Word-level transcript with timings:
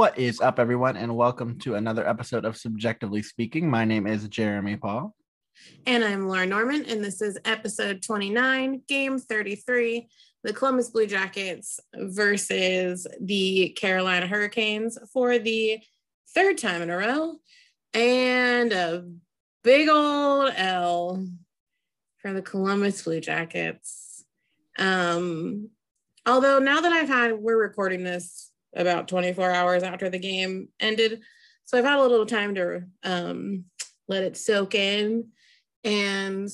What 0.00 0.18
is 0.18 0.40
up, 0.40 0.58
everyone, 0.58 0.96
and 0.96 1.14
welcome 1.14 1.58
to 1.58 1.74
another 1.74 2.08
episode 2.08 2.46
of 2.46 2.54
CBJectively 2.54 3.22
Speaking. 3.22 3.68
My 3.68 3.84
name 3.84 4.06
is 4.06 4.26
Jeremy 4.28 4.78
Paul. 4.78 5.14
And 5.84 6.02
I'm 6.02 6.26
Laura 6.26 6.46
Norman, 6.46 6.86
and 6.86 7.04
this 7.04 7.20
is 7.20 7.38
episode 7.44 8.02
29, 8.02 8.80
game 8.88 9.18
33, 9.18 10.08
the 10.42 10.54
Columbus 10.54 10.88
Blue 10.88 11.06
Jackets 11.06 11.80
versus 11.94 13.06
the 13.20 13.76
Carolina 13.78 14.26
Hurricanes 14.26 14.96
for 15.12 15.38
the 15.38 15.80
third 16.34 16.56
time 16.56 16.80
in 16.80 16.88
a 16.88 16.96
row. 16.96 17.36
And 17.92 18.72
a 18.72 19.04
big 19.62 19.90
old 19.90 20.50
L 20.56 21.26
for 22.22 22.32
the 22.32 22.40
Columbus 22.40 23.02
Blue 23.02 23.20
Jackets. 23.20 24.24
Um, 24.78 25.68
although 26.24 26.58
now 26.58 26.80
that 26.80 26.90
I've 26.90 27.08
had, 27.08 27.34
we're 27.34 27.60
recording 27.60 28.02
this 28.02 28.49
about 28.74 29.08
24 29.08 29.50
hours 29.50 29.82
after 29.82 30.08
the 30.08 30.18
game 30.18 30.68
ended. 30.78 31.20
So 31.64 31.78
I've 31.78 31.84
had 31.84 31.98
a 31.98 32.02
little 32.02 32.26
time 32.26 32.54
to 32.56 32.82
um, 33.02 33.64
let 34.08 34.24
it 34.24 34.36
soak 34.36 34.74
in. 34.74 35.28
And, 35.84 36.48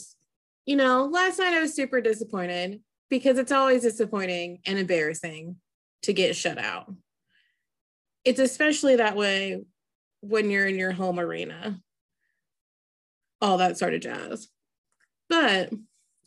you 0.64 0.76
know, 0.76 1.06
last 1.06 1.38
night 1.38 1.54
I 1.54 1.60
was 1.60 1.74
super 1.74 2.00
disappointed 2.00 2.80
because 3.08 3.38
it's 3.38 3.52
always 3.52 3.82
disappointing 3.82 4.60
and 4.66 4.78
embarrassing 4.78 5.56
to 6.02 6.12
get 6.12 6.36
shut 6.36 6.58
out. 6.58 6.92
It's 8.24 8.40
especially 8.40 8.96
that 8.96 9.16
way 9.16 9.64
when 10.20 10.50
you're 10.50 10.66
in 10.66 10.76
your 10.76 10.92
home 10.92 11.18
arena, 11.20 11.80
all 13.40 13.58
that 13.58 13.78
sort 13.78 13.94
of 13.94 14.00
jazz. 14.00 14.48
But 15.28 15.72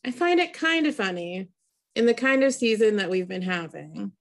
I 0.05 0.11
find 0.11 0.39
it 0.39 0.53
kind 0.53 0.87
of 0.87 0.95
funny 0.95 1.49
in 1.95 2.05
the 2.05 2.13
kind 2.13 2.43
of 2.43 2.53
season 2.53 2.97
that 2.97 3.09
we've 3.09 3.27
been 3.27 3.41
having 3.41 4.13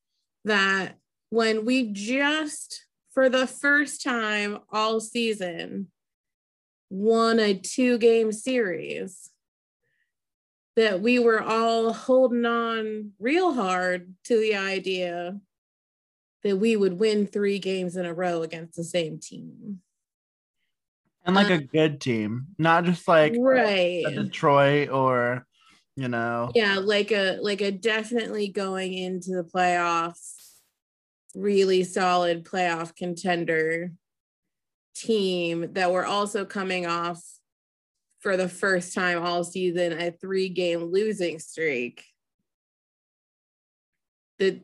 that 0.44 0.96
when 1.30 1.64
we 1.64 1.90
just, 1.92 2.84
for 3.12 3.28
the 3.28 3.46
first 3.46 4.02
time 4.02 4.58
all 4.72 5.00
season, 5.00 5.88
won 6.90 7.38
a 7.38 7.54
two 7.54 7.98
game 7.98 8.32
series, 8.32 9.30
that 10.76 11.00
we 11.00 11.18
were 11.18 11.42
all 11.42 11.92
holding 11.92 12.46
on 12.46 13.10
real 13.18 13.52
hard 13.52 14.14
to 14.24 14.38
the 14.38 14.54
idea 14.54 15.38
that 16.44 16.56
we 16.56 16.76
would 16.76 17.00
win 17.00 17.26
three 17.26 17.58
games 17.58 17.96
in 17.96 18.06
a 18.06 18.14
row 18.14 18.42
against 18.42 18.76
the 18.76 18.84
same 18.84 19.18
team. 19.18 19.80
And 21.26 21.34
like 21.34 21.50
a 21.50 21.56
uh, 21.56 21.60
good 21.72 22.00
team, 22.00 22.46
not 22.58 22.84
just 22.84 23.06
like 23.06 23.34
right. 23.36 24.04
Detroit 24.08 24.88
or 24.88 25.46
you 25.96 26.08
know. 26.08 26.52
Yeah, 26.54 26.78
like 26.78 27.10
a 27.10 27.38
like 27.42 27.60
a 27.60 27.72
definitely 27.72 28.48
going 28.48 28.94
into 28.94 29.32
the 29.32 29.42
playoffs 29.42 30.37
really 31.34 31.84
solid 31.84 32.44
playoff 32.44 32.94
contender 32.96 33.92
team 34.94 35.72
that 35.74 35.92
were 35.92 36.06
also 36.06 36.44
coming 36.44 36.86
off 36.86 37.22
for 38.20 38.36
the 38.36 38.48
first 38.48 38.94
time 38.94 39.22
all 39.22 39.44
season 39.44 39.92
a 39.92 40.10
three 40.10 40.48
game 40.48 40.84
losing 40.84 41.38
streak. 41.38 42.04
The, 44.38 44.60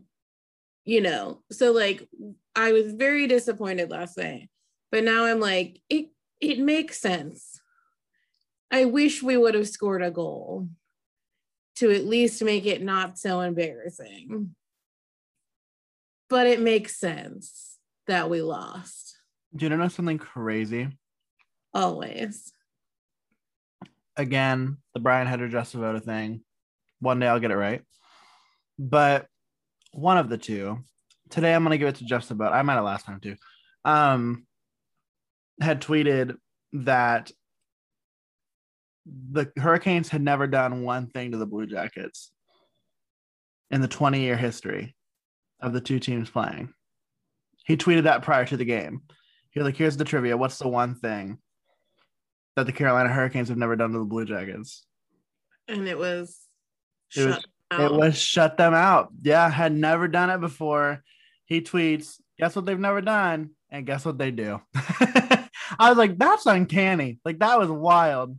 you 0.84 1.00
know, 1.00 1.42
so 1.50 1.72
like 1.72 2.08
I 2.54 2.72
was 2.72 2.92
very 2.92 3.26
disappointed 3.26 3.90
last 3.90 4.16
night, 4.16 4.48
but 4.90 5.04
now 5.04 5.24
I'm 5.24 5.40
like, 5.40 5.80
it 5.88 6.06
it 6.40 6.58
makes 6.58 7.00
sense. 7.00 7.60
I 8.70 8.86
wish 8.86 9.22
we 9.22 9.36
would 9.36 9.54
have 9.54 9.68
scored 9.68 10.02
a 10.02 10.10
goal 10.10 10.68
to 11.76 11.90
at 11.90 12.04
least 12.04 12.42
make 12.42 12.66
it 12.66 12.82
not 12.82 13.18
so 13.18 13.40
embarrassing 13.40 14.54
but 16.28 16.46
it 16.46 16.60
makes 16.60 16.96
sense 16.96 17.78
that 18.06 18.30
we 18.30 18.42
lost. 18.42 19.16
Do 19.54 19.66
you 19.66 19.76
know 19.76 19.88
something 19.88 20.18
crazy? 20.18 20.88
Always. 21.72 22.52
Again, 24.16 24.78
the 24.94 25.00
Brian 25.00 25.26
Hedger 25.26 25.48
Justin 25.48 25.80
Voda 25.80 26.00
thing. 26.00 26.42
One 27.00 27.18
day 27.18 27.26
I'll 27.26 27.40
get 27.40 27.50
it 27.50 27.56
right. 27.56 27.82
But 28.78 29.26
one 29.92 30.18
of 30.18 30.28
the 30.28 30.38
two. 30.38 30.78
Today 31.30 31.54
I'm 31.54 31.62
gonna 31.62 31.78
give 31.78 31.88
it 31.88 31.96
to 31.96 32.04
Justin 32.04 32.38
Voda. 32.38 32.52
I 32.52 32.62
might 32.62 32.74
have 32.74 32.84
last 32.84 33.06
time 33.06 33.20
too. 33.20 33.36
Um 33.84 34.46
had 35.60 35.80
tweeted 35.80 36.36
that 36.72 37.30
the 39.06 39.52
Hurricanes 39.56 40.08
had 40.08 40.22
never 40.22 40.46
done 40.46 40.82
one 40.82 41.08
thing 41.08 41.32
to 41.32 41.38
the 41.38 41.46
Blue 41.46 41.66
Jackets 41.66 42.32
in 43.70 43.80
the 43.80 43.88
20 43.88 44.20
year 44.20 44.36
history 44.36 44.94
of 45.60 45.72
the 45.72 45.80
two 45.80 45.98
teams 45.98 46.30
playing. 46.30 46.72
He 47.64 47.76
tweeted 47.76 48.04
that 48.04 48.22
prior 48.22 48.44
to 48.44 48.56
the 48.56 48.64
game. 48.64 49.02
He 49.50 49.60
was 49.60 49.64
like, 49.64 49.76
here's 49.76 49.96
the 49.96 50.04
trivia. 50.04 50.36
What's 50.36 50.58
the 50.58 50.68
one 50.68 50.94
thing 50.94 51.38
that 52.56 52.66
the 52.66 52.72
Carolina 52.72 53.08
Hurricanes 53.08 53.48
have 53.48 53.58
never 53.58 53.76
done 53.76 53.92
to 53.92 53.98
the 53.98 54.04
Blue 54.04 54.24
Jackets? 54.24 54.84
And 55.68 55.88
it 55.88 55.96
was 55.96 56.38
it 57.16 57.26
was 57.26 57.46
out. 57.70 57.92
it 57.92 57.92
was 57.92 58.18
shut 58.18 58.56
them 58.56 58.74
out. 58.74 59.10
Yeah, 59.22 59.48
had 59.48 59.72
never 59.72 60.08
done 60.08 60.30
it 60.30 60.40
before. 60.40 61.02
He 61.46 61.60
tweets, 61.60 62.20
guess 62.38 62.56
what 62.56 62.66
they've 62.66 62.78
never 62.78 63.00
done? 63.00 63.50
And 63.70 63.86
guess 63.86 64.04
what 64.04 64.18
they 64.18 64.30
do? 64.30 64.60
I 64.74 65.88
was 65.88 65.96
like, 65.96 66.18
that's 66.18 66.46
uncanny. 66.46 67.18
Like 67.24 67.38
that 67.38 67.58
was 67.58 67.70
wild. 67.70 68.36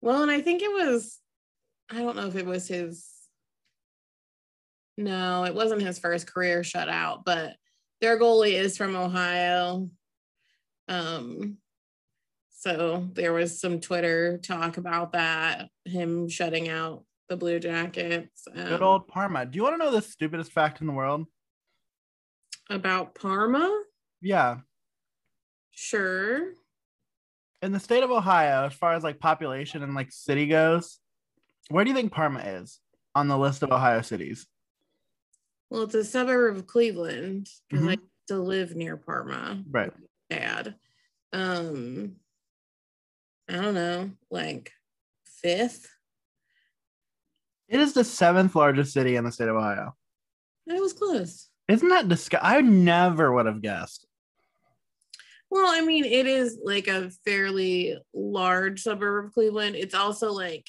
Well, 0.00 0.22
and 0.22 0.30
I 0.30 0.40
think 0.40 0.62
it 0.62 0.72
was, 0.72 1.18
I 1.90 1.98
don't 1.98 2.16
know 2.16 2.26
if 2.26 2.36
it 2.36 2.46
was 2.46 2.66
his 2.66 3.11
no, 5.02 5.44
it 5.44 5.54
wasn't 5.54 5.82
his 5.82 5.98
first 5.98 6.26
career 6.26 6.60
shutout, 6.60 7.24
but 7.24 7.56
their 8.00 8.18
goalie 8.18 8.54
is 8.54 8.76
from 8.76 8.96
Ohio. 8.96 9.88
Um, 10.88 11.58
so 12.50 13.08
there 13.12 13.32
was 13.32 13.60
some 13.60 13.80
Twitter 13.80 14.38
talk 14.38 14.76
about 14.76 15.12
that, 15.12 15.68
him 15.84 16.28
shutting 16.28 16.68
out 16.68 17.04
the 17.28 17.36
Blue 17.36 17.58
Jackets. 17.58 18.46
Um, 18.54 18.68
Good 18.68 18.82
old 18.82 19.08
Parma. 19.08 19.46
Do 19.46 19.56
you 19.56 19.62
want 19.62 19.74
to 19.74 19.84
know 19.84 19.90
the 19.90 20.02
stupidest 20.02 20.52
fact 20.52 20.80
in 20.80 20.86
the 20.86 20.92
world? 20.92 21.26
About 22.70 23.14
Parma? 23.14 23.82
Yeah. 24.20 24.58
Sure. 25.72 26.52
In 27.62 27.72
the 27.72 27.80
state 27.80 28.02
of 28.02 28.10
Ohio, 28.10 28.66
as 28.66 28.74
far 28.74 28.94
as 28.94 29.02
like 29.02 29.18
population 29.18 29.82
and 29.82 29.94
like 29.94 30.12
city 30.12 30.46
goes, 30.46 30.98
where 31.68 31.84
do 31.84 31.90
you 31.90 31.96
think 31.96 32.12
Parma 32.12 32.40
is 32.40 32.80
on 33.14 33.28
the 33.28 33.38
list 33.38 33.62
of 33.62 33.72
Ohio 33.72 34.02
cities? 34.02 34.46
Well, 35.72 35.84
it's 35.84 35.94
a 35.94 36.04
suburb 36.04 36.54
of 36.58 36.66
Cleveland 36.66 37.48
because 37.70 37.82
mm-hmm. 37.82 37.92
I 37.92 37.98
to 38.28 38.36
live 38.36 38.76
near 38.76 38.98
Parma. 38.98 39.64
Right. 39.70 39.90
Dad. 40.28 40.74
Um, 41.32 42.16
I 43.48 43.54
don't 43.54 43.72
know, 43.72 44.10
like 44.30 44.70
fifth. 45.24 45.88
It 47.70 47.80
is 47.80 47.94
the 47.94 48.04
seventh 48.04 48.54
largest 48.54 48.92
city 48.92 49.16
in 49.16 49.24
the 49.24 49.32
state 49.32 49.48
of 49.48 49.56
Ohio. 49.56 49.94
It 50.66 50.78
was 50.78 50.92
close. 50.92 51.48
Isn't 51.68 51.88
that 51.88 52.06
disgusting? 52.06 52.46
I 52.46 52.60
never 52.60 53.32
would 53.32 53.46
have 53.46 53.62
guessed. 53.62 54.06
Well, 55.50 55.72
I 55.72 55.80
mean, 55.80 56.04
it 56.04 56.26
is 56.26 56.58
like 56.62 56.86
a 56.86 57.08
fairly 57.24 57.96
large 58.12 58.82
suburb 58.82 59.24
of 59.24 59.32
Cleveland. 59.32 59.76
It's 59.76 59.94
also 59.94 60.32
like 60.32 60.68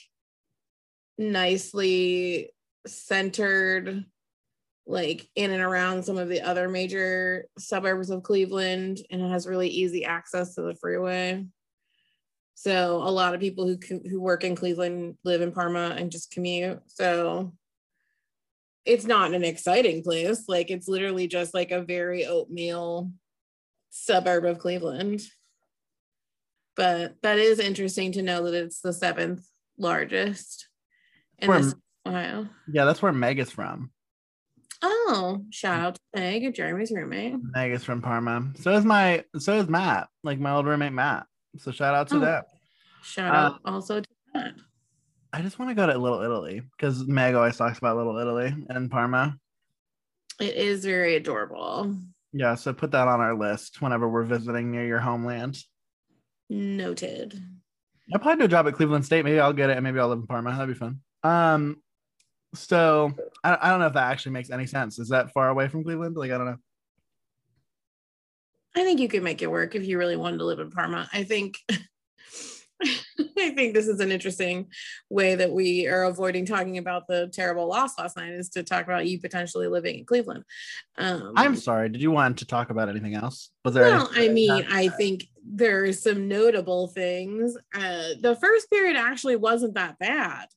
nicely 1.18 2.52
centered 2.88 4.06
like 4.86 5.28
in 5.36 5.52
and 5.52 5.62
around 5.62 6.04
some 6.04 6.18
of 6.18 6.28
the 6.28 6.42
other 6.42 6.68
major 6.68 7.46
suburbs 7.58 8.10
of 8.10 8.24
Cleveland 8.24 9.00
and 9.10 9.22
it 9.22 9.30
has 9.30 9.48
really 9.48 9.70
easy 9.70 10.04
access 10.04 10.56
to 10.56 10.62
the 10.62 10.76
freeway. 10.76 11.46
So 12.56 12.98
a 12.98 13.10
lot 13.12 13.34
of 13.34 13.40
people 13.40 13.66
who 13.68 13.78
who 14.10 14.22
work 14.22 14.44
in 14.44 14.56
Cleveland 14.56 15.18
live 15.24 15.42
in 15.42 15.52
Parma 15.52 15.96
and 15.98 16.12
just 16.12 16.32
commute. 16.32 16.82
So 16.88 17.54
it's 18.86 19.06
not 19.06 19.34
an 19.34 19.44
exciting 19.44 20.04
place. 20.04 20.44
Like 20.48 20.70
it's 20.70 20.88
literally 20.88 21.28
just 21.28 21.54
like 21.54 21.72
a 21.72 21.82
very 21.82 22.26
oatmeal 22.26 23.12
suburb 23.90 24.46
of 24.46 24.60
Cleveland. 24.60 25.22
But 26.76 27.16
that 27.22 27.38
is 27.38 27.60
interesting 27.60 28.12
to 28.14 28.22
know 28.22 28.44
that 28.44 28.54
it's 28.54 28.82
the 28.82 28.94
seventh 28.94 29.48
largest 29.78 30.68
in 31.40 31.74
Ohio. 32.06 32.50
Yeah, 32.72 32.86
that's 32.86 33.02
where 33.02 33.14
Meg 33.14 33.40
is 33.40 33.52
from. 33.52 33.93
Oh, 34.86 35.42
shout 35.50 35.80
out 35.80 35.96
to 35.96 36.02
Meg, 36.20 36.54
Jeremy's 36.54 36.92
roommate. 36.92 37.36
Meg 37.42 37.72
is 37.72 37.86
from 37.86 38.02
Parma. 38.02 38.52
So 38.56 38.72
is 38.74 38.84
my 38.84 39.24
so 39.40 39.56
is 39.56 39.70
Matt, 39.70 40.10
like 40.24 40.40
my 40.40 40.52
old 40.52 40.68
roommate 40.68 40.92
Matt. 40.92 41.26
So 41.58 41.72
shout 41.72 41.96
out 41.96 42.10
to 42.10 42.18
oh, 42.18 42.20
that. 42.20 42.48
Shout 43.02 43.34
uh, 43.34 43.38
out 43.38 43.60
also 43.64 44.02
to 44.02 44.08
that. 44.34 44.54
I 45.32 45.42
just 45.42 45.58
want 45.58 45.72
to 45.72 45.76
go 45.76 45.88
to 45.88 45.98
Little 45.98 46.22
Italy 46.22 46.62
because 46.78 47.08
Meg 47.08 47.34
always 47.34 47.56
talks 47.56 47.78
about 47.78 47.96
Little 47.96 48.18
Italy 48.18 48.54
and 48.70 48.92
Parma. 48.92 49.38
It 50.42 50.56
is 50.56 50.84
very 50.84 51.16
adorable. 51.16 51.96
Yeah, 52.34 52.56
so 52.56 52.74
put 52.74 52.92
that 52.92 53.08
on 53.08 53.22
our 53.22 53.36
list 53.36 53.82
whenever 53.82 54.10
we're 54.10 54.24
visiting 54.24 54.70
near 54.70 54.86
your 54.86 55.00
homeland. 55.00 55.64
Noted. 56.50 57.42
I 58.14 58.18
applied 58.18 58.40
to 58.40 58.46
a 58.46 58.50
job 58.50 58.68
at 58.68 58.74
Cleveland 58.74 59.06
State. 59.06 59.24
Maybe 59.24 59.40
I'll 59.40 59.54
get 59.54 59.70
it 59.70 59.78
and 59.78 59.84
maybe 59.84 60.00
I'll 60.00 60.10
live 60.10 60.20
in 60.20 60.28
Parma. 60.28 60.52
That'd 60.52 60.68
be 60.68 60.74
fun. 60.78 61.00
Um, 61.24 61.82
So 62.54 63.14
I, 63.44 63.58
I 63.62 63.70
don't 63.70 63.80
know 63.80 63.88
if 63.88 63.94
that 63.94 64.12
actually 64.12 64.34
makes 64.34 64.50
any 64.50 64.66
sense. 64.66 65.00
Is 65.00 65.10
that 65.10 65.32
far 65.32 65.50
away 65.50 65.68
from 65.68 65.84
Cleveland? 65.84 66.16
Like 66.16 66.32
I 66.32 66.38
don't 66.38 66.48
know. 66.48 66.58
I 68.76 68.84
think 68.84 69.00
you 69.00 69.08
could 69.08 69.24
make 69.24 69.42
it 69.42 69.52
work 69.52 69.76
if 69.76 69.86
you 69.86 69.98
really 69.98 70.16
wanted 70.16 70.38
to 70.38 70.46
live 70.46 70.60
in 70.60 70.72
Parma. 70.72 71.08
I 71.14 71.24
think 71.24 71.58
I 72.84 73.52
think 73.52 73.74
this 73.74 73.88
is 73.88 74.00
an 74.00 74.12
interesting 74.12 74.68
way 75.10 75.36
that 75.36 75.52
we 75.52 75.88
are 75.88 76.04
avoiding 76.04 76.46
talking 76.46 76.78
about 76.78 77.08
the 77.08 77.30
terrible 77.32 77.68
loss 77.68 77.98
last 77.98 78.18
night 78.18 78.32
is 78.34 78.50
to 78.50 78.64
talk 78.64 78.86
about 78.86 79.08
you 79.08 79.20
potentially 79.20 79.68
living 79.68 80.00
in 80.00 80.06
Cleveland. 80.06 80.44
Um, 80.98 81.34
I'm 81.36 81.56
sorry. 81.56 81.90
Did 81.90 82.02
you 82.02 82.12
want 82.12 82.40
to 82.40 82.46
talk 82.46 82.70
about 82.70 82.90
anything 82.90 83.16
else? 83.16 83.52
Was 83.64 83.74
there? 83.74 83.86
Well, 83.86 84.10
I 84.14 84.30
mean, 84.30 84.66
I 84.70 84.90
think 84.90 85.28
there 85.46 85.84
are 85.84 85.94
some 85.94 86.28
notable 86.28 86.88
things. 86.88 87.56
Uh, 87.74 88.10
the 88.20 88.38
first 88.40 88.70
period 88.70 88.98
actually 88.98 89.36
wasn't 89.36 89.76
that 89.76 90.00
bad. 90.00 90.48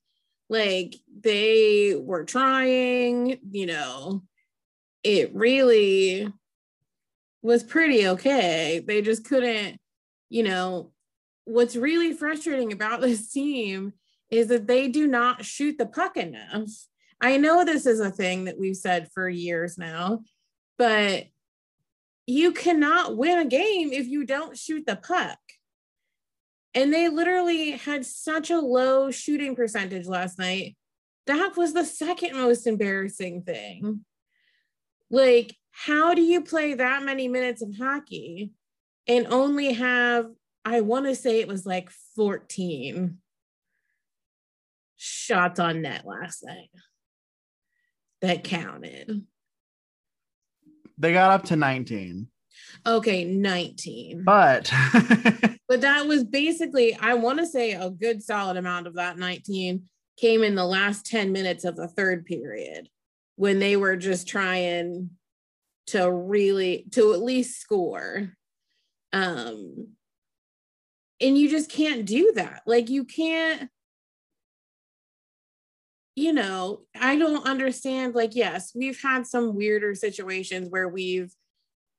Like 0.48 0.94
they 1.20 1.94
were 1.96 2.24
trying, 2.24 3.38
you 3.50 3.66
know, 3.66 4.22
it 5.02 5.34
really 5.34 6.32
was 7.42 7.62
pretty 7.62 8.08
okay. 8.08 8.82
They 8.84 9.02
just 9.02 9.24
couldn't, 9.24 9.78
you 10.28 10.42
know, 10.42 10.92
what's 11.44 11.76
really 11.76 12.12
frustrating 12.12 12.72
about 12.72 13.00
this 13.02 13.30
team 13.32 13.92
is 14.30 14.48
that 14.48 14.66
they 14.66 14.88
do 14.88 15.06
not 15.06 15.44
shoot 15.44 15.78
the 15.78 15.86
puck 15.86 16.16
enough. 16.16 16.68
I 17.20 17.38
know 17.38 17.64
this 17.64 17.86
is 17.86 18.00
a 18.00 18.10
thing 18.10 18.44
that 18.44 18.58
we've 18.58 18.76
said 18.76 19.08
for 19.14 19.28
years 19.28 19.78
now, 19.78 20.20
but 20.76 21.24
you 22.26 22.52
cannot 22.52 23.16
win 23.16 23.38
a 23.38 23.44
game 23.44 23.92
if 23.92 24.06
you 24.06 24.24
don't 24.24 24.58
shoot 24.58 24.84
the 24.84 24.96
puck. 24.96 25.38
And 26.76 26.92
they 26.92 27.08
literally 27.08 27.72
had 27.72 28.06
such 28.06 28.50
a 28.50 28.60
low 28.60 29.10
shooting 29.10 29.56
percentage 29.56 30.06
last 30.06 30.38
night. 30.38 30.76
That 31.26 31.56
was 31.56 31.72
the 31.72 31.84
second 31.84 32.36
most 32.36 32.66
embarrassing 32.66 33.42
thing. 33.42 34.04
Like, 35.10 35.56
how 35.72 36.14
do 36.14 36.22
you 36.22 36.42
play 36.42 36.74
that 36.74 37.02
many 37.02 37.26
minutes 37.28 37.62
of 37.62 37.76
hockey 37.76 38.52
and 39.08 39.26
only 39.28 39.72
have 39.72 40.26
I 40.64 40.80
want 40.80 41.06
to 41.06 41.14
say 41.14 41.40
it 41.40 41.48
was 41.48 41.64
like 41.64 41.90
14 42.16 43.18
shots 44.96 45.60
on 45.60 45.82
net 45.82 46.04
last 46.04 46.44
night 46.44 46.70
that 48.20 48.42
counted. 48.42 49.24
They 50.98 51.12
got 51.12 51.30
up 51.30 51.44
to 51.46 51.56
19. 51.56 52.26
Okay, 52.84 53.24
19. 53.24 54.24
But 54.24 54.70
but 55.68 55.80
that 55.80 56.06
was 56.06 56.24
basically 56.24 56.94
I 56.94 57.14
want 57.14 57.38
to 57.38 57.46
say 57.46 57.72
a 57.72 57.90
good 57.90 58.22
solid 58.22 58.56
amount 58.56 58.86
of 58.86 58.94
that 58.94 59.18
19 59.18 59.84
came 60.18 60.42
in 60.42 60.54
the 60.54 60.64
last 60.64 61.06
10 61.06 61.32
minutes 61.32 61.64
of 61.64 61.76
the 61.76 61.88
third 61.88 62.24
period 62.24 62.88
when 63.36 63.58
they 63.58 63.76
were 63.76 63.96
just 63.96 64.26
trying 64.26 65.10
to 65.88 66.10
really 66.10 66.86
to 66.92 67.12
at 67.12 67.20
least 67.20 67.60
score. 67.60 68.32
Um 69.12 69.96
and 71.20 71.38
you 71.38 71.48
just 71.48 71.70
can't 71.70 72.04
do 72.04 72.32
that 72.34 72.62
like 72.66 72.88
you 72.88 73.04
can't 73.04 73.70
you 76.14 76.32
know 76.32 76.80
i 76.98 77.16
don't 77.16 77.46
understand 77.46 78.14
like 78.14 78.34
yes 78.34 78.72
we've 78.74 79.00
had 79.00 79.26
some 79.26 79.54
weirder 79.54 79.94
situations 79.94 80.68
where 80.68 80.88
we've 80.88 81.32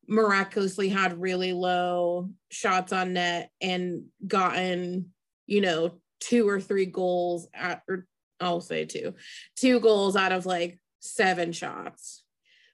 miraculously 0.08 0.90
had 0.90 1.20
really 1.20 1.54
low 1.54 2.30
shots 2.50 2.94
on 2.94 3.14
net 3.14 3.52
and 3.62 4.06
gotten 4.26 5.12
you 5.46 5.62
know 5.62 6.00
two 6.20 6.48
or 6.48 6.62
three 6.62 6.86
goals 6.86 7.48
at 7.54 7.82
or 7.90 8.08
i'll 8.40 8.62
say 8.62 8.86
two 8.86 9.14
two 9.56 9.80
goals 9.80 10.16
out 10.16 10.32
of 10.32 10.46
like 10.46 10.80
seven 11.08 11.52
shots. 11.52 12.24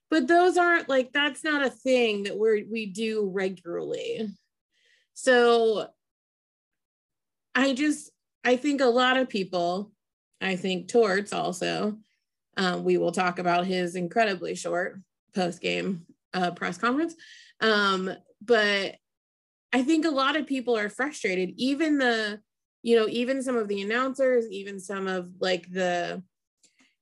But 0.09 0.27
those 0.27 0.57
aren't 0.57 0.89
like 0.89 1.11
that's 1.11 1.43
not 1.43 1.65
a 1.65 1.69
thing 1.69 2.23
that 2.23 2.37
we're 2.37 2.63
we 2.69 2.85
do 2.87 3.29
regularly. 3.33 4.29
So 5.13 5.87
I 7.55 7.73
just, 7.73 8.11
I 8.43 8.55
think 8.55 8.81
a 8.81 8.85
lot 8.85 9.17
of 9.17 9.29
people, 9.29 9.91
I 10.41 10.55
think 10.55 10.87
Torts 10.87 11.33
also, 11.33 11.97
um, 12.57 12.83
we 12.83 12.97
will 12.97 13.11
talk 13.11 13.39
about 13.39 13.65
his 13.65 13.95
incredibly 13.95 14.55
short 14.55 14.99
post 15.35 15.61
game 15.61 16.05
uh, 16.33 16.51
press 16.51 16.77
conference. 16.77 17.15
Um, 17.61 18.11
but 18.41 18.95
I 19.71 19.83
think 19.83 20.05
a 20.05 20.11
lot 20.11 20.35
of 20.35 20.47
people 20.47 20.77
are 20.77 20.89
frustrated, 20.89 21.53
even 21.57 21.97
the, 21.97 22.39
you 22.81 22.95
know, 22.95 23.07
even 23.07 23.41
some 23.41 23.55
of 23.55 23.67
the 23.67 23.81
announcers, 23.81 24.45
even 24.51 24.79
some 24.79 25.07
of 25.07 25.29
like 25.39 25.71
the, 25.71 26.21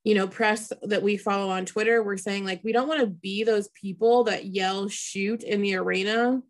you 0.03 0.15
know, 0.15 0.27
press 0.27 0.71
that 0.83 1.03
we 1.03 1.17
follow 1.17 1.49
on 1.49 1.65
Twitter, 1.65 2.01
we're 2.01 2.17
saying 2.17 2.45
like, 2.45 2.61
we 2.63 2.71
don't 2.71 2.87
want 2.87 3.01
to 3.01 3.07
be 3.07 3.43
those 3.43 3.69
people 3.69 4.23
that 4.25 4.45
yell 4.45 4.87
shoot 4.87 5.43
in 5.43 5.61
the 5.61 5.75
arena, 5.75 6.41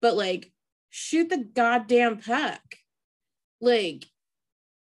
but 0.00 0.16
like 0.16 0.52
shoot 0.90 1.28
the 1.28 1.38
goddamn 1.38 2.18
puck. 2.18 2.62
Like 3.60 4.06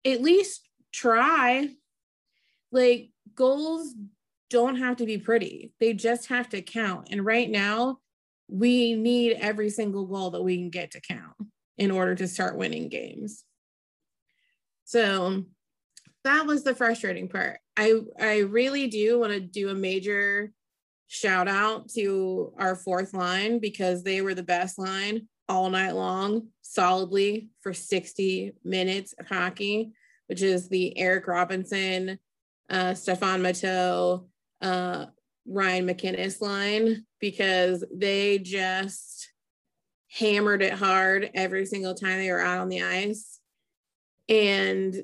at 0.06 0.22
least 0.22 0.68
try. 0.94 1.69
Like 2.72 3.12
goals 3.36 3.94
don't 4.50 4.77
have 4.77 4.97
to 4.97 5.06
be 5.06 5.18
pretty. 5.18 5.74
They 5.80 5.94
just 5.94 6.27
have 6.27 6.50
to 6.50 6.62
count. 6.62 7.07
And 7.12 7.25
right 7.25 7.50
now 7.50 8.00
we 8.47 8.95
need 8.95 9.38
every 9.39 9.69
single 9.69 10.06
goal 10.06 10.31
that 10.31 10.44
we 10.44 10.57
can 10.57 10.69
get 10.69 10.92
to 10.92 11.01
count 11.01 11.36
in 11.77 11.92
order 11.92 12.15
to 12.15 12.27
start 12.27 12.57
winning 12.57 12.89
games. 12.89 13.44
So 14.86 15.44
that 16.24 16.45
was 16.45 16.63
the 16.63 16.75
frustrating 16.75 17.27
part. 17.27 17.59
I 17.77 17.94
i 18.19 18.39
really 18.39 18.88
do 18.88 19.19
want 19.19 19.33
to 19.33 19.39
do 19.39 19.69
a 19.69 19.75
major 19.75 20.51
shout 21.07 21.47
out 21.47 21.89
to 21.89 22.53
our 22.57 22.75
fourth 22.75 23.13
line 23.13 23.59
because 23.59 24.03
they 24.03 24.21
were 24.21 24.33
the 24.33 24.44
best 24.44 24.80
line 24.80 25.27
all 25.47 25.69
night 25.69 25.92
long 25.92 26.47
solidly 26.62 27.50
for 27.62 27.74
60 27.74 28.53
minutes 28.63 29.13
of 29.19 29.27
hockey, 29.27 29.92
which 30.27 30.42
is 30.42 30.68
the 30.68 30.97
Eric 30.97 31.27
Robinson, 31.27 32.18
uh, 32.69 32.94
Stefan 32.95 33.42
Matteau, 33.42 34.25
uh, 34.66 35.06
Ryan 35.48 35.86
MacInnis 35.88 36.42
line, 36.42 37.06
because 37.19 37.86
they 37.94 38.40
just 38.40 39.31
hammered 40.12 40.64
it 40.64 40.74
hard 40.74 41.30
every 41.34 41.66
single 41.66 41.94
time 41.94 42.18
they 42.18 42.31
were 42.31 42.42
out 42.42 42.60
on 42.60 42.69
the 42.69 42.81
ice. 42.81 43.40
And 44.28 44.95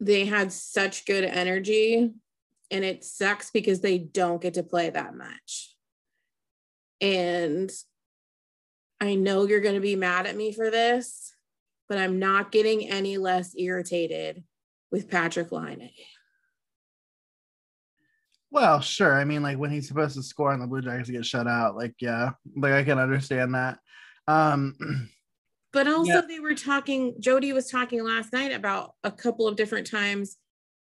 they 0.00 0.24
had 0.24 0.50
such 0.52 1.06
good 1.06 1.24
energy. 1.24 2.10
And 2.72 2.84
it 2.84 3.04
sucks 3.04 3.50
because 3.50 3.80
they 3.80 3.98
don't 3.98 4.42
get 4.42 4.54
to 4.54 4.62
play 4.62 4.90
that 4.90 5.14
much. 5.14 5.74
And 7.00 7.70
I 9.00 9.14
know 9.14 9.46
you're 9.46 9.60
going 9.60 9.74
to 9.76 9.80
be 9.80 9.96
mad 9.96 10.26
at 10.26 10.36
me 10.36 10.52
for 10.52 10.70
this, 10.70 11.34
but 11.88 11.98
I'm 11.98 12.18
not 12.18 12.52
getting 12.52 12.88
any 12.88 13.18
less 13.18 13.54
irritated 13.56 14.42
with 14.90 15.10
Patrick 15.10 15.52
Laine. 15.52 15.90
Well, 18.50 18.80
sure. 18.80 19.18
I 19.18 19.24
mean, 19.24 19.42
like 19.42 19.58
when 19.58 19.70
he's 19.70 19.86
supposed 19.86 20.16
to 20.16 20.22
score 20.22 20.52
and 20.52 20.60
the 20.60 20.66
Blue 20.66 20.82
Jackets 20.82 21.10
get 21.10 21.24
shut 21.24 21.46
out, 21.46 21.76
like, 21.76 21.94
yeah, 22.00 22.30
like 22.56 22.72
I 22.72 22.82
can 22.82 22.98
understand 22.98 23.54
that. 23.54 23.78
Um, 24.26 24.76
but 25.72 25.86
also, 25.86 26.14
yeah. 26.14 26.22
they 26.26 26.40
were 26.40 26.54
talking, 26.54 27.14
Jody 27.20 27.52
was 27.52 27.70
talking 27.70 28.02
last 28.02 28.32
night 28.32 28.52
about 28.52 28.94
a 29.04 29.10
couple 29.10 29.46
of 29.46 29.56
different 29.56 29.86
times 29.86 30.36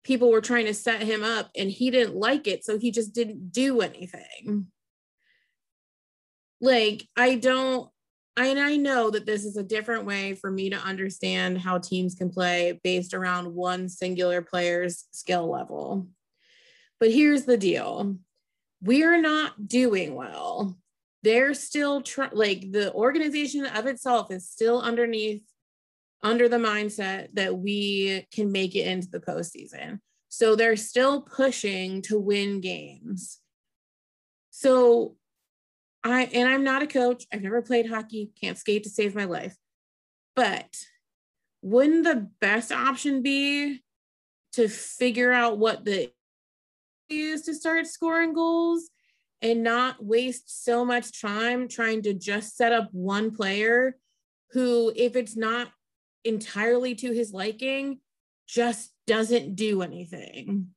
people 0.04 0.30
were 0.30 0.40
trying 0.40 0.64
to 0.64 0.74
set 0.74 1.02
him 1.02 1.22
up 1.22 1.50
and 1.56 1.70
he 1.70 1.90
didn't 1.90 2.16
like 2.16 2.46
it. 2.46 2.64
So 2.64 2.78
he 2.78 2.90
just 2.90 3.14
didn't 3.14 3.52
do 3.52 3.80
anything. 3.82 4.68
Like, 6.60 7.06
I 7.16 7.34
don't, 7.34 7.90
and 8.36 8.58
I 8.58 8.76
know 8.76 9.10
that 9.10 9.26
this 9.26 9.44
is 9.44 9.56
a 9.56 9.62
different 9.62 10.06
way 10.06 10.34
for 10.34 10.50
me 10.50 10.70
to 10.70 10.76
understand 10.76 11.58
how 11.58 11.78
teams 11.78 12.14
can 12.14 12.30
play 12.30 12.80
based 12.82 13.12
around 13.12 13.52
one 13.52 13.88
singular 13.88 14.42
player's 14.42 15.06
skill 15.10 15.50
level. 15.50 16.08
But 17.00 17.12
here's 17.12 17.44
the 17.44 17.56
deal 17.56 18.18
we're 18.80 19.20
not 19.20 19.66
doing 19.68 20.14
well. 20.14 20.78
They're 21.22 21.54
still 21.54 22.02
tr- 22.02 22.32
like 22.32 22.70
the 22.70 22.92
organization 22.92 23.66
of 23.66 23.86
itself 23.86 24.30
is 24.30 24.48
still 24.48 24.80
underneath, 24.80 25.42
under 26.22 26.48
the 26.48 26.58
mindset 26.58 27.28
that 27.34 27.58
we 27.58 28.26
can 28.32 28.52
make 28.52 28.76
it 28.76 28.86
into 28.86 29.08
the 29.08 29.20
postseason. 29.20 29.98
So 30.28 30.54
they're 30.54 30.76
still 30.76 31.22
pushing 31.22 32.02
to 32.02 32.18
win 32.18 32.60
games. 32.60 33.38
So 34.50 35.16
I 36.04 36.24
and 36.32 36.48
I'm 36.48 36.64
not 36.64 36.82
a 36.82 36.86
coach. 36.86 37.24
I've 37.32 37.42
never 37.42 37.62
played 37.62 37.88
hockey, 37.88 38.30
can't 38.40 38.58
skate 38.58 38.84
to 38.84 38.90
save 38.90 39.14
my 39.14 39.24
life. 39.24 39.56
But 40.36 40.76
wouldn't 41.62 42.04
the 42.04 42.30
best 42.40 42.70
option 42.70 43.22
be 43.22 43.82
to 44.52 44.68
figure 44.68 45.32
out 45.32 45.58
what 45.58 45.84
the 45.84 46.12
is 47.08 47.42
to 47.42 47.54
start 47.54 47.86
scoring 47.86 48.32
goals 48.32 48.90
and 49.40 49.62
not 49.62 50.04
waste 50.04 50.64
so 50.64 50.84
much 50.84 51.20
time 51.20 51.68
trying 51.68 52.02
to 52.02 52.14
just 52.14 52.56
set 52.56 52.72
up 52.72 52.88
one 52.92 53.30
player 53.30 53.96
who 54.50 54.92
if 54.96 55.16
it's 55.16 55.36
not 55.36 55.68
entirely 56.24 56.94
to 56.94 57.12
his 57.12 57.32
liking 57.32 58.00
just 58.46 58.92
doesn't 59.06 59.54
do 59.54 59.82
anything 59.82 60.68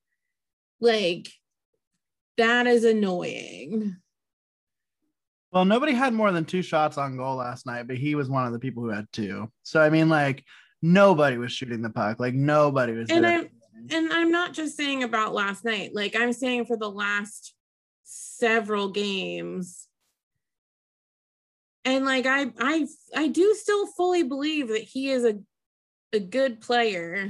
Like 0.81 1.29
that 2.37 2.65
is 2.65 2.83
annoying. 2.83 3.97
Well, 5.51 5.65
nobody 5.65 5.93
had 5.93 6.13
more 6.13 6.31
than 6.31 6.45
two 6.45 6.61
shots 6.61 6.97
on 6.97 7.17
goal 7.17 7.35
last 7.35 7.65
night, 7.65 7.87
but 7.87 7.97
he 7.97 8.15
was 8.15 8.29
one 8.29 8.47
of 8.47 8.53
the 8.53 8.59
people 8.59 8.83
who 8.83 8.89
had 8.89 9.05
two. 9.11 9.51
So 9.63 9.79
I 9.81 9.89
mean, 9.89 10.09
like 10.09 10.43
nobody 10.81 11.37
was 11.37 11.51
shooting 11.51 11.81
the 11.81 11.89
puck. 11.89 12.19
Like 12.19 12.33
nobody 12.33 12.93
was. 12.93 13.11
And 13.11 13.25
I'm 13.25 13.49
and 13.89 14.11
I'm 14.11 14.31
not 14.31 14.53
just 14.53 14.77
saying 14.77 15.03
about 15.03 15.33
last 15.33 15.65
night. 15.65 15.91
Like 15.93 16.15
I'm 16.15 16.33
saying 16.33 16.65
for 16.65 16.77
the 16.77 16.89
last 16.89 17.53
several 18.03 18.89
games. 18.89 19.87
And 21.85 22.05
like 22.05 22.25
I 22.25 22.51
I 22.59 22.87
I 23.15 23.27
do 23.27 23.55
still 23.55 23.87
fully 23.87 24.23
believe 24.23 24.67
that 24.67 24.83
he 24.83 25.09
is 25.09 25.25
a 25.25 25.39
a 26.13 26.19
good 26.19 26.61
player. 26.61 27.29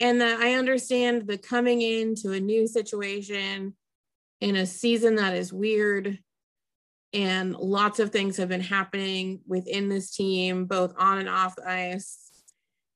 And 0.00 0.20
that 0.20 0.40
I 0.40 0.54
understand 0.54 1.26
the 1.26 1.38
coming 1.38 1.80
into 1.80 2.32
a 2.32 2.40
new 2.40 2.66
situation 2.66 3.74
in 4.40 4.56
a 4.56 4.66
season 4.66 5.14
that 5.16 5.34
is 5.34 5.52
weird 5.52 6.18
and 7.12 7.54
lots 7.54 8.00
of 8.00 8.10
things 8.10 8.36
have 8.36 8.48
been 8.48 8.60
happening 8.60 9.40
within 9.46 9.88
this 9.88 10.10
team 10.10 10.66
both 10.66 10.92
on 10.98 11.18
and 11.18 11.28
off 11.28 11.54
the 11.54 11.66
ice 11.66 12.30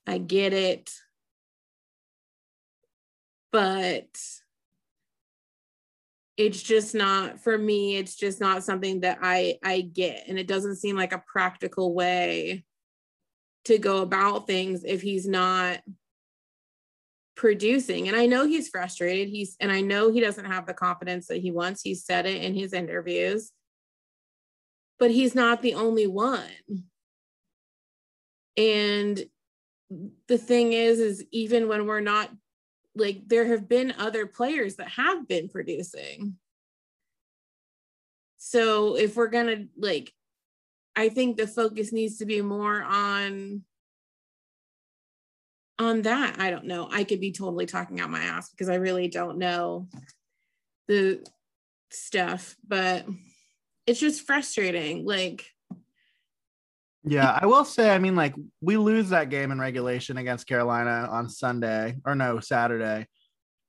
i 0.07 0.19
get 0.19 0.53
it 0.53 0.91
but 3.53 4.07
it's 6.37 6.63
just 6.63 6.95
not 6.95 7.41
for 7.41 7.59
me 7.59 7.97
it's 7.97 8.15
just 8.15 8.41
not 8.41 8.63
something 8.63 9.01
that 9.01 9.19
i 9.23 9.59
i 9.65 9.81
get. 9.81 10.25
And 10.29 10.39
it 10.39 10.47
doesn't 10.47 10.77
seem 10.77 10.97
like 10.97 11.13
a 11.13 11.23
practical 11.27 11.95
way 11.95 12.65
to 13.65 13.79
go 13.79 14.03
about 14.03 14.47
things 14.47 14.85
if 14.85 15.03
he's 15.03 15.27
not 15.27 15.81
producing. 17.37 18.09
And 18.09 18.17
i 18.17 18.27
know 18.27 18.47
he's 18.47 18.69
frustrated. 18.69 19.29
He's 19.29 19.57
and 19.61 19.71
i 19.71 19.81
know 19.81 20.11
he 20.11 20.21
doesn't 20.21 20.45
have 20.45 20.67
the 20.67 20.75
confidence 20.75 21.27
that 21.27 21.39
he 21.39 21.51
wants. 21.51 21.83
He's 21.83 22.05
said 22.05 22.27
it 22.27 22.43
in 22.43 22.55
his 22.55 22.73
interviews. 22.73 23.53
But 24.99 25.11
he's 25.11 25.35
not 25.35 25.63
the 25.63 25.75
only 25.75 26.07
one. 26.07 26.43
And 28.57 29.23
the 30.27 30.39
thing 30.39 30.73
is 30.73 30.99
is 30.99 31.25
even 31.31 31.69
when 31.69 31.87
we're 31.87 32.01
not 32.01 32.31
like 32.99 33.23
there 33.29 33.47
have 33.47 33.69
been 33.69 33.95
other 33.99 34.27
players 34.27 34.77
that 34.77 34.89
have 34.89 35.27
been 35.27 35.49
producing 35.49 36.37
so 38.37 38.97
if 38.97 39.17
we're 39.17 39.29
gonna 39.29 39.67
like 39.77 40.13
i 40.97 41.09
think 41.09 41.37
the 41.37 41.47
focus 41.47 41.93
needs 41.93 42.19
to 42.19 42.27
be 42.27 42.43
more 42.43 42.83
on 42.83 43.63
on 45.79 46.03
that, 46.03 46.41
I 46.41 46.51
don't 46.51 46.65
know. 46.65 46.89
I 46.91 47.05
could 47.05 47.21
be 47.21 47.33
totally 47.33 47.67
talking 47.67 48.01
out 48.01 48.11
my 48.11 48.21
ass 48.21 48.51
because 48.51 48.69
I 48.69 48.77
really 48.77 49.09
don't 49.09 49.39
know 49.39 49.89
the 50.89 51.25
stuff, 51.91 52.57
but 52.67 53.07
it's 53.87 54.01
just 54.01 54.27
frustrating. 54.27 55.07
Like, 55.07 55.47
yeah, 57.11 57.39
I 57.41 57.47
will 57.47 57.65
say, 57.65 57.91
I 57.91 57.99
mean, 57.99 58.17
like, 58.17 58.35
we 58.61 58.77
lose 58.77 59.11
that 59.11 59.31
game 59.31 59.51
in 59.51 59.61
regulation 59.61 60.17
against 60.17 60.47
Carolina 60.47 61.09
on 61.11 61.29
Sunday 61.29 61.97
or 62.05 62.15
no, 62.15 62.41
Saturday 62.41 63.07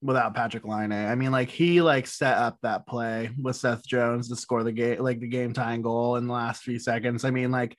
without 0.01 0.33
Patrick 0.33 0.65
Laine. 0.65 0.91
I 0.91 1.15
mean, 1.15 1.31
like, 1.31 1.49
he 1.49 1.81
like 1.81 2.07
set 2.07 2.37
up 2.37 2.57
that 2.63 2.87
play 2.87 3.31
with 3.41 3.55
Seth 3.55 3.85
Jones 3.85 4.29
to 4.29 4.35
score 4.35 4.63
the 4.63 4.71
game, 4.71 4.99
like 4.99 5.19
the 5.19 5.27
game 5.27 5.53
tying 5.53 5.81
goal 5.81 6.15
in 6.15 6.27
the 6.27 6.33
last 6.33 6.63
few 6.63 6.79
seconds. 6.79 7.25
I 7.25 7.31
mean, 7.31 7.51
like, 7.51 7.75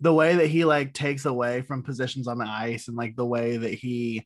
the 0.00 0.14
way 0.14 0.36
that 0.36 0.46
he 0.46 0.64
like 0.64 0.94
takes 0.94 1.26
away 1.26 1.60
from 1.60 1.82
positions 1.82 2.26
on 2.26 2.38
the 2.38 2.46
ice 2.46 2.88
and 2.88 2.96
like 2.96 3.16
the 3.16 3.26
way 3.26 3.58
that 3.58 3.74
he 3.74 4.24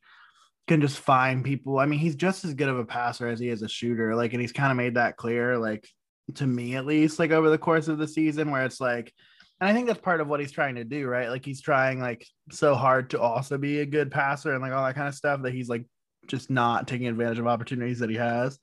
can 0.67 0.79
just 0.79 0.97
find 0.97 1.43
people. 1.43 1.79
I 1.79 1.85
mean, 1.85 1.99
he's 1.99 2.15
just 2.15 2.45
as 2.45 2.53
good 2.53 2.69
of 2.69 2.79
a 2.79 2.85
passer 2.85 3.27
as 3.27 3.39
he 3.39 3.49
is 3.49 3.61
a 3.61 3.67
shooter. 3.67 4.15
Like, 4.15 4.31
and 4.31 4.41
he's 4.41 4.53
kind 4.53 4.71
of 4.71 4.77
made 4.77 4.95
that 4.95 5.17
clear, 5.17 5.57
like 5.57 5.87
to 6.35 6.47
me 6.47 6.75
at 6.75 6.85
least, 6.85 7.19
like 7.19 7.31
over 7.31 7.49
the 7.49 7.57
course 7.57 7.87
of 7.87 7.97
the 7.97 8.07
season, 8.07 8.51
where 8.51 8.65
it's 8.65 8.79
like, 8.79 9.13
and 9.59 9.69
I 9.69 9.73
think 9.73 9.87
that's 9.87 10.01
part 10.01 10.21
of 10.21 10.27
what 10.27 10.39
he's 10.39 10.51
trying 10.51 10.75
to 10.75 10.83
do, 10.83 11.07
right? 11.07 11.29
Like 11.29 11.45
he's 11.45 11.61
trying 11.61 11.99
like 11.99 12.27
so 12.51 12.75
hard 12.75 13.11
to 13.11 13.21
also 13.21 13.57
be 13.57 13.79
a 13.79 13.85
good 13.85 14.11
passer 14.11 14.53
and 14.53 14.61
like 14.61 14.73
all 14.73 14.85
that 14.85 14.95
kind 14.95 15.07
of 15.07 15.15
stuff 15.15 15.41
that 15.43 15.53
he's 15.53 15.69
like 15.69 15.85
just 16.27 16.49
not 16.49 16.87
taking 16.87 17.07
advantage 17.07 17.39
of 17.39 17.47
opportunities 17.47 17.99
that 17.99 18.09
he 18.09 18.17
has. 18.17 18.59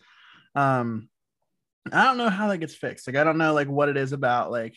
Um, 0.55 1.09
I 1.91 2.05
don't 2.05 2.19
know 2.19 2.29
how 2.29 2.49
that 2.49 2.59
gets 2.59 2.75
fixed. 2.75 3.07
Like, 3.07 3.17
I 3.17 3.25
don't 3.25 3.39
know 3.39 3.55
like 3.55 3.69
what 3.69 3.89
it 3.89 3.97
is 3.97 4.13
about 4.13 4.51
like 4.51 4.75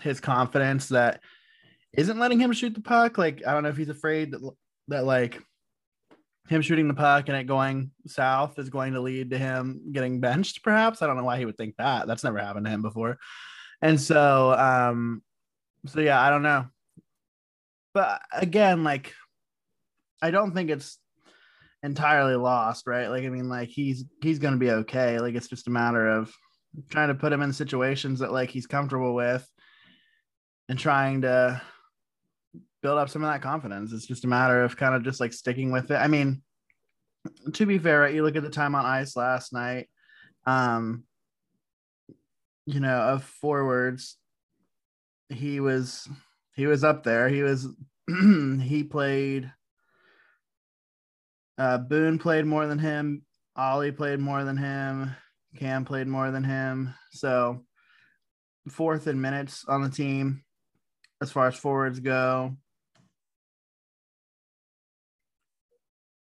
his 0.00 0.20
confidence 0.20 0.88
that 0.88 1.20
isn't 1.92 2.18
letting 2.18 2.40
him 2.40 2.52
shoot 2.52 2.74
the 2.74 2.80
puck. 2.80 3.18
Like 3.18 3.46
I 3.46 3.52
don't 3.52 3.62
know 3.62 3.68
if 3.68 3.76
he's 3.76 3.88
afraid 3.90 4.32
that 4.32 4.50
that 4.88 5.04
like 5.04 5.42
him 6.48 6.62
shooting 6.62 6.88
the 6.88 6.94
puck 6.94 7.28
and 7.28 7.36
it 7.36 7.46
going 7.46 7.90
south 8.06 8.58
is 8.58 8.70
going 8.70 8.94
to 8.94 9.00
lead 9.00 9.30
to 9.30 9.38
him 9.38 9.92
getting 9.92 10.18
benched. 10.18 10.62
Perhaps 10.62 11.02
I 11.02 11.06
don't 11.06 11.16
know 11.16 11.24
why 11.24 11.38
he 11.38 11.44
would 11.44 11.58
think 11.58 11.76
that. 11.76 12.06
That's 12.06 12.24
never 12.24 12.38
happened 12.38 12.64
to 12.64 12.72
him 12.72 12.80
before. 12.80 13.18
And 13.82 14.00
so, 14.00 14.52
um, 14.58 15.22
so 15.86 16.00
yeah, 16.00 16.20
I 16.20 16.30
don't 16.30 16.42
know. 16.42 16.66
But 17.94 18.22
again, 18.32 18.84
like 18.84 19.12
I 20.22 20.30
don't 20.30 20.52
think 20.52 20.70
it's 20.70 20.98
entirely 21.82 22.36
lost, 22.36 22.86
right? 22.86 23.08
Like 23.08 23.24
I 23.24 23.28
mean, 23.28 23.48
like 23.48 23.68
he's 23.68 24.04
he's 24.22 24.38
going 24.38 24.54
to 24.54 24.60
be 24.60 24.70
okay. 24.70 25.18
Like 25.18 25.34
it's 25.34 25.48
just 25.48 25.68
a 25.68 25.70
matter 25.70 26.08
of 26.08 26.34
trying 26.90 27.08
to 27.08 27.14
put 27.14 27.32
him 27.32 27.42
in 27.42 27.52
situations 27.52 28.20
that 28.20 28.32
like 28.32 28.50
he's 28.50 28.66
comfortable 28.66 29.14
with 29.14 29.48
and 30.68 30.78
trying 30.78 31.22
to 31.22 31.60
build 32.82 32.98
up 32.98 33.08
some 33.08 33.24
of 33.24 33.30
that 33.30 33.42
confidence. 33.42 33.92
It's 33.92 34.06
just 34.06 34.24
a 34.24 34.28
matter 34.28 34.62
of 34.62 34.76
kind 34.76 34.94
of 34.94 35.02
just 35.02 35.20
like 35.20 35.32
sticking 35.32 35.72
with 35.72 35.90
it. 35.90 35.96
I 35.96 36.06
mean, 36.06 36.42
to 37.54 37.66
be 37.66 37.78
fair, 37.78 38.00
right, 38.00 38.14
you 38.14 38.22
look 38.22 38.36
at 38.36 38.42
the 38.42 38.50
time 38.50 38.74
on 38.74 38.84
ice 38.84 39.16
last 39.16 39.52
night, 39.52 39.88
um, 40.46 41.04
you 42.66 42.80
know, 42.80 42.96
of 42.96 43.24
forwards, 43.24 44.16
he 45.28 45.60
was 45.60 46.08
he 46.54 46.66
was 46.66 46.84
up 46.84 47.04
there. 47.04 47.28
He 47.28 47.42
was 47.42 47.68
he 48.08 48.84
played 48.84 49.50
uh 51.58 51.78
Boone 51.78 52.18
played 52.18 52.46
more 52.46 52.66
than 52.66 52.78
him, 52.78 53.22
Ollie 53.56 53.92
played 53.92 54.20
more 54.20 54.44
than 54.44 54.56
him, 54.56 55.14
Cam 55.56 55.84
played 55.84 56.06
more 56.06 56.30
than 56.30 56.44
him. 56.44 56.94
So 57.12 57.64
fourth 58.68 59.06
in 59.06 59.20
minutes 59.20 59.64
on 59.66 59.82
the 59.82 59.90
team 59.90 60.44
as 61.20 61.30
far 61.30 61.48
as 61.48 61.56
forwards 61.56 62.00
go. 62.00 62.56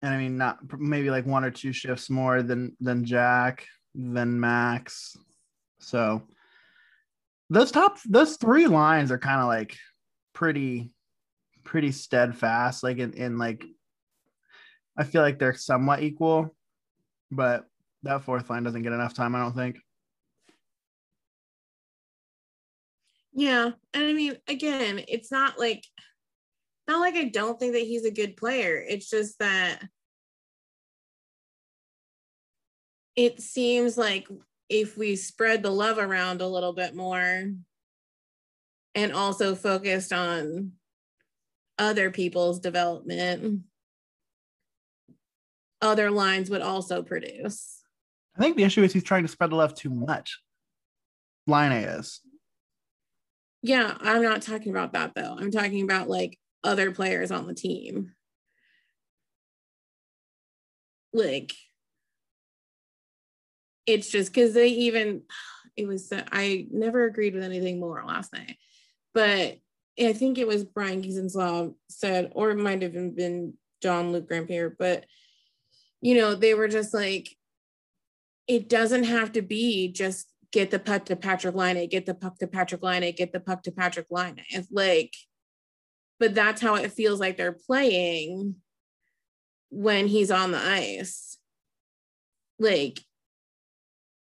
and 0.05 0.13
I 0.13 0.19
mean 0.19 0.37
not 0.37 0.59
maybe 0.79 1.09
like 1.09 1.25
one 1.25 1.45
or 1.45 1.51
two 1.51 1.73
shifts 1.73 2.11
more 2.11 2.43
than 2.43 2.77
than 2.79 3.07
Jack 3.07 3.67
than 3.95 4.39
Max. 4.39 5.17
So 5.81 6.23
those 7.51 7.71
top 7.71 7.99
those 8.09 8.37
three 8.37 8.67
lines 8.67 9.11
are 9.11 9.19
kind 9.19 9.41
of 9.41 9.47
like 9.47 9.77
pretty 10.33 10.91
pretty 11.63 11.93
steadfast 11.93 12.83
like 12.83 12.99
in, 12.99 13.13
in 13.13 13.39
like 13.39 13.65
I 14.97 15.05
feel 15.05 15.23
like 15.23 15.39
they're 15.39 15.55
somewhat 15.55 16.03
equal, 16.03 16.55
but 17.31 17.65
that 18.05 18.23
fourth 18.23 18.49
line 18.49 18.63
doesn't 18.63 18.83
get 18.83 18.93
enough 18.93 19.15
time, 19.15 19.35
I 19.35 19.41
don't 19.41 19.57
think. 19.57 19.79
Yeah. 23.33 23.71
And 23.93 24.05
I 24.05 24.13
mean, 24.13 24.37
again, 24.47 25.03
it's 25.09 25.33
not 25.33 25.59
like 25.59 25.85
not 26.87 27.01
like 27.01 27.15
I 27.15 27.25
don't 27.25 27.59
think 27.59 27.73
that 27.73 27.81
he's 27.81 28.05
a 28.05 28.11
good 28.11 28.37
player. 28.37 28.85
It's 28.87 29.11
just 29.11 29.39
that 29.41 29.83
it 33.17 33.41
seems 33.41 33.99
like 33.99 34.29
if 34.69 34.97
we 34.97 35.17
spread 35.17 35.63
the 35.63 35.71
love 35.71 35.99
around 35.99 36.41
a 36.41 36.49
little 36.49 36.73
bit 36.73 36.95
more 36.95 37.51
and 38.95 39.13
also 39.13 39.55
focused 39.55 40.13
on 40.13 40.73
other 41.79 42.11
people's 42.11 42.61
development, 42.61 43.63
other 45.83 46.11
lines 46.11 46.51
would 46.51 46.63
also 46.63 47.03
produce. 47.03 47.83
I 48.37 48.43
think 48.43 48.57
the 48.57 48.65
issue 48.65 48.83
is 48.83 48.93
he's 48.93 49.05
trying 49.05 49.25
to 49.25 49.29
spread 49.29 49.51
the 49.51 49.57
love 49.57 49.75
too 49.75 49.91
much. 49.91 50.41
Laine 51.47 51.73
is. 51.73 52.21
Yeah, 53.63 53.97
I'm 54.01 54.23
not 54.23 54.43
talking 54.43 54.73
about 54.73 54.93
that 54.93 55.13
though. 55.15 55.37
I'm 55.39 55.51
talking 55.51 55.83
about 55.83 56.09
like 56.09 56.39
other 56.63 56.91
players 56.91 57.31
on 57.31 57.47
the 57.47 57.55
team. 57.55 58.13
Like 61.13 61.53
it's 63.87 64.11
just 64.11 64.33
because 64.33 64.55
they 64.55 64.69
even 64.69 65.23
it 65.77 65.87
was 65.87 66.13
I 66.33 66.67
never 66.71 67.05
agreed 67.05 67.35
with 67.35 67.43
anything 67.43 67.81
more 67.81 68.05
last 68.07 68.33
night, 68.33 68.57
but 69.13 69.59
I 70.01 70.13
think 70.13 70.39
it 70.39 70.47
was 70.47 70.65
Brian 70.65 71.03
Giesenschlag 71.03 71.75
said, 71.89 72.33
or 72.35 72.51
it 72.51 72.59
might 72.59 72.83
have 72.83 72.93
been 72.93 73.55
Jean-Luc 73.83 74.29
Grand-Pierre, 74.29 74.75
but 74.77 75.05
you 76.01 76.17
know, 76.17 76.35
they 76.35 76.55
were 76.55 76.69
just 76.69 76.93
like, 76.93 77.29
it 78.47 78.69
doesn't 78.69 79.05
have 79.05 79.33
to 79.33 79.43
be 79.43 79.91
just 79.91 80.27
get 80.53 80.71
the 80.71 80.79
puck 80.79 81.07
to 81.07 81.17
Patrick 81.17 81.55
Laine, 81.55 81.89
get 81.89 82.07
the 82.07 82.15
puck 82.15 82.39
to 82.39 82.47
Patrick 82.47 82.83
Laine, 82.83 83.15
get 83.15 83.33
the 83.33 83.41
puck 83.41 83.63
to 83.63 83.73
Patrick 83.73 84.07
Laine. 84.11 84.43
It's 84.51 84.71
like, 84.71 85.15
but 86.21 86.35
that's 86.35 86.61
how 86.61 86.75
it 86.77 86.93
feels 86.93 87.21
like 87.21 87.37
they're 87.37 87.59
playing 87.67 88.57
when 89.71 90.07
he's 90.07 90.31
on 90.31 90.53
the 90.53 90.59
ice 90.59 91.35
like 92.59 93.01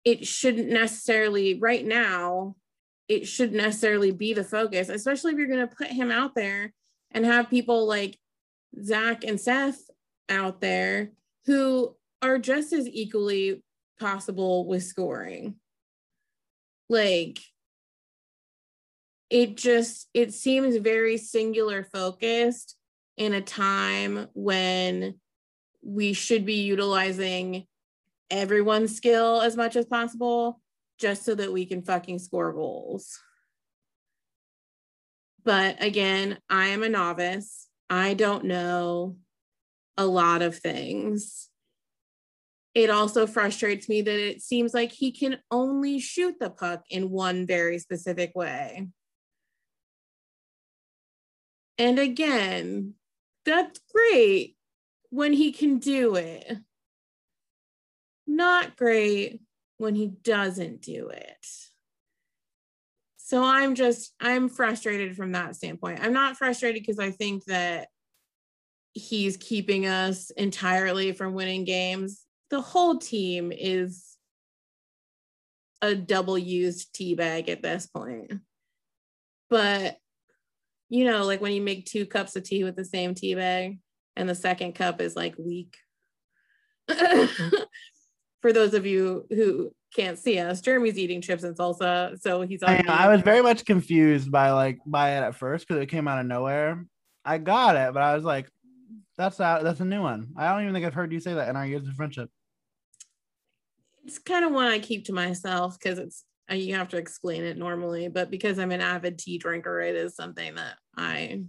it 0.08 0.26
shouldn't 0.26 0.70
necessarily 0.70 1.60
right 1.60 1.86
now 1.86 2.56
it 3.10 3.28
shouldn't 3.28 3.58
necessarily 3.58 4.12
be 4.12 4.34
the 4.34 4.44
focus 4.44 4.90
especially 4.90 5.34
if 5.34 5.38
you're 5.38 5.48
going 5.48 5.68
to 5.68 5.76
put 5.76 5.88
him 5.88 6.12
out 6.12 6.34
there 6.34 6.74
and 7.12 7.26
have 7.26 7.50
people 7.50 7.86
like 7.86 8.18
zach 8.82 9.24
and 9.24 9.40
seth 9.40 9.90
out 10.30 10.62
there 10.62 11.12
who 11.46 11.96
are 12.22 12.38
just 12.38 12.74
as 12.74 12.88
equally 12.88 13.64
possible 14.00 14.66
with 14.66 14.84
scoring. 14.84 15.56
Like 16.90 17.40
it 19.30 19.58
just 19.58 20.08
it 20.14 20.34
seems 20.34 20.78
very 20.78 21.18
singular 21.18 21.84
focused 21.84 22.76
in 23.18 23.34
a 23.34 23.42
time 23.42 24.28
when 24.34 25.16
we 25.84 26.14
should 26.14 26.46
be 26.46 26.62
utilizing 26.62 27.66
everyone's 28.30 28.96
skill 28.96 29.42
as 29.42 29.56
much 29.56 29.76
as 29.76 29.86
possible 29.86 30.62
just 31.00 31.24
so 31.24 31.36
that 31.36 31.54
we 31.54 31.66
can 31.66 31.82
fucking 31.82 32.20
score 32.20 32.52
goals. 32.54 33.20
But 35.44 35.82
again, 35.82 36.40
I 36.50 36.68
am 36.68 36.84
a 36.84 36.90
novice. 36.90 37.68
I 37.90 38.16
don't 38.16 38.46
know 38.46 39.18
a 39.96 40.06
lot 40.06 40.42
of 40.42 40.58
things. 40.58 41.50
It 42.74 42.90
also 42.90 43.26
frustrates 43.26 43.90
me 43.90 44.02
that 44.02 44.20
it 44.20 44.42
seems 44.42 44.74
like 44.74 44.92
he 44.92 45.12
can 45.12 45.40
only 45.50 46.00
shoot 46.00 46.36
the 46.40 46.50
puck 46.50 46.84
in 46.90 47.10
one 47.10 47.48
very 47.48 47.80
specific 47.80 48.34
way. 48.36 48.88
And 51.80 51.98
again, 51.98 52.94
that's 53.46 53.80
great 53.94 54.58
when 55.10 55.34
he 55.34 55.52
can 55.52 55.80
do 55.80 56.16
it. 56.16 56.58
Not 58.28 58.76
great 58.76 59.42
when 59.78 59.96
he 59.96 60.08
doesn't 60.08 60.82
do 60.82 61.10
it. 61.10 61.46
So 63.18 63.44
I'm 63.44 63.76
just, 63.76 64.14
I'm 64.20 64.50
frustrated 64.50 65.16
from 65.16 65.34
that 65.34 65.56
standpoint. 65.56 66.00
I'm 66.02 66.14
not 66.14 66.38
frustrated 66.38 66.82
because 66.82 67.00
I 67.00 67.12
think 67.12 67.46
that 67.46 67.88
he's 68.94 69.38
keeping 69.38 69.86
us 69.86 70.30
entirely 70.32 71.12
from 71.12 71.34
winning 71.34 71.64
games. 71.64 72.24
The 72.50 72.62
whole 72.62 72.98
team 72.98 73.52
is 73.52 74.18
a 75.82 75.94
double 75.94 76.38
used 76.38 76.94
tea 76.94 77.16
bag 77.16 77.50
at 77.50 77.62
this 77.62 77.86
point. 77.86 78.34
But 79.50 79.98
you 80.90 81.06
know, 81.06 81.26
like 81.26 81.42
when 81.42 81.52
you 81.52 81.62
make 81.62 81.86
two 81.86 82.06
cups 82.06 82.36
of 82.36 82.44
tea 82.44 82.64
with 82.64 82.76
the 82.76 82.86
same 82.86 83.14
tea 83.14 83.36
bag 83.36 83.80
and 84.16 84.28
the 84.28 84.36
second 84.36 84.74
cup 84.74 85.02
is 85.02 85.16
like 85.16 85.36
weak. 85.38 85.76
For 88.42 88.54
those 88.54 88.74
of 88.74 88.86
you 88.86 89.26
who 89.30 89.72
can't 89.96 90.18
see 90.18 90.40
us, 90.40 90.62
Jeremy's 90.62 90.98
eating 90.98 91.22
chips 91.22 91.44
and 91.44 91.56
salsa. 91.56 92.20
So 92.22 92.42
he's 92.42 92.62
I, 92.64 92.84
I 92.88 93.10
was 93.10 93.22
very 93.22 93.42
much 93.42 93.66
confused 93.66 94.32
by 94.32 94.52
like 94.52 94.80
by 94.86 95.18
it 95.18 95.22
at 95.22 95.36
first 95.36 95.68
because 95.68 95.82
it 95.82 95.88
came 95.88 96.08
out 96.08 96.20
of 96.20 96.26
nowhere. 96.26 96.86
I 97.26 97.38
got 97.40 97.76
it, 97.76 97.94
but 97.94 98.04
I 98.04 98.16
was 98.16 98.24
like, 98.24 98.50
that's 99.18 99.40
out 99.42 99.64
that's 99.64 99.80
a 99.80 99.86
new 99.86 100.02
one. 100.02 100.30
I 100.38 100.52
don't 100.52 100.62
even 100.62 100.74
think 100.74 100.86
I've 100.86 100.94
heard 100.94 101.12
you 101.12 101.20
say 101.20 101.34
that 101.34 101.50
in 101.50 101.56
our 101.56 101.66
years 101.66 101.88
of 101.88 101.94
friendship. 101.96 102.30
It's 104.06 104.20
kind 104.20 104.46
of 104.46 104.54
one 104.54 104.68
I 104.68 104.80
keep 104.80 105.06
to 105.06 105.14
myself 105.14 105.78
because 105.78 106.00
it's 106.00 106.24
uh, 106.50 106.56
you 106.56 106.76
have 106.76 106.90
to 106.90 106.98
explain 106.98 107.44
it 107.44 107.58
normally, 107.58 108.08
but 108.08 108.32
because 108.32 108.58
I'm 108.60 108.72
an 108.72 108.82
avid 108.82 109.20
tea 109.20 109.38
drinker, 109.38 109.82
it 109.82 109.96
is 109.96 110.16
something 110.16 110.56
that 110.56 110.76
I 110.96 111.44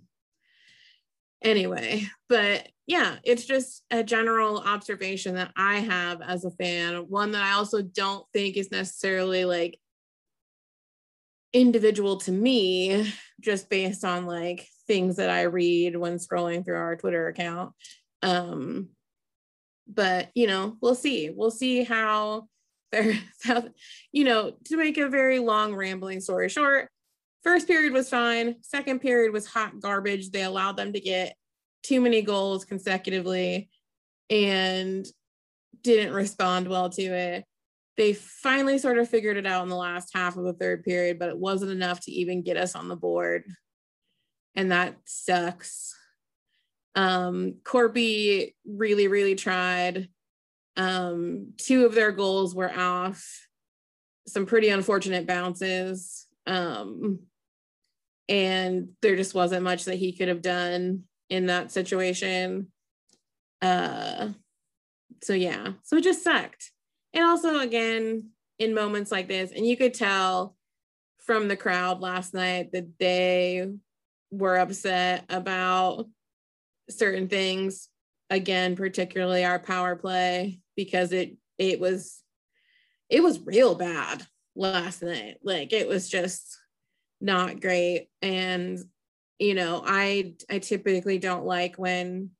anyway, 1.43 2.07
but 2.29 2.69
yeah, 2.87 3.17
it's 3.23 3.45
just 3.45 3.85
a 3.91 4.03
general 4.03 4.59
observation 4.59 5.35
that 5.35 5.53
I 5.57 5.77
have 5.77 6.23
as 6.23 6.45
a 6.45 6.51
fan, 6.51 7.09
one 7.09 7.33
that 7.33 7.43
I 7.43 7.53
also 7.53 7.83
don't 7.83 8.27
think 8.33 8.57
is 8.57 8.71
necessarily 8.71 9.45
like 9.45 9.79
individual 11.53 12.17
to 12.19 12.33
me, 12.33 13.13
just 13.41 13.69
based 13.69 14.05
on 14.05 14.27
like 14.27 14.67
things 14.87 15.17
that 15.17 15.31
I 15.31 15.43
read 15.43 15.97
when 15.97 16.17
scrolling 16.17 16.65
through 16.65 16.77
our 16.77 16.97
Twitter 16.97 17.29
account. 17.29 17.75
Um, 18.23 18.89
but 19.87 20.31
you 20.35 20.47
know, 20.47 20.77
we'll 20.81 20.95
see. 20.95 21.31
We'll 21.31 21.51
see 21.51 21.85
how 21.85 22.49
there 22.93 23.13
you 24.13 24.25
know 24.25 24.55
to 24.65 24.77
make 24.79 24.97
a 24.97 25.09
very 25.09 25.41
long 25.41 25.75
rambling 25.75 26.21
story 26.21 26.49
short 26.49 26.89
first 27.49 27.67
period 27.67 27.95
was 27.95 28.11
fine. 28.11 28.57
Second 28.61 29.01
period 29.01 29.33
was 29.33 29.47
hot 29.47 29.81
garbage. 29.81 30.31
They 30.31 30.43
allowed 30.43 30.77
them 30.77 30.93
to 30.93 31.01
get 31.01 31.35
too 31.83 31.99
many 31.99 32.21
goals 32.21 32.67
consecutively 32.67 33.71
and 34.29 35.07
didn't 35.83 36.13
respond 36.13 36.69
well 36.69 36.91
to 36.91 37.03
it. 37.03 37.47
They 37.97 38.13
finally 38.13 38.77
sort 38.77 38.99
of 38.99 39.09
figured 39.09 39.39
it 39.39 39.47
out 39.47 39.63
in 39.63 39.71
the 39.71 39.77
last 39.77 40.11
half 40.15 40.37
of 40.37 40.45
the 40.45 40.53
third 40.53 40.85
period 40.85 41.19
but 41.19 41.31
it 41.31 41.39
wasn't 41.39 41.71
enough 41.71 42.01
to 42.01 42.13
even 42.13 42.43
get 42.43 42.59
us 42.59 42.75
on 42.75 42.87
the 42.87 42.97
board. 42.97 43.45
And 44.55 44.71
that 44.71 44.97
sucks. 45.07 45.97
Um 46.95 47.55
Korpi 47.63 48.53
really 48.67 49.09
really 49.09 49.37
tried. 49.37 50.11
Um, 50.77 51.55
two 51.57 51.87
of 51.87 51.95
their 51.95 52.13
goals 52.13 52.55
were 52.55 52.71
off. 52.71 53.49
Some 54.27 54.45
pretty 54.45 54.69
unfortunate 54.69 55.27
bounces. 55.27 56.27
Um, 56.47 57.21
and 58.29 58.91
there 59.03 59.17
just 59.17 59.35
wasn't 59.35 59.63
much 59.63 59.85
that 59.85 59.97
he 59.97 60.13
could 60.13 60.29
have 60.29 60.43
done 60.43 61.05
in 61.31 61.47
that 61.47 61.73
situation. 61.73 62.69
Uh, 63.63 64.31
so 65.23 65.33
yeah, 65.33 65.73
so 65.83 65.97
it 65.97 66.05
just 66.05 66.23
sucked. 66.23 66.71
And 67.15 67.25
also, 67.25 67.59
again, 67.59 68.31
in 68.59 68.75
moments 68.75 69.11
like 69.11 69.29
this, 69.29 69.53
and 69.53 69.67
you 69.67 69.77
could 69.77 69.95
tell 69.95 70.57
from 71.19 71.49
the 71.49 71.57
crowd 71.57 72.01
last 72.01 72.35
night 72.35 72.73
that 72.73 72.99
they 72.99 73.69
were 74.31 74.59
upset 74.59 75.25
about 75.29 76.07
certain 76.91 77.29
things. 77.29 77.89
Again, 78.31 78.77
particularly 78.77 79.45
our 79.45 79.59
power 79.59 79.97
play 79.97 80.61
because 80.77 81.13
it 81.13 81.37
it 81.57 81.81
was 81.81 82.23
it 83.09 83.23
was 83.23 83.41
real 83.41 83.75
bad 83.75 84.27
last 84.55 85.03
night. 85.03 85.39
Like 85.43 85.73
it 85.73 85.89
was 85.89 86.11
just 86.11 86.59
not 87.21 87.61
great. 87.61 88.09
And 88.23 88.79
you 89.39 89.55
know, 89.55 89.83
I 89.85 90.35
I 90.51 90.59
typically 90.59 91.19
don't 91.19 91.45
like 91.45 91.77
when 91.77 92.31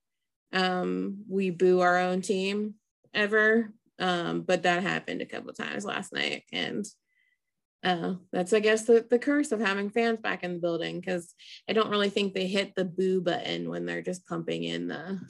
um 0.53 1.25
we 1.29 1.51
boo 1.51 1.81
our 1.81 1.99
own 1.99 2.23
team 2.23 2.75
ever. 3.15 3.73
Um, 3.99 4.43
but 4.43 4.63
that 4.63 4.83
happened 4.83 5.23
a 5.23 5.27
couple 5.27 5.53
times 5.53 5.85
last 5.85 6.13
night. 6.13 6.45
And 6.53 6.87
uh, 7.85 8.15
that's 8.33 8.53
I 8.53 8.61
guess 8.61 8.85
the, 8.85 9.07
the 9.09 9.19
curse 9.19 9.53
of 9.53 9.61
having 9.61 9.91
fans 9.91 10.21
back 10.21 10.43
in 10.43 10.55
the 10.55 10.61
building 10.61 11.01
because 11.01 11.33
I 11.69 11.73
don't 11.73 11.91
really 11.91 12.11
think 12.11 12.35
they 12.35 12.47
hit 12.47 12.75
the 12.75 12.85
boo 12.85 13.21
button 13.21 13.69
when 13.69 13.87
they're 13.87 14.03
just 14.03 14.27
pumping 14.27 14.65
in 14.65 14.89
the 14.89 15.21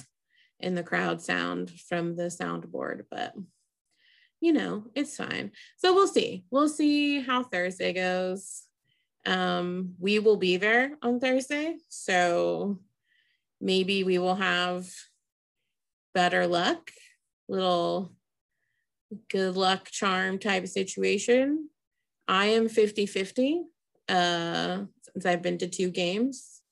in 0.61 0.75
the 0.75 0.83
crowd 0.83 1.23
sound 1.23 1.71
from 1.71 2.17
the 2.17 2.25
soundboard, 2.25 3.05
but 3.11 3.35
you 4.41 4.53
know, 4.53 4.85
it's 4.95 5.17
fine. 5.17 5.51
So 5.79 5.95
we'll 5.95 6.09
see. 6.09 6.45
We'll 6.51 6.69
see 6.69 7.21
how 7.21 7.43
Thursday 7.43 7.93
goes. 7.93 8.63
Um, 9.29 9.95
we 10.01 10.19
will 10.21 10.39
be 10.39 10.57
there 10.57 10.97
on 11.03 11.21
Thursday. 11.21 11.77
So 11.89 12.79
maybe 13.61 14.03
we 14.03 14.17
will 14.17 14.37
have 14.37 14.89
better 16.15 16.47
luck, 16.47 16.91
little 17.47 18.13
good 19.29 19.55
luck 19.55 19.91
charm 19.91 20.39
type 20.39 20.67
situation. 20.67 21.69
I 22.27 22.47
am 22.47 22.71
50 22.71 23.05
50 23.05 23.65
uh, 24.09 24.85
since 25.03 25.27
I've 25.27 25.43
been 25.43 25.59
to 25.59 25.69
two 25.69 25.91
games. 25.91 26.63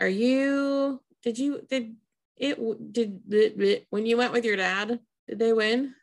Are 0.00 0.08
you, 0.08 1.00
did 1.22 1.38
you, 1.38 1.62
did 1.70 1.96
it 2.36 2.92
did 2.92 3.86
when 3.90 4.06
you 4.06 4.16
went 4.16 4.32
with 4.32 4.44
your 4.44 4.56
dad 4.56 4.98
did 5.28 5.38
they 5.38 5.52
win 5.52 5.94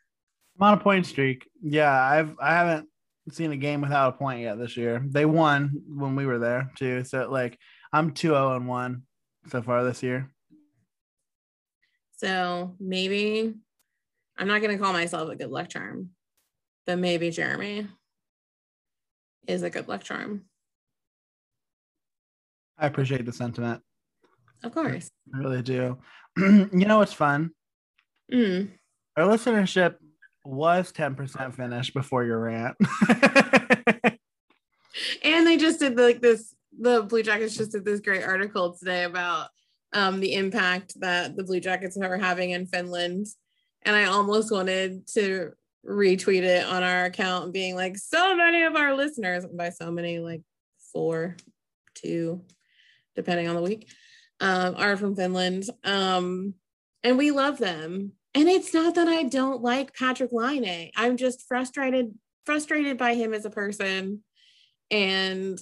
i'm 0.58 0.66
on 0.66 0.78
a 0.78 0.80
point 0.80 1.04
streak 1.04 1.48
yeah 1.62 1.92
i've 1.92 2.34
i 2.40 2.54
haven't 2.54 2.88
seen 3.30 3.52
a 3.52 3.56
game 3.56 3.80
without 3.80 4.14
a 4.14 4.18
point 4.18 4.40
yet 4.40 4.58
this 4.58 4.76
year. 4.76 5.04
They 5.06 5.24
won 5.24 5.82
when 5.86 6.16
we 6.16 6.26
were 6.26 6.38
there 6.38 6.70
too. 6.76 7.04
So 7.04 7.28
like 7.30 7.58
i'm 7.92 8.12
2-0 8.12 8.56
and 8.56 8.66
1 8.66 9.02
so 9.48 9.62
far 9.62 9.84
this 9.84 10.02
year. 10.02 10.30
So 12.16 12.74
maybe 12.80 13.54
i'm 14.38 14.48
not 14.48 14.60
going 14.60 14.76
to 14.76 14.82
call 14.82 14.92
myself 14.92 15.30
a 15.30 15.36
good 15.36 15.50
luck 15.50 15.68
charm 15.68 16.10
but 16.86 16.98
maybe 16.98 17.30
jeremy 17.30 17.86
is 19.46 19.62
a 19.62 19.70
good 19.70 19.88
luck 19.88 20.02
charm. 20.02 20.44
I 22.78 22.86
appreciate 22.86 23.24
the 23.24 23.32
sentiment. 23.32 23.82
Of 24.62 24.72
course. 24.72 25.10
I 25.34 25.38
really 25.38 25.62
do. 25.62 25.98
You 26.36 26.86
know 26.86 26.98
what's 26.98 27.12
fun? 27.12 27.50
Mm. 28.32 28.70
Our 29.16 29.24
listenership 29.24 29.96
was 30.44 30.92
10% 30.92 31.54
finished 31.54 31.94
before 31.94 32.24
your 32.24 32.40
rant. 32.40 32.76
and 35.22 35.46
they 35.46 35.56
just 35.56 35.78
did 35.80 35.96
like 35.96 36.20
this, 36.20 36.54
the 36.78 37.02
Blue 37.02 37.22
Jackets 37.22 37.56
just 37.56 37.72
did 37.72 37.84
this 37.84 38.00
great 38.00 38.24
article 38.24 38.76
today 38.76 39.04
about 39.04 39.48
um, 39.92 40.20
the 40.20 40.34
impact 40.34 40.98
that 41.00 41.36
the 41.36 41.44
Blue 41.44 41.60
Jackets 41.60 41.96
are 41.96 42.18
having 42.18 42.50
in 42.50 42.66
Finland 42.66 43.26
And 43.82 43.94
I 43.94 44.04
almost 44.04 44.50
wanted 44.50 45.06
to 45.08 45.52
retweet 45.86 46.42
it 46.42 46.64
on 46.64 46.82
our 46.82 47.04
account, 47.04 47.52
being 47.52 47.74
like, 47.74 47.96
so 47.96 48.36
many 48.36 48.62
of 48.62 48.76
our 48.76 48.94
listeners, 48.94 49.44
by 49.46 49.70
so 49.70 49.90
many, 49.90 50.18
like 50.18 50.42
four, 50.92 51.36
two, 51.94 52.42
depending 53.16 53.48
on 53.48 53.56
the 53.56 53.62
week, 53.62 53.88
um, 54.40 54.74
are 54.76 54.96
from 54.96 55.16
Finland. 55.16 55.64
Um, 55.84 56.54
and 57.02 57.18
we 57.18 57.30
love 57.30 57.58
them. 57.58 58.12
And 58.34 58.48
it's 58.48 58.72
not 58.72 58.94
that 58.94 59.08
I 59.08 59.24
don't 59.24 59.62
like 59.62 59.94
Patrick 59.94 60.30
Laine. 60.32 60.90
I'm 60.96 61.16
just 61.16 61.46
frustrated, 61.46 62.14
frustrated 62.46 62.96
by 62.96 63.14
him 63.14 63.34
as 63.34 63.44
a 63.44 63.50
person. 63.50 64.22
And 64.90 65.60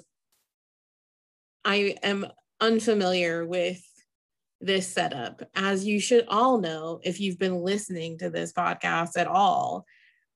I 1.65 1.97
am 2.03 2.27
unfamiliar 2.61 3.45
with 3.45 3.83
this 4.61 4.87
setup. 4.87 5.43
As 5.55 5.85
you 5.85 5.99
should 5.99 6.27
all 6.29 6.59
know, 6.59 7.01
if 7.03 7.21
you've 7.21 7.39
been 7.39 7.63
listening 7.63 8.19
to 8.19 8.31
this 8.31 8.53
podcast 8.53 9.17
at 9.17 9.27
all, 9.27 9.85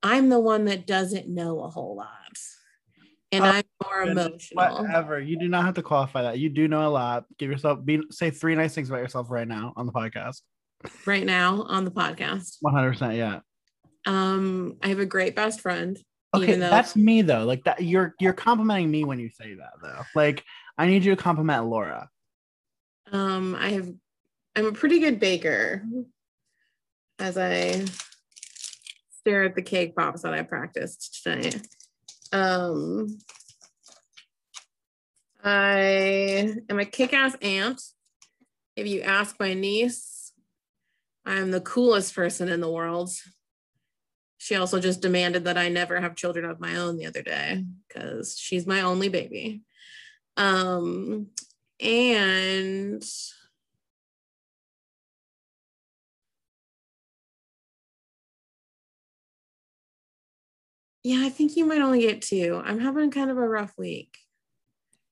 I'm 0.03 0.29
the 0.29 0.41
one 0.41 0.65
that 0.67 0.87
doesn't 0.87 1.29
know 1.29 1.63
a 1.63 1.71
whole 1.71 1.97
lot. 1.97 2.09
And 3.33 3.45
oh, 3.45 3.49
I'm 3.49 3.65
more 3.83 4.03
emotional. 4.03 4.83
Whatever. 4.83 5.21
You 5.21 5.39
do 5.39 5.49
not 5.49 5.65
have 5.65 5.75
to 5.75 5.83
qualify 5.83 6.23
that. 6.23 6.39
You 6.39 6.51
do 6.51 6.69
know 6.69 6.87
a 6.87 6.91
lot. 6.91 7.25
Give 7.39 7.51
yourself 7.51 7.85
be 7.85 8.01
say 8.11 8.31
three 8.31 8.55
nice 8.55 8.75
things 8.75 8.89
about 8.89 8.99
yourself 9.01 9.31
right 9.31 9.49
now 9.49 9.73
on 9.77 9.87
the 9.87 9.93
podcast. 9.93 10.43
Right 11.07 11.25
now 11.25 11.63
on 11.63 11.85
the 11.85 11.91
podcast. 11.91 12.57
100% 12.65 13.17
yeah. 13.17 13.41
Um 14.07 14.77
I 14.83 14.89
have 14.89 14.99
a 14.99 15.07
great 15.07 15.35
best 15.35 15.61
friend. 15.61 15.99
Okay, 16.35 16.55
though- 16.55 16.71
that's 16.71 16.97
me 16.97 17.23
though. 17.23 17.45
Like 17.45 17.65
that 17.65 17.83
you're 17.83 18.15
you're 18.21 18.33
complimenting 18.33 18.91
me 18.91 19.05
when 19.05 19.19
you 19.19 19.31
say 19.31 19.55
that 19.55 19.73
though. 19.83 20.03
Like 20.15 20.45
I 20.77 20.87
need 20.87 21.05
you 21.05 21.15
to 21.15 21.23
compliment 21.23 21.67
Laura. 21.67 22.09
Um 23.13 23.55
I 23.55 23.71
have 23.71 23.91
I'm 24.57 24.67
a 24.67 24.73
pretty 24.73 25.01
good 25.01 25.19
baker 25.19 25.83
as 27.19 27.37
I 27.37 27.85
stare 29.21 29.45
at 29.45 29.55
the 29.55 29.63
cake 29.63 29.97
pops 29.97 30.23
that 30.23 30.35
I 30.35 30.43
practiced 30.43 31.23
tonight. 31.23 31.67
Um, 32.33 33.19
I 35.43 36.55
am 36.69 36.79
a 36.79 36.85
kick 36.85 37.13
ass 37.13 37.37
aunt. 37.43 37.81
If 38.77 38.87
you 38.87 39.03
ask 39.03 39.39
my 39.39 39.55
niece, 39.55 40.14
I'm 41.27 41.51
the 41.51 41.61
coolest 41.61 42.15
person 42.15 42.49
in 42.49 42.61
the 42.61 42.71
world. 42.71 43.11
She 44.39 44.57
also 44.57 44.79
just 44.79 45.01
demanded 45.01 45.45
that 45.45 45.57
I 45.57 45.69
never 45.69 46.01
have 46.01 46.17
children 46.17 46.45
of 46.45 46.61
my 46.61 46.77
own 46.77 46.99
the 46.99 47.07
other 47.07 47.23
day 47.23 47.65
because 47.89 48.39
she's 48.39 48.67
my 48.67 48.83
only 48.83 49.09
baby. 49.09 49.63
Um, 50.37 51.29
and 51.81 53.03
Yeah, 61.05 61.21
I 61.21 61.29
think 61.29 61.55
you 61.55 61.67
might 61.67 61.83
only 61.83 62.01
get 62.01 62.23
two. 62.23 62.63
I'm 62.65 62.81
having 62.81 63.11
kind 63.11 63.31
of 63.31 63.37
a 63.37 63.47
rough 63.47 63.75
week. 63.77 64.17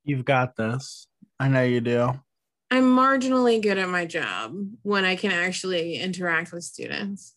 You've 0.05 0.25
got 0.25 0.57
this. 0.57 1.07
I 1.39 1.49
know 1.49 1.63
you 1.63 1.83
do. 1.83 2.19
I'm 2.73 2.85
marginally 2.85 3.61
good 3.63 3.77
at 3.77 3.91
my 3.91 4.07
job 4.07 4.57
when 4.81 5.05
I 5.05 5.15
can 5.15 5.31
actually 5.31 5.97
interact 5.97 6.53
with 6.53 6.65
students. 6.65 7.35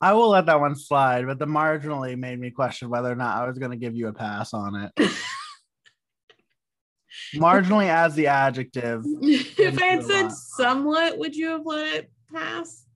I 0.00 0.14
will 0.14 0.30
let 0.30 0.46
that 0.46 0.58
one 0.58 0.74
slide, 0.74 1.26
but 1.26 1.38
the 1.38 1.44
marginally 1.44 2.16
made 2.16 2.40
me 2.40 2.50
question 2.50 2.88
whether 2.88 3.12
or 3.12 3.14
not 3.14 3.36
I 3.36 3.46
was 3.46 3.58
going 3.58 3.72
to 3.72 3.76
give 3.76 3.94
you 3.94 4.08
a 4.08 4.14
pass 4.14 4.54
on 4.54 4.74
it. 4.74 4.92
marginally 7.34 7.90
as 7.90 8.14
the 8.14 8.28
adjective. 8.28 9.02
if 9.04 9.82
I 9.82 9.84
had 9.84 10.04
said 10.04 10.32
somewhat, 10.32 11.18
would 11.18 11.36
you 11.36 11.48
have 11.48 11.66
let 11.66 11.94
it 11.94 12.10
pass? 12.32 12.86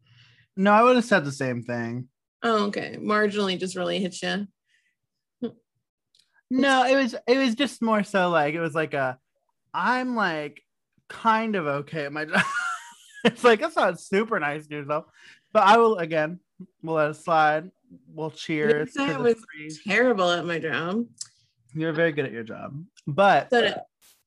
No, 0.57 0.73
I 0.73 0.83
would 0.85 0.97
have 0.97 1.05
said 1.05 1.27
the 1.27 1.33
same 1.33 1.63
thing. 1.63 2.09
Oh, 2.43 2.65
okay. 2.69 2.97
Marginally 2.99 3.61
just 3.61 3.77
really 3.77 4.01
hit 4.01 4.23
you. 4.23 4.47
No, 6.51 6.87
it 6.87 6.97
was 6.97 7.15
it 7.27 7.37
was 7.37 7.55
just 7.55 7.83
more 7.83 8.05
so 8.05 8.31
like 8.31 8.55
it 8.55 8.61
was 8.61 8.75
like 8.75 8.95
a 8.95 9.19
I'm 9.75 10.17
like 10.17 10.63
kind 11.15 11.57
of 11.57 11.67
okay 11.67 12.05
at 12.05 12.13
my 12.13 12.25
job. 12.25 12.43
it's 13.25 13.45
like 13.45 13.61
that's 13.61 13.77
not 13.77 14.01
super 14.01 14.39
nice 14.41 14.67
to 14.67 14.75
yourself. 14.75 15.07
But 15.53 15.65
I 15.65 15.79
will 15.79 15.99
again, 15.99 16.41
we'll 16.83 16.97
let 16.97 17.11
it 17.11 17.15
slide. 17.15 17.71
We'll 18.09 18.31
cheers. 18.31 18.97
I 18.99 19.17
was 19.19 19.37
terrible 19.87 20.31
at 20.31 20.45
my 20.45 20.59
job. 20.59 21.07
You're 21.75 21.93
very 21.93 22.13
good 22.13 22.27
at 22.27 22.33
your 22.33 22.43
job. 22.43 22.85
But 23.07 23.51
so 23.51 23.61
no, 23.61 23.75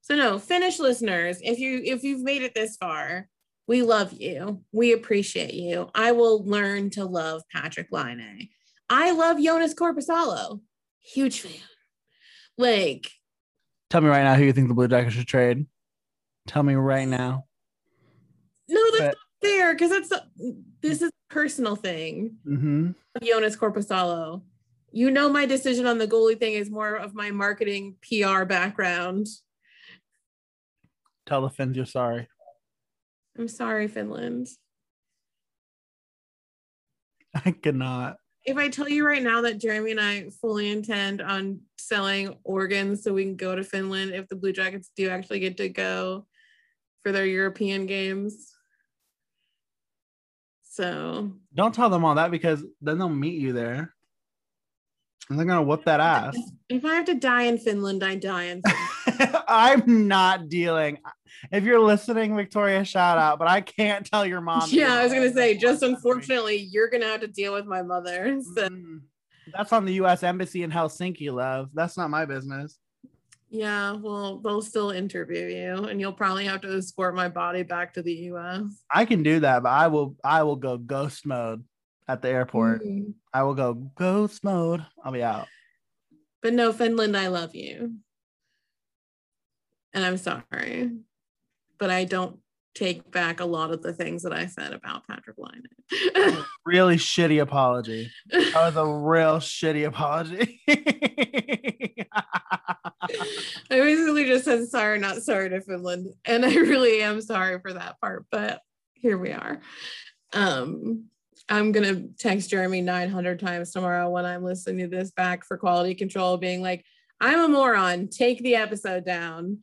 so 0.01 0.15
no, 0.15 0.39
Finnish 0.39 0.79
listeners, 0.79 1.39
if 1.43 1.59
you 1.59 1.81
if 1.83 2.03
you've 2.03 2.21
made 2.21 2.41
it 2.41 2.55
this 2.55 2.77
far, 2.77 3.27
we 3.67 3.81
love 3.81 4.13
you. 4.13 4.63
We 4.71 4.93
appreciate 4.93 5.53
you. 5.53 5.89
I 5.93 6.13
will 6.13 6.45
learn 6.45 6.89
to 6.91 7.03
love 7.03 7.43
Patrick 7.53 7.87
Laine. 7.91 8.49
I 8.89 9.11
love 9.11 9.37
Joonas 9.37 9.75
Korpisalo. 9.75 10.61
Huge 11.01 11.41
fan. 11.41 11.51
Like, 12.57 13.11
tell 13.89 14.01
me 14.01 14.07
right 14.07 14.23
now 14.23 14.35
who 14.35 14.45
you 14.45 14.53
think 14.53 14.69
the 14.69 14.73
Blue 14.73 14.87
Jackets 14.87 15.15
should 15.15 15.27
trade. 15.27 15.65
Tell 16.47 16.63
me 16.63 16.75
right 16.75 17.07
now. 17.07 17.45
No, 18.69 18.81
that's 18.91 18.99
but, 18.99 19.05
not 19.05 19.15
fair 19.41 19.73
because 19.73 19.91
that's 19.91 20.11
a, 20.11 20.27
this 20.81 21.01
is 21.01 21.09
a 21.09 21.33
personal 21.33 21.75
thing. 21.75 22.37
Mm-hmm. 22.47 22.91
Joonas 23.21 23.57
Korpisalo. 23.57 24.41
You 24.91 25.11
know, 25.11 25.29
my 25.29 25.45
decision 25.45 25.85
on 25.85 25.97
the 25.97 26.07
goalie 26.07 26.39
thing 26.39 26.53
is 26.53 26.71
more 26.71 26.95
of 26.95 27.13
my 27.13 27.31
marketing 27.31 27.95
PR 28.01 28.45
background. 28.45 29.27
Tell 31.25 31.41
the 31.41 31.49
Finns 31.49 31.75
you're 31.75 31.85
sorry. 31.85 32.27
I'm 33.37 33.49
sorry, 33.49 33.87
Finland. 33.89 34.47
I 37.45 37.51
cannot. 37.51 38.15
If 38.45 38.55
I 38.55 38.69
tell 38.69 38.87
you 38.87 39.05
right 39.05 39.21
now 39.21 39.41
that 39.41 39.59
Jeremy 39.59 39.91
and 39.91 39.99
I 39.99 40.29
fully 40.41 40.71
intend 40.71 41.21
on 41.21 41.59
selling 41.77 42.37
organs 42.45 43.03
so 43.03 43.13
we 43.13 43.25
can 43.25 43.35
go 43.35 43.55
to 43.55 43.63
Finland 43.63 44.11
if 44.13 44.29
the 44.29 44.37
Blue 44.37 44.53
Jackets 44.53 44.89
do 44.95 45.09
actually 45.09 45.39
get 45.39 45.57
to 45.57 45.67
go 45.67 46.25
for 47.03 47.11
their 47.11 47.25
European 47.25 47.85
games. 47.85 48.53
So 50.63 51.31
don't 51.55 51.73
tell 51.73 51.89
them 51.89 52.05
all 52.05 52.15
that 52.15 52.29
because 52.29 52.63
then 52.81 52.99
they'll 52.99 53.09
meet 53.09 53.39
you 53.39 53.51
there. 53.51 53.93
And 55.29 55.37
they're 55.37 55.45
gonna 55.45 55.63
whoop 55.63 55.85
that 55.85 55.99
ass. 55.99 56.37
If 56.69 56.85
I 56.85 56.95
have 56.95 57.05
to 57.05 57.15
die 57.15 57.43
in 57.43 57.57
Finland, 57.57 58.03
I 58.03 58.15
die 58.15 58.43
in 58.43 58.61
Finland. 58.61 59.43
I'm 59.47 60.07
not 60.07 60.49
dealing. 60.49 60.99
If 61.51 61.63
you're 61.63 61.79
listening, 61.79 62.35
Victoria, 62.35 62.85
shout 62.85 63.17
out. 63.17 63.39
But 63.39 63.47
I 63.47 63.61
can't 63.61 64.05
tell 64.05 64.25
your 64.25 64.41
mom. 64.41 64.69
Yeah, 64.69 64.93
I 64.93 65.03
was 65.03 65.13
gonna 65.13 65.33
say, 65.33 65.57
just 65.57 65.83
unfortunately, 65.83 66.57
you're 66.57 66.89
gonna 66.89 67.05
have 67.05 67.21
to 67.21 67.27
deal 67.27 67.53
with 67.53 67.65
my 67.65 67.81
mother. 67.81 68.39
So. 68.55 68.69
Mm, 68.69 69.01
that's 69.53 69.73
on 69.73 69.85
the 69.85 69.93
U.S. 69.95 70.23
Embassy 70.23 70.63
in 70.63 70.71
Helsinki, 70.71 71.31
love. 71.31 71.69
That's 71.73 71.97
not 71.97 72.09
my 72.09 72.25
business. 72.25 72.77
Yeah, 73.49 73.93
well, 73.93 74.39
they'll 74.39 74.61
still 74.61 74.91
interview 74.91 75.45
you, 75.45 75.85
and 75.85 76.01
you'll 76.01 76.11
probably 76.13 76.45
have 76.45 76.61
to 76.61 76.77
escort 76.77 77.15
my 77.15 77.29
body 77.29 77.63
back 77.63 77.93
to 77.93 78.01
the 78.01 78.13
U.S. 78.13 78.83
I 78.91 79.05
can 79.05 79.23
do 79.23 79.39
that, 79.39 79.63
but 79.63 79.69
I 79.69 79.87
will. 79.87 80.17
I 80.23 80.43
will 80.43 80.57
go 80.57 80.77
ghost 80.77 81.25
mode 81.25 81.63
at 82.07 82.21
the 82.21 82.29
airport. 82.29 82.83
Mm. 82.83 83.13
I 83.33 83.43
will 83.43 83.53
go 83.53 83.73
ghost 83.73 84.43
mode. 84.43 84.85
I'll 85.03 85.13
be 85.13 85.23
out. 85.23 85.47
But 86.41 86.53
no, 86.53 86.73
Finland, 86.73 87.15
I 87.15 87.27
love 87.27 87.55
you. 87.55 87.95
And 89.93 90.05
I'm 90.05 90.17
sorry. 90.17 90.91
But 91.79 91.89
I 91.89 92.03
don't 92.03 92.39
take 92.77 93.09
back 93.11 93.39
a 93.39 93.45
lot 93.45 93.71
of 93.71 93.81
the 93.81 93.91
things 93.91 94.21
that 94.23 94.33
I 94.33 94.45
said 94.45 94.71
about 94.71 95.07
Patrick 95.07 95.37
Laine. 95.37 95.63
really 96.65 96.97
shitty 96.97 97.41
apology. 97.41 98.11
That 98.29 98.53
was 98.53 98.75
a 98.75 98.85
real 99.07 99.37
shitty 99.37 99.87
apology. 99.87 100.61
I 100.67 100.77
basically 103.69 104.25
just 104.25 104.45
said 104.45 104.67
sorry, 104.67 104.99
not 104.99 105.23
sorry 105.23 105.49
to 105.49 105.61
Finland. 105.61 106.13
And 106.25 106.45
I 106.45 106.53
really 106.53 107.01
am 107.01 107.19
sorry 107.21 107.59
for 107.59 107.73
that 107.73 107.99
part, 107.99 108.25
but 108.29 108.61
here 108.93 109.17
we 109.17 109.31
are. 109.31 109.59
Um, 110.33 111.05
I'm 111.49 111.71
gonna 111.71 112.03
text 112.19 112.49
Jeremy 112.49 112.81
900 112.81 113.39
times 113.39 113.71
tomorrow 113.71 114.09
when 114.09 114.25
I'm 114.25 114.43
listening 114.43 114.89
to 114.89 114.95
this 114.95 115.11
back 115.11 115.45
for 115.45 115.57
quality 115.57 115.95
control, 115.95 116.37
being 116.37 116.61
like, 116.61 116.83
"I'm 117.21 117.39
a 117.39 117.47
moron. 117.47 118.09
Take 118.09 118.43
the 118.43 118.55
episode 118.55 119.05
down." 119.05 119.59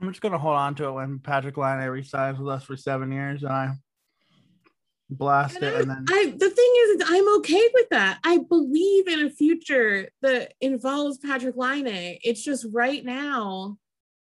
I'm 0.00 0.08
just 0.08 0.20
gonna 0.20 0.38
hold 0.38 0.56
on 0.56 0.74
to 0.76 0.88
it 0.88 0.92
when 0.92 1.18
Patrick 1.18 1.56
Laine 1.56 1.88
resigns 1.88 2.38
with 2.38 2.48
us 2.48 2.64
for 2.64 2.76
seven 2.76 3.10
years, 3.10 3.42
and 3.42 3.52
I 3.52 3.70
blast 5.10 5.56
and 5.56 5.64
it. 5.64 5.74
I, 5.74 5.80
and 5.80 5.90
then 5.90 6.04
I, 6.08 6.34
the 6.36 6.50
thing 6.50 6.72
is, 6.82 7.02
I'm 7.06 7.36
okay 7.38 7.68
with 7.74 7.88
that. 7.90 8.18
I 8.22 8.38
believe 8.38 9.08
in 9.08 9.26
a 9.26 9.30
future 9.30 10.08
that 10.22 10.54
involves 10.60 11.18
Patrick 11.18 11.56
Laine. 11.56 12.18
It's 12.22 12.42
just 12.42 12.66
right 12.72 13.04
now, 13.04 13.78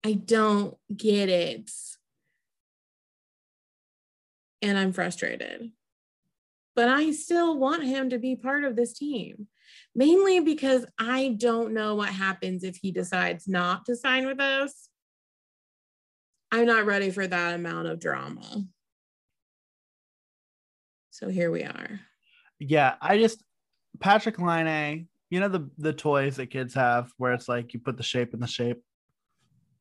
I 0.04 0.14
don't 0.14 0.76
get 0.96 1.28
it 1.28 1.70
and 4.62 4.78
I'm 4.78 4.92
frustrated. 4.92 5.70
But 6.76 6.88
I 6.88 7.12
still 7.12 7.58
want 7.58 7.84
him 7.84 8.10
to 8.10 8.18
be 8.18 8.36
part 8.36 8.64
of 8.64 8.76
this 8.76 8.92
team, 8.92 9.48
mainly 9.94 10.40
because 10.40 10.86
I 10.98 11.36
don't 11.38 11.74
know 11.74 11.94
what 11.94 12.10
happens 12.10 12.64
if 12.64 12.76
he 12.76 12.92
decides 12.92 13.48
not 13.48 13.86
to 13.86 13.96
sign 13.96 14.26
with 14.26 14.40
us. 14.40 14.88
I'm 16.52 16.66
not 16.66 16.86
ready 16.86 17.10
for 17.10 17.26
that 17.26 17.54
amount 17.54 17.88
of 17.88 18.00
drama. 18.00 18.64
So 21.10 21.28
here 21.28 21.50
we 21.50 21.62
are. 21.62 22.00
Yeah, 22.58 22.94
I 23.00 23.18
just 23.18 23.42
Patrick 24.00 24.38
Laine, 24.38 25.08
you 25.30 25.40
know 25.40 25.48
the 25.48 25.70
the 25.78 25.92
toys 25.92 26.36
that 26.36 26.46
kids 26.46 26.74
have 26.74 27.10
where 27.16 27.32
it's 27.32 27.48
like 27.48 27.72
you 27.74 27.80
put 27.80 27.96
the 27.96 28.02
shape 28.02 28.34
in 28.34 28.40
the 28.40 28.46
shape. 28.46 28.82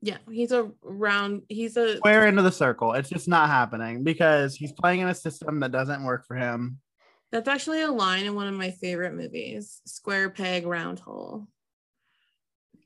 Yeah, 0.01 0.17
he's 0.31 0.51
a 0.51 0.71
round. 0.81 1.41
He's 1.49 1.75
a 1.75 1.97
square 1.97 2.27
into 2.27 2.41
the 2.41 2.51
circle. 2.51 2.93
It's 2.93 3.09
just 3.09 3.27
not 3.27 3.49
happening 3.49 4.03
because 4.03 4.55
he's 4.55 4.71
playing 4.71 5.01
in 5.01 5.09
a 5.09 5.15
system 5.15 5.59
that 5.59 5.71
doesn't 5.71 6.03
work 6.03 6.25
for 6.25 6.35
him. 6.35 6.79
That's 7.31 7.47
actually 7.47 7.81
a 7.81 7.91
line 7.91 8.25
in 8.25 8.33
one 8.33 8.47
of 8.47 8.53
my 8.53 8.71
favorite 8.71 9.13
movies, 9.13 9.81
Square 9.85 10.31
Peg 10.31 10.65
Round 10.65 10.99
Hole. 10.99 11.47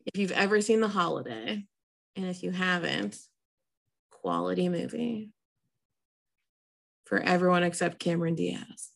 If 0.05 0.19
you've 0.19 0.31
ever 0.31 0.59
seen 0.59 0.81
The 0.81 0.87
Holiday, 0.87 1.63
and 2.15 2.25
if 2.25 2.43
you 2.43 2.51
haven't, 2.51 3.17
quality 4.23 4.69
movie 4.69 5.29
for 7.05 7.19
everyone 7.19 7.63
except 7.63 7.99
Cameron 7.99 8.35
Diaz. 8.35 8.89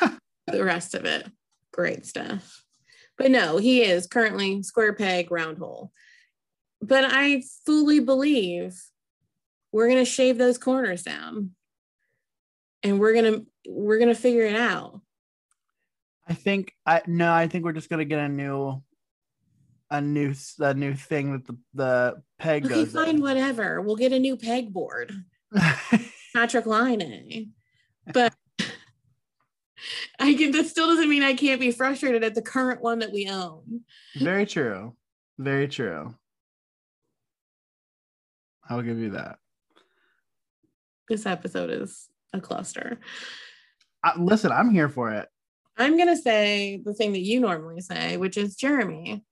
the 0.46 0.64
rest 0.64 0.94
of 0.94 1.04
it, 1.04 1.30
great 1.72 2.04
stuff. 2.04 2.64
But 3.16 3.30
no, 3.30 3.58
he 3.58 3.82
is 3.82 4.06
currently 4.08 4.62
square 4.62 4.92
peg, 4.92 5.30
round 5.30 5.58
hole. 5.58 5.92
But 6.82 7.04
I 7.04 7.42
fully 7.64 8.00
believe 8.00 8.74
we're 9.72 9.88
going 9.88 10.04
to 10.04 10.10
shave 10.10 10.36
those 10.36 10.58
corners 10.58 11.02
down 11.02 11.52
and 12.82 12.98
we're 12.98 13.12
going 13.12 13.32
to 13.32 13.46
we're 13.68 13.98
going 13.98 14.14
to 14.14 14.20
figure 14.20 14.44
it 14.44 14.56
out. 14.56 15.00
I 16.26 16.34
think 16.34 16.72
I 16.84 17.02
no, 17.06 17.32
I 17.32 17.46
think 17.46 17.64
we're 17.64 17.72
just 17.72 17.88
going 17.88 17.98
to 17.98 18.04
get 18.04 18.20
a 18.20 18.28
new 18.28 18.82
a 19.90 20.00
new 20.00 20.34
a 20.58 20.74
new 20.74 20.94
thing 20.94 21.32
that 21.32 21.46
the 21.46 21.56
the 21.74 22.22
peg 22.38 22.66
okay, 22.66 22.84
goes. 22.84 22.92
fine, 22.92 23.16
in. 23.16 23.20
whatever. 23.22 23.80
We'll 23.80 23.96
get 23.96 24.12
a 24.12 24.18
new 24.18 24.36
pegboard. 24.36 25.12
Patrick 26.34 26.66
Laine, 26.66 27.52
but 28.12 28.34
I 30.20 30.34
can. 30.34 30.52
That 30.52 30.66
still 30.66 30.88
doesn't 30.88 31.08
mean 31.08 31.22
I 31.22 31.34
can't 31.34 31.60
be 31.60 31.70
frustrated 31.70 32.22
at 32.22 32.34
the 32.34 32.42
current 32.42 32.82
one 32.82 32.98
that 32.98 33.12
we 33.12 33.28
own. 33.28 33.82
Very 34.16 34.46
true. 34.46 34.94
Very 35.38 35.68
true. 35.68 36.14
I'll 38.68 38.82
give 38.82 38.98
you 38.98 39.10
that. 39.10 39.38
This 41.08 41.24
episode 41.24 41.70
is 41.70 42.08
a 42.34 42.40
cluster. 42.40 43.00
Uh, 44.04 44.12
listen, 44.18 44.52
I'm 44.52 44.70
here 44.70 44.90
for 44.90 45.10
it. 45.12 45.28
I'm 45.78 45.96
going 45.96 46.08
to 46.08 46.16
say 46.16 46.82
the 46.84 46.92
thing 46.92 47.12
that 47.12 47.20
you 47.20 47.40
normally 47.40 47.80
say, 47.80 48.16
which 48.16 48.36
is 48.36 48.56
Jeremy. 48.56 49.24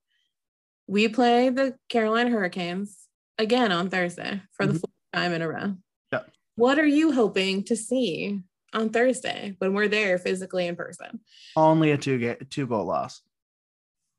We 0.86 1.08
play 1.08 1.48
the 1.48 1.76
Carolina 1.88 2.30
Hurricanes 2.30 2.96
again 3.38 3.72
on 3.72 3.90
Thursday 3.90 4.42
for 4.52 4.64
mm-hmm. 4.64 4.74
the 4.74 4.78
fourth 4.80 4.92
time 5.12 5.32
in 5.32 5.42
a 5.42 5.48
row. 5.48 5.74
Yeah. 6.12 6.20
What 6.54 6.78
are 6.78 6.86
you 6.86 7.12
hoping 7.12 7.64
to 7.64 7.76
see 7.76 8.40
on 8.72 8.90
Thursday 8.90 9.56
when 9.58 9.74
we're 9.74 9.88
there 9.88 10.18
physically 10.18 10.66
in 10.66 10.76
person? 10.76 11.20
Only 11.56 11.90
a 11.90 11.98
two 11.98 12.18
get 12.18 12.50
two 12.50 12.66
goal 12.66 12.84
loss. 12.84 13.22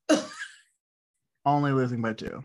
Only 1.45 1.71
losing 1.71 2.01
by 2.01 2.13
two. 2.13 2.43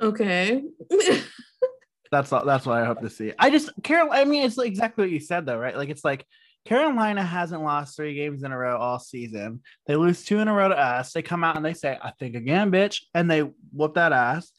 Okay. 0.00 0.62
that's 2.10 2.32
all, 2.32 2.44
that's 2.44 2.66
what 2.66 2.78
I 2.78 2.84
hope 2.84 3.00
to 3.00 3.10
see. 3.10 3.32
I 3.38 3.50
just 3.50 3.70
Carol. 3.82 4.10
I 4.12 4.24
mean, 4.24 4.44
it's 4.44 4.58
exactly 4.58 5.04
what 5.04 5.10
you 5.10 5.20
said 5.20 5.46
though, 5.46 5.58
right? 5.58 5.76
Like 5.76 5.88
it's 5.88 6.04
like 6.04 6.26
Carolina 6.66 7.22
hasn't 7.22 7.62
lost 7.62 7.96
three 7.96 8.14
games 8.14 8.42
in 8.42 8.52
a 8.52 8.58
row 8.58 8.76
all 8.76 8.98
season. 8.98 9.62
They 9.86 9.96
lose 9.96 10.24
two 10.24 10.40
in 10.40 10.48
a 10.48 10.52
row 10.52 10.68
to 10.68 10.78
us. 10.78 11.12
They 11.12 11.22
come 11.22 11.44
out 11.44 11.56
and 11.56 11.64
they 11.64 11.74
say, 11.74 11.98
"I 12.02 12.10
think 12.18 12.34
again, 12.34 12.70
bitch," 12.70 13.02
and 13.14 13.30
they 13.30 13.40
whoop 13.72 13.94
that 13.94 14.12
ass. 14.12 14.50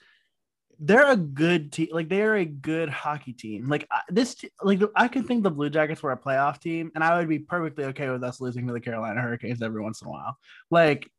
They're 0.79 1.11
a 1.11 1.17
good 1.17 1.71
team. 1.71 1.89
Like 1.91 2.09
they 2.09 2.21
are 2.21 2.35
a 2.35 2.45
good 2.45 2.89
hockey 2.89 3.33
team. 3.33 3.67
Like 3.67 3.87
this, 4.09 4.35
like 4.61 4.81
I 4.95 5.07
could 5.07 5.27
think 5.27 5.43
the 5.43 5.51
Blue 5.51 5.69
Jackets 5.69 6.01
were 6.01 6.11
a 6.11 6.17
playoff 6.17 6.59
team, 6.59 6.91
and 6.95 7.03
I 7.03 7.17
would 7.17 7.29
be 7.29 7.39
perfectly 7.39 7.85
okay 7.85 8.09
with 8.09 8.23
us 8.23 8.39
losing 8.39 8.67
to 8.67 8.73
the 8.73 8.81
Carolina 8.81 9.21
Hurricanes 9.21 9.61
every 9.61 9.81
once 9.81 10.01
in 10.01 10.07
a 10.07 10.11
while. 10.11 10.37
Like 10.71 11.11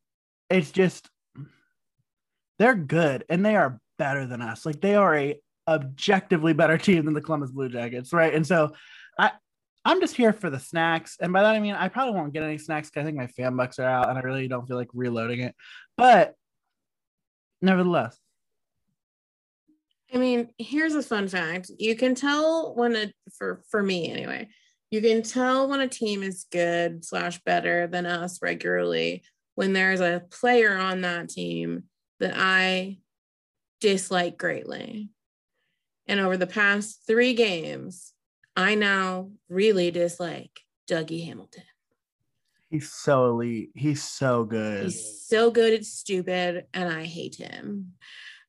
it's 0.50 0.70
just 0.70 1.08
they're 2.58 2.74
good 2.74 3.24
and 3.28 3.44
they 3.44 3.56
are 3.56 3.80
better 3.98 4.26
than 4.26 4.42
us. 4.42 4.64
Like 4.64 4.80
they 4.80 4.94
are 4.94 5.14
a 5.14 5.40
objectively 5.66 6.52
better 6.52 6.78
team 6.78 7.04
than 7.04 7.14
the 7.14 7.20
Columbus 7.20 7.50
Blue 7.50 7.68
Jackets, 7.68 8.12
right? 8.12 8.34
And 8.34 8.46
so 8.46 8.72
I 9.18 9.32
I'm 9.84 10.00
just 10.00 10.16
here 10.16 10.32
for 10.32 10.50
the 10.50 10.58
snacks. 10.58 11.16
And 11.20 11.32
by 11.32 11.42
that 11.42 11.54
I 11.54 11.60
mean 11.60 11.74
I 11.74 11.88
probably 11.88 12.14
won't 12.14 12.32
get 12.32 12.42
any 12.42 12.58
snacks 12.58 12.90
because 12.90 13.02
I 13.02 13.04
think 13.04 13.16
my 13.16 13.26
fan 13.28 13.56
bucks 13.56 13.78
are 13.78 13.88
out 13.88 14.08
and 14.08 14.18
I 14.18 14.22
really 14.22 14.48
don't 14.48 14.66
feel 14.66 14.76
like 14.76 14.88
reloading 14.92 15.40
it. 15.40 15.54
But 15.96 16.34
nevertheless. 17.60 18.18
I 20.12 20.16
mean, 20.16 20.48
here's 20.56 20.94
a 20.94 21.02
fun 21.02 21.28
fact. 21.28 21.70
You 21.78 21.94
can 21.94 22.14
tell 22.14 22.74
when 22.74 22.96
a 22.96 23.12
for 23.36 23.62
for 23.70 23.82
me 23.82 24.10
anyway, 24.10 24.48
you 24.90 25.02
can 25.02 25.22
tell 25.22 25.68
when 25.68 25.80
a 25.80 25.88
team 25.88 26.22
is 26.22 26.46
good 26.50 27.04
slash 27.04 27.40
better 27.44 27.86
than 27.86 28.06
us 28.06 28.40
regularly 28.40 29.22
when 29.54 29.72
there's 29.72 30.00
a 30.00 30.22
player 30.30 30.76
on 30.76 31.00
that 31.00 31.28
team 31.28 31.84
that 32.20 32.32
I 32.36 32.98
dislike 33.80 34.38
greatly. 34.38 35.10
And 36.06 36.20
over 36.20 36.36
the 36.36 36.46
past 36.46 37.02
three 37.06 37.34
games, 37.34 38.14
I 38.58 38.74
now 38.74 39.30
really 39.48 39.92
dislike 39.92 40.50
Dougie 40.90 41.24
Hamilton. 41.24 41.62
He's 42.68 42.92
so 42.92 43.26
elite. 43.26 43.70
He's 43.76 44.02
so 44.02 44.42
good. 44.42 44.82
He's 44.82 45.22
so 45.28 45.52
good 45.52 45.74
at 45.74 45.84
stupid, 45.84 46.66
and 46.74 46.92
I 46.92 47.04
hate 47.04 47.36
him. 47.36 47.92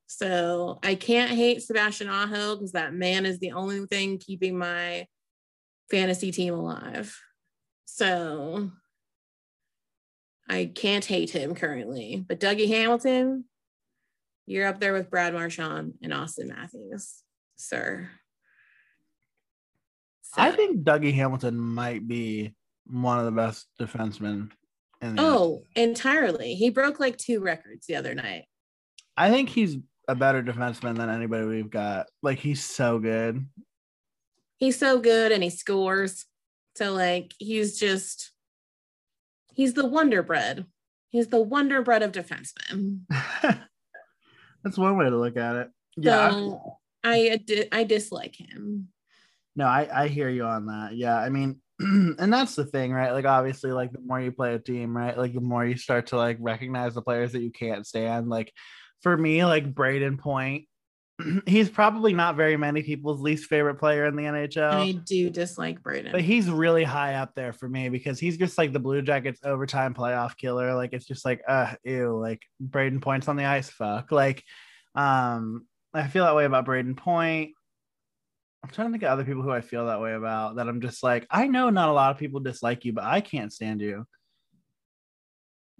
So 0.07 0.79
I 0.81 0.95
can't 0.95 1.29
hate 1.29 1.61
Sebastian 1.61 2.09
Aho 2.09 2.55
because 2.55 2.71
that 2.71 2.91
man 2.91 3.27
is 3.27 3.37
the 3.37 3.51
only 3.51 3.85
thing 3.85 4.17
keeping 4.17 4.57
my 4.57 5.05
fantasy 5.91 6.31
team 6.31 6.55
alive. 6.55 7.15
So 7.85 8.71
I 10.49 10.71
can't 10.73 11.05
hate 11.05 11.29
him 11.29 11.53
currently. 11.53 12.25
But 12.27 12.39
Dougie 12.39 12.67
Hamilton, 12.67 13.45
you're 14.47 14.67
up 14.67 14.79
there 14.79 14.93
with 14.93 15.11
Brad 15.11 15.35
Marchand 15.35 15.93
and 16.01 16.13
Auston 16.13 16.47
Matthews, 16.47 17.21
sir. 17.57 18.09
I 20.35 20.51
think 20.51 20.83
Dougie 20.83 21.13
Hamilton 21.13 21.59
might 21.59 22.07
be 22.07 22.53
one 22.87 23.19
of 23.19 23.25
the 23.25 23.31
best 23.31 23.67
defensemen. 23.79 24.51
oh, 25.01 25.63
entirely. 25.75 26.55
He 26.55 26.69
broke 26.69 26.99
like 26.99 27.17
two 27.17 27.39
records 27.39 27.85
the 27.87 27.95
other 27.95 28.13
night. 28.13 28.45
I 29.17 29.29
think 29.31 29.49
he's 29.49 29.77
a 30.07 30.15
better 30.15 30.41
defenseman 30.41 30.97
than 30.97 31.09
anybody 31.09 31.45
we've 31.45 31.69
got. 31.69 32.07
Like 32.21 32.39
he's 32.39 32.63
so 32.63 32.99
good. 32.99 33.45
He's 34.57 34.77
so 34.77 34.99
good 34.99 35.31
and 35.31 35.43
he 35.43 35.49
scores. 35.49 36.25
So 36.75 36.93
like 36.93 37.33
he's 37.37 37.79
just 37.79 38.31
he's 39.53 39.73
the 39.73 39.85
wonder 39.85 40.23
bread. 40.23 40.65
He's 41.09 41.27
the 41.27 41.41
wonder 41.41 41.81
bread 41.81 42.03
of 42.03 42.11
defensemen. 42.11 43.01
That's 44.63 44.77
one 44.77 44.97
way 44.97 45.09
to 45.09 45.17
look 45.17 45.37
at 45.37 45.55
it. 45.55 45.69
Yeah. 45.97 46.31
So 46.31 46.77
I 47.03 47.39
I 47.71 47.83
dislike 47.83 48.35
him. 48.35 48.89
No, 49.55 49.65
I 49.65 50.03
I 50.03 50.07
hear 50.07 50.29
you 50.29 50.43
on 50.45 50.67
that. 50.67 50.95
Yeah, 50.95 51.17
I 51.17 51.29
mean, 51.29 51.59
and 51.79 52.33
that's 52.33 52.55
the 52.55 52.65
thing, 52.65 52.91
right? 52.91 53.11
Like 53.11 53.25
obviously, 53.25 53.71
like 53.71 53.91
the 53.91 54.01
more 54.01 54.19
you 54.19 54.31
play 54.31 54.53
a 54.53 54.59
team, 54.59 54.95
right? 54.95 55.17
Like 55.17 55.33
the 55.33 55.41
more 55.41 55.65
you 55.65 55.77
start 55.77 56.07
to 56.07 56.17
like 56.17 56.37
recognize 56.39 56.93
the 56.93 57.01
players 57.01 57.31
that 57.31 57.41
you 57.41 57.51
can't 57.51 57.87
stand. 57.87 58.29
Like 58.29 58.51
for 59.01 59.15
me, 59.15 59.45
like 59.45 59.73
Brayden 59.73 60.19
Point, 60.19 60.65
he's 61.45 61.69
probably 61.69 62.13
not 62.13 62.35
very 62.35 62.57
many 62.57 62.83
people's 62.83 63.21
least 63.21 63.45
favorite 63.45 63.75
player 63.75 64.05
in 64.05 64.15
the 64.15 64.23
NHL. 64.23 64.71
I 64.71 64.91
do 64.91 65.29
dislike 65.29 65.81
Brayden, 65.81 66.11
but 66.11 66.21
he's 66.21 66.49
really 66.49 66.83
high 66.83 67.15
up 67.15 67.33
there 67.35 67.53
for 67.53 67.67
me 67.67 67.89
because 67.89 68.19
he's 68.19 68.37
just 68.37 68.57
like 68.57 68.73
the 68.73 68.79
Blue 68.79 69.01
Jackets 69.01 69.39
overtime 69.43 69.93
playoff 69.93 70.35
killer. 70.37 70.75
Like 70.75 70.93
it's 70.93 71.05
just 71.05 71.25
like, 71.25 71.41
uh, 71.47 71.75
ew, 71.83 72.17
like 72.19 72.41
Brayden 72.61 73.01
Point's 73.01 73.27
on 73.27 73.37
the 73.37 73.45
ice, 73.45 73.69
fuck. 73.69 74.11
Like, 74.11 74.43
um, 74.95 75.65
I 75.93 76.07
feel 76.07 76.25
that 76.25 76.35
way 76.35 76.45
about 76.45 76.65
Brayden 76.65 76.97
Point. 76.97 77.51
I'm 78.63 78.69
trying 78.69 78.87
to 78.87 78.91
think 78.91 79.03
of 79.03 79.09
other 79.09 79.23
people 79.23 79.41
who 79.41 79.51
I 79.51 79.61
feel 79.61 79.87
that 79.87 80.01
way 80.01 80.13
about. 80.13 80.57
That 80.57 80.67
I'm 80.67 80.81
just 80.81 81.01
like, 81.01 81.25
I 81.29 81.47
know 81.47 81.69
not 81.69 81.89
a 81.89 81.93
lot 81.93 82.11
of 82.11 82.17
people 82.17 82.39
dislike 82.39 82.85
you, 82.85 82.93
but 82.93 83.05
I 83.05 83.21
can't 83.21 83.53
stand 83.53 83.81
you. 83.81 84.05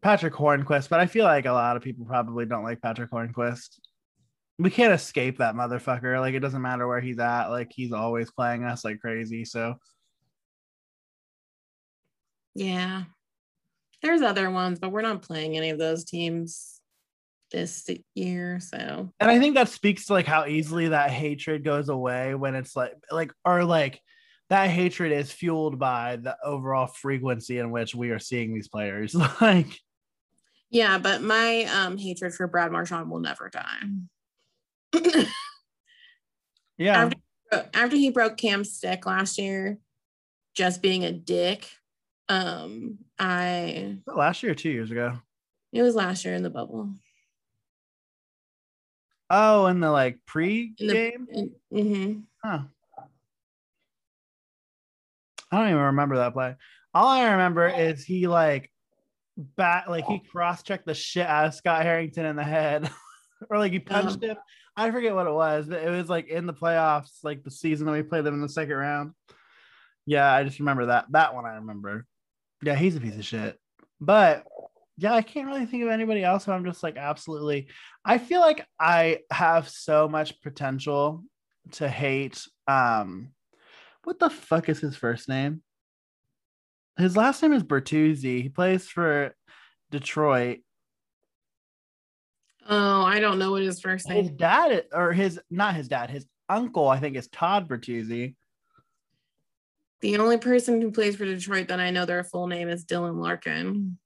Patric 0.02 0.34
Hornqvist, 0.34 0.90
but 0.90 1.00
I 1.00 1.06
feel 1.06 1.26
like 1.26 1.46
a 1.46 1.52
lot 1.52 1.76
of 1.76 1.84
people 1.84 2.06
probably 2.06 2.46
don't 2.46 2.64
like 2.64 2.82
Patric 2.82 3.12
Hornqvist. 3.12 3.80
we 4.58 4.70
can't 4.70 4.94
escape 4.94 5.40
that 5.40 5.56
motherfucker. 5.56 6.20
Like 6.20 6.34
it 6.34 6.40
doesn't 6.40 6.62
matter 6.62 6.88
where 6.88 7.02
he's 7.02 7.20
at. 7.20 7.48
Like 7.48 7.72
he's 7.74 7.92
always 7.92 8.32
playing 8.32 8.64
us 8.64 8.86
like 8.86 9.00
crazy. 9.00 9.44
So 9.46 9.76
yeah, 12.56 13.04
there's 14.02 14.22
other 14.22 14.50
ones, 14.50 14.80
but 14.80 14.92
we're 14.92 15.02
not 15.02 15.22
playing 15.22 15.58
any 15.58 15.70
of 15.70 15.80
those 15.80 16.06
teams 16.06 16.79
this 17.52 17.90
year. 18.16 18.60
So 18.60 19.12
and 19.20 19.32
I 19.32 19.40
think 19.40 19.56
that 19.56 19.70
speaks 19.70 20.06
to 20.06 20.14
like 20.14 20.26
how 20.26 20.46
easily 20.46 20.90
that 20.90 21.12
hatred 21.12 21.64
goes 21.64 21.90
away 21.90 22.36
when 22.36 22.56
it's 22.56 22.76
like 22.76 22.94
like 23.12 23.32
or 23.46 23.64
like 23.64 24.02
that 24.50 24.70
hatred 24.70 25.12
is 25.12 25.32
fueled 25.32 25.78
by 25.78 26.16
the 26.18 26.36
overall 26.44 26.88
frequency 26.88 27.60
in 27.60 27.72
which 27.72 27.94
we 27.94 28.10
are 28.12 28.20
seeing 28.20 28.54
these 28.54 28.68
players. 28.68 29.16
like 29.42 29.68
yeah, 30.70 30.98
but 30.98 31.22
my 31.22 31.64
um 31.64 31.98
hatred 31.98 32.34
for 32.34 32.48
Brad 32.48 32.72
Marchand 32.72 33.10
will 33.10 33.20
never 33.20 33.50
die 33.50 33.84
yeah. 36.78 37.06
After, 37.06 37.18
after, 37.74 37.96
he 37.96 38.10
broke 38.10 38.38
Cam's 38.38 38.74
stick 38.74 39.06
last 39.06 39.38
year, 39.38 39.78
just 40.56 40.82
being 40.82 41.06
a 41.06 41.12
dick. 41.12 41.70
Um, 42.28 43.00
I 43.18 43.98
last 44.08 44.44
year, 44.44 44.52
or 44.52 44.56
two 44.56 44.70
years 44.70 44.92
ago. 44.92 45.20
It 45.72 45.82
was 45.82 45.96
last 45.96 46.26
year 46.26 46.34
in 46.34 46.44
the 46.44 46.50
bubble. 46.50 46.92
Oh, 49.30 49.68
in 49.68 49.80
the 49.80 49.92
like 49.92 50.20
pre 50.26 50.68
game. 50.68 51.28
Mm-hmm. 51.72 52.20
Huh. 52.44 52.62
I 55.52 55.58
don't 55.58 55.70
even 55.70 55.82
remember 55.82 56.18
that 56.18 56.34
play. 56.34 56.56
All 56.94 57.08
I 57.08 57.32
remember 57.32 57.68
is 57.68 58.04
he 58.04 58.28
like 58.28 58.72
bat 59.38 59.90
like 59.90 60.06
he 60.06 60.20
cross 60.20 60.64
checked 60.64 60.86
the 60.86 60.94
shit 60.94 61.26
out 61.26 61.46
of 61.46 61.54
Scott 61.54 61.84
Harrington 61.84 62.26
in 62.26 62.36
the 62.36 62.44
head, 62.44 62.90
or 63.50 63.58
like 63.58 63.72
he 63.72 63.80
punched 63.80 64.24
him. 64.24 64.38
I 64.76 64.92
forget 64.92 65.16
what 65.16 65.28
it 65.28 65.34
was, 65.34 65.68
but 65.68 65.84
it 65.84 65.90
was 65.90 66.10
like 66.10 66.28
in 66.28 66.46
the 66.46 66.54
playoffs, 66.54 67.24
like 67.24 67.44
the 67.44 67.52
season 67.52 67.86
that 67.86 67.92
we 67.92 68.04
played 68.04 68.24
them 68.24 68.36
in 68.36 68.42
the 68.42 68.50
second 68.50 68.76
round. 68.76 69.12
Yeah, 70.06 70.32
I 70.32 70.44
just 70.44 70.60
remember 70.60 70.88
that. 70.88 71.06
That 71.12 71.36
one 71.36 71.46
I 71.46 71.56
remember. 71.56 72.06
Yeah, 72.64 72.76
he's 72.76 72.96
a 72.96 73.02
piece 73.02 73.16
of 73.16 73.26
shit. 73.26 73.60
But 74.02 74.46
yeah, 75.00 75.14
I 75.14 75.22
can't 75.22 75.48
really 75.48 75.66
think 75.66 75.84
of 75.84 75.90
anybody 75.90 76.24
else 76.24 76.46
who 76.46 76.52
I'm 76.52 76.66
just 76.66 76.84
like 76.84 76.98
absolutely. 76.98 77.68
I 78.04 78.18
feel 78.18 78.42
like 78.42 78.66
I 78.80 79.20
have 79.32 79.70
so 79.70 80.10
much 80.10 80.42
potential 80.42 81.24
to 81.74 81.88
hate. 81.88 82.46
Um, 82.68 83.30
what 84.04 84.20
the 84.20 84.30
fuck 84.30 84.68
is 84.68 84.80
his 84.80 84.98
first 84.98 85.30
name? 85.30 85.62
His 86.98 87.16
last 87.16 87.42
name 87.42 87.54
is 87.54 87.64
Bertuzzi. 87.64 88.44
He 88.44 88.50
plays 88.50 88.88
for 88.88 89.34
Detroit. 89.90 90.60
Oh, 92.68 93.04
I 93.04 93.22
don't 93.22 93.40
know 93.40 93.52
what 93.52 93.64
his 93.64 93.80
first 93.80 94.10
name. 94.10 94.24
His 94.24 94.32
dad, 94.32 94.84
or 94.92 95.14
his 95.14 95.40
not 95.50 95.76
his 95.76 95.88
dad, 95.88 96.10
his 96.10 96.28
uncle, 96.50 96.90
I 96.90 97.00
think 97.00 97.16
is 97.16 97.30
Todd 97.30 97.70
Bertuzzi. 97.70 98.36
The 100.02 100.18
only 100.18 100.38
person 100.38 100.82
who 100.82 100.92
plays 100.92 101.16
for 101.16 101.26
Detroit 101.26 101.70
that 101.70 101.80
I 101.80 101.90
know 101.90 102.06
their 102.06 102.24
full 102.24 102.48
name 102.48 102.68
is 102.68 102.86
Dylan 102.86 103.22
Larkin. 103.22 103.98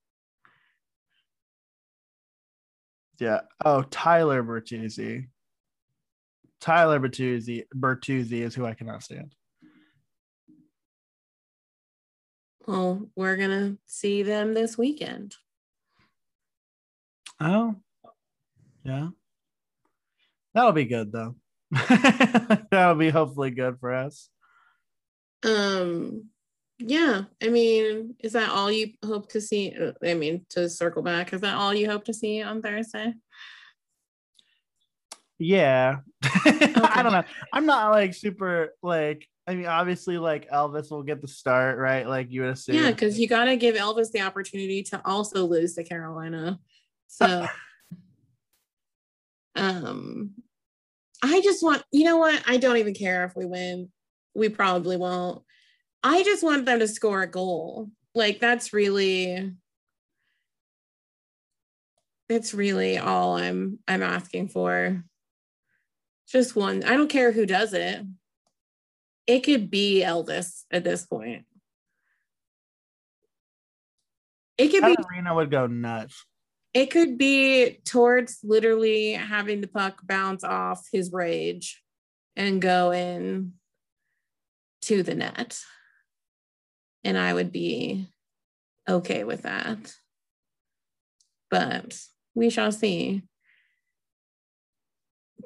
Yeah. 3.20 3.42
Oh, 3.64 3.84
Tyler 3.84 4.44
Bertuzzi. 4.44 5.28
Tyler 6.60 7.00
Bertuzzi. 7.00 7.64
Bertuzzi 7.76 8.42
is 8.42 8.56
who 8.56 8.66
I 8.66 8.74
cannot 8.74 9.04
stand. 9.04 9.36
Well, 12.66 13.10
we're 13.16 13.36
gonna 13.36 13.78
see 13.86 14.24
them 14.24 14.54
this 14.54 14.78
weekend. 14.78 15.36
Oh, 17.40 17.76
yeah. 18.84 19.10
That'll 20.54 20.72
be 20.72 20.86
good 20.86 21.12
though. 21.12 21.36
That'll 21.72 22.96
be 22.96 23.10
hopefully 23.10 23.52
good 23.52 23.80
for 23.80 23.94
us. 23.94 24.30
Um, 25.44 26.30
yeah. 26.80 27.24
I 27.42 27.50
mean, 27.50 28.16
is 28.20 28.34
that 28.34 28.50
all 28.50 28.72
you 28.72 28.94
hope 29.06 29.30
to 29.30 29.42
see? 29.42 29.76
I 30.04 30.14
mean, 30.14 30.46
to 30.50 30.70
circle 30.70 31.02
back, 31.02 31.34
is 31.34 31.42
that 31.42 31.56
all 31.56 31.74
you 31.74 31.90
hope 31.90 32.06
to 32.06 32.14
see 32.14 32.42
on 32.42 32.62
Thursday? 32.62 33.14
Yeah. 35.40 35.98
Okay. 36.46 36.74
I 36.76 37.04
don't 37.04 37.14
know. 37.14 37.24
I'm 37.54 37.66
not 37.66 37.92
like 37.92 38.14
super 38.14 38.74
like 38.82 39.28
I 39.46 39.56
mean, 39.56 39.66
obviously, 39.66 40.18
like 40.18 40.50
Elvis 40.50 40.90
will 40.90 41.04
get 41.04 41.22
the 41.22 41.28
start, 41.28 41.78
right? 41.78 42.08
Like 42.08 42.32
you 42.32 42.42
would 42.42 42.52
assume. 42.52 42.76
Yeah, 42.76 42.92
because 42.92 43.20
you 43.20 43.28
got 43.28 43.46
to 43.46 43.58
give 43.58 43.76
Elvis 43.76 44.12
the 44.12 44.22
opportunity 44.22 44.84
to 44.84 45.02
also 45.04 45.46
lose 45.46 45.74
to 45.76 45.84
Carolina. 45.84 46.60
So, 47.08 47.46
um, 49.56 50.32
I 51.22 51.42
just 51.42 51.62
want, 51.62 51.84
you 51.92 52.06
know 52.06 52.18
what? 52.18 52.42
I 52.48 52.58
don't 52.58 52.78
even 52.78 52.94
care 52.94 53.26
if 53.26 53.36
we 53.36 53.46
win. 53.46 53.90
We 54.34 54.48
probably 54.50 54.96
won't. 54.96 55.44
I 56.04 56.24
just 56.24 56.44
want 56.44 56.66
them 56.66 56.80
to 56.80 56.88
score 56.88 57.22
a 57.22 57.28
goal. 57.28 57.90
Like 58.14 58.40
that's 58.40 58.74
really, 58.74 59.54
it's 62.30 62.54
really 62.54 62.98
all 62.98 63.38
I'm 63.38 63.80
I'm 63.88 64.04
asking 64.04 64.50
for. 64.50 65.04
Just 66.28 66.56
one. 66.56 66.84
I 66.84 66.98
don't 66.98 67.10
care 67.10 67.32
who 67.32 67.46
does 67.46 67.74
it 67.74 68.06
it 69.28 69.42
could 69.42 69.70
be 69.70 70.04
Elvis 70.06 70.64
at 70.72 70.84
this 70.84 71.06
point. 71.06 71.46
It 74.58 74.70
could 74.70 74.84
be 74.84 74.96
Arena 75.12 75.34
would 75.34 75.50
go 75.50 75.68
nuts. 75.68 76.26
It 76.74 76.92
could 76.92 77.18
be 77.18 77.80
Torts 77.86 78.40
literally 78.44 79.14
having 79.14 79.62
the 79.62 79.68
puck 79.68 80.02
bounce 80.04 80.44
off 80.44 80.88
his 80.92 81.12
rage 81.12 81.82
and 82.36 82.62
go 82.62 82.92
in 82.92 83.54
to 84.84 85.04
the 85.04 85.16
net. 85.16 85.60
And 87.04 87.18
I 87.18 87.34
would 87.34 87.52
be 87.52 88.08
okay 88.90 89.24
with 89.24 89.44
that. 89.44 89.96
But 91.50 92.00
we 92.34 92.50
shall 92.50 92.72
see. 92.72 93.24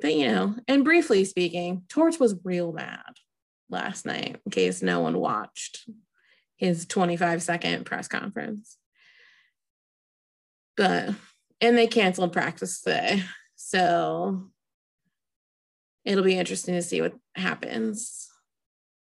But 0.01 0.13
you 0.13 0.27
know, 0.27 0.55
and 0.67 0.83
briefly 0.83 1.25
speaking, 1.25 1.83
Torts 1.89 2.19
was 2.19 2.35
real 2.43 2.71
mad 2.71 3.17
last 3.69 4.05
night 4.05 4.39
in 4.45 4.51
case 4.51 4.81
no 4.81 4.99
one 4.99 5.17
watched 5.17 5.89
his 6.57 6.85
25 6.85 7.41
second 7.41 7.85
press 7.85 8.07
conference. 8.07 8.77
But 10.75 11.15
and 11.59 11.77
they 11.77 11.87
canceled 11.87 12.33
practice 12.33 12.81
today. 12.81 13.23
So 13.55 14.49
it'll 16.05 16.23
be 16.23 16.37
interesting 16.37 16.75
to 16.75 16.81
see 16.81 17.01
what 17.01 17.13
happens 17.35 18.26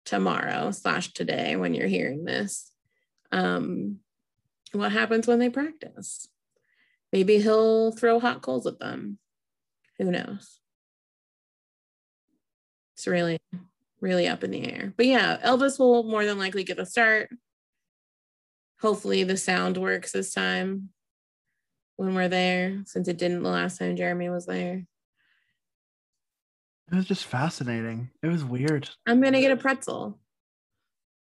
tomorrow 0.05 0.71
slash 0.71 1.13
today 1.13 1.55
when 1.55 1.73
you're 1.73 1.87
hearing 1.87 2.23
this. 2.23 2.71
Um, 3.31 3.99
what 4.71 4.91
happens 4.91 5.27
when 5.27 5.39
they 5.39 5.49
practice? 5.49 6.27
Maybe 7.11 7.39
he'll 7.39 7.91
throw 7.91 8.19
hot 8.19 8.41
coals 8.41 8.67
at 8.67 8.79
them. 8.79 9.19
Who 9.97 10.11
knows? 10.11 10.59
It's 12.93 13.07
really 13.07 13.39
really 14.05 14.27
up 14.27 14.43
in 14.43 14.51
the 14.51 14.71
air. 14.71 14.93
But 14.95 15.07
yeah, 15.07 15.37
Elvis 15.43 15.79
will 15.79 16.03
more 16.03 16.25
than 16.25 16.37
likely 16.37 16.63
get 16.63 16.79
a 16.79 16.85
start. 16.85 17.29
Hopefully 18.79 19.23
the 19.23 19.35
sound 19.35 19.77
works 19.77 20.11
this 20.11 20.33
time 20.33 20.89
when 21.95 22.13
we're 22.13 22.29
there, 22.29 22.83
since 22.85 23.07
it 23.07 23.17
didn't 23.17 23.41
the 23.41 23.49
last 23.49 23.79
time 23.79 23.95
Jeremy 23.95 24.29
was 24.29 24.45
there. 24.45 24.85
It 26.91 26.95
was 26.95 27.05
just 27.05 27.25
fascinating. 27.25 28.11
It 28.21 28.27
was 28.27 28.43
weird. 28.43 28.89
I'm 29.07 29.21
gonna 29.21 29.41
get 29.41 29.51
a 29.51 29.57
pretzel. 29.57 30.19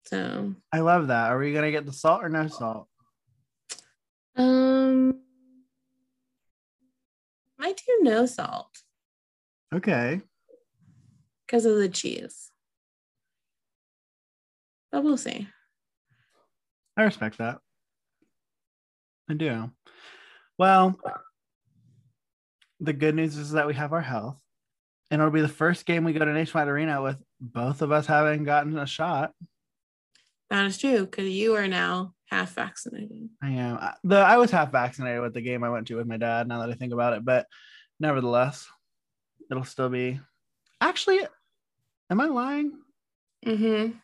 So 0.07 0.55
I 0.73 0.81
love 0.81 1.09
that. 1.09 1.31
Are 1.31 1.39
we 1.39 1.53
gonna 1.53 1.71
get 1.71 1.87
the 1.87 1.93
salt 1.93 2.23
or 2.23 2.29
no 2.29 2.49
salt? 2.49 2.89
Um 4.37 5.21
I 7.61 7.73
do 7.73 7.99
no 8.03 8.25
salt. 8.27 8.71
Okay. 9.75 10.21
Because 11.47 11.67
of 11.67 11.77
the 11.77 11.89
cheese 11.89 12.51
but 14.91 15.05
we'll 15.05 15.17
see. 15.17 15.47
I 16.97 17.03
respect 17.05 17.39
that. 17.39 17.59
I 19.29 19.35
do. 19.35 19.71
Well, 20.59 20.99
the 22.81 22.93
good 22.93 23.15
news 23.15 23.37
is 23.37 23.53
that 23.53 23.67
we 23.67 23.75
have 23.75 23.93
our 23.93 24.01
health, 24.01 24.41
and 25.11 25.21
it'll 25.21 25.33
be 25.33 25.41
the 25.41 25.49
first 25.49 25.87
game 25.87 26.05
we 26.05 26.13
go 26.13 26.25
to 26.25 26.33
Nationwide 26.33 26.69
Arena 26.69 27.03
with 27.03 27.17
both 27.41 27.83
of 27.83 27.91
us 27.91 28.07
having 28.07 28.45
gotten 28.45 28.79
a 28.79 28.87
shot. 28.87 29.33
That 30.51 30.67
is 30.67 30.79
true 30.79 31.05
because 31.05 31.29
you 31.29 31.55
are 31.57 31.69
now 31.69 32.15
half 32.27 32.55
vaccinated. 32.55 33.29
I 33.43 33.51
am. 33.51 33.79
The 34.05 34.17
I 34.17 34.37
was 34.37 34.51
half 34.51 34.73
vaccinated 34.73 35.21
with 35.21 35.35
the 35.35 35.41
game 35.41 35.65
I 35.65 35.71
went 35.71 35.87
to 35.89 35.97
with 35.97 36.07
my 36.07 36.17
dad. 36.17 36.49
Now 36.49 36.61
that 36.61 36.71
I 36.71 36.75
think 36.75 36.93
about 36.93 37.13
it, 37.13 37.25
but 37.25 37.47
nevertheless, 37.99 38.69
it'll 39.51 39.65
still 39.65 39.89
be. 39.89 40.21
Actually, 40.81 41.21
am 42.11 42.21
I 42.21 42.27
lying? 42.27 42.73
Mm-hmm. 43.47 43.97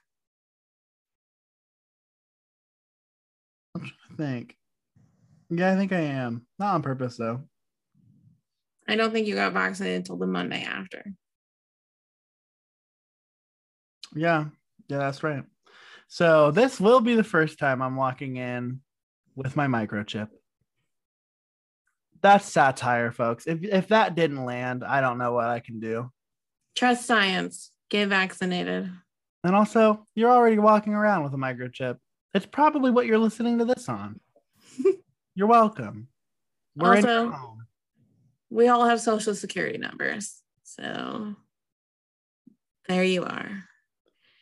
I'm 3.74 3.80
trying 3.80 3.92
to 4.10 4.16
think. 4.16 4.56
Yeah, 5.50 5.72
I 5.72 5.76
think 5.76 5.92
I 5.92 6.00
am. 6.00 6.46
Not 6.58 6.74
on 6.74 6.82
purpose 6.82 7.16
though. 7.16 7.42
I 8.88 8.96
don't 8.96 9.12
think 9.12 9.26
you 9.26 9.34
got 9.34 9.52
vaccinated 9.52 9.98
until 9.98 10.16
the 10.16 10.26
Monday 10.26 10.62
after. 10.62 11.04
Yeah, 14.14 14.46
yeah, 14.88 14.98
that's 14.98 15.22
right. 15.22 15.44
So 16.08 16.50
this 16.50 16.80
will 16.80 17.00
be 17.00 17.14
the 17.14 17.24
first 17.24 17.58
time 17.58 17.82
I'm 17.82 17.96
walking 17.96 18.36
in 18.36 18.80
with 19.34 19.56
my 19.56 19.66
microchip. 19.66 20.28
That's 22.22 22.50
satire, 22.50 23.12
folks. 23.12 23.46
If 23.46 23.62
if 23.62 23.88
that 23.88 24.14
didn't 24.14 24.44
land, 24.44 24.84
I 24.84 25.00
don't 25.00 25.18
know 25.18 25.32
what 25.32 25.48
I 25.48 25.60
can 25.60 25.80
do. 25.80 26.10
Trust 26.74 27.06
science. 27.06 27.70
Get 27.90 28.08
vaccinated. 28.08 28.90
And 29.44 29.54
also, 29.54 30.04
you're 30.14 30.30
already 30.30 30.58
walking 30.58 30.94
around 30.94 31.22
with 31.22 31.34
a 31.34 31.36
microchip. 31.36 31.98
It's 32.34 32.46
probably 32.46 32.90
what 32.90 33.06
you're 33.06 33.18
listening 33.18 33.58
to 33.58 33.64
this 33.64 33.88
on. 33.88 34.18
you're 35.34 35.46
welcome. 35.46 36.08
We're 36.74 36.96
also, 36.96 37.56
we 38.50 38.68
all 38.68 38.84
have 38.84 39.00
social 39.00 39.34
security 39.34 39.78
numbers. 39.78 40.42
So 40.62 41.34
there 42.88 43.04
you 43.04 43.24
are. 43.24 43.64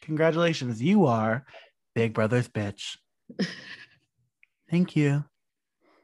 Congratulations. 0.03 0.83
You 0.83 1.07
are 1.07 1.47
Big 1.95 2.13
brother's 2.13 2.49
bitch. 2.49 2.97
Thank 4.71 4.97
you. 4.97 5.25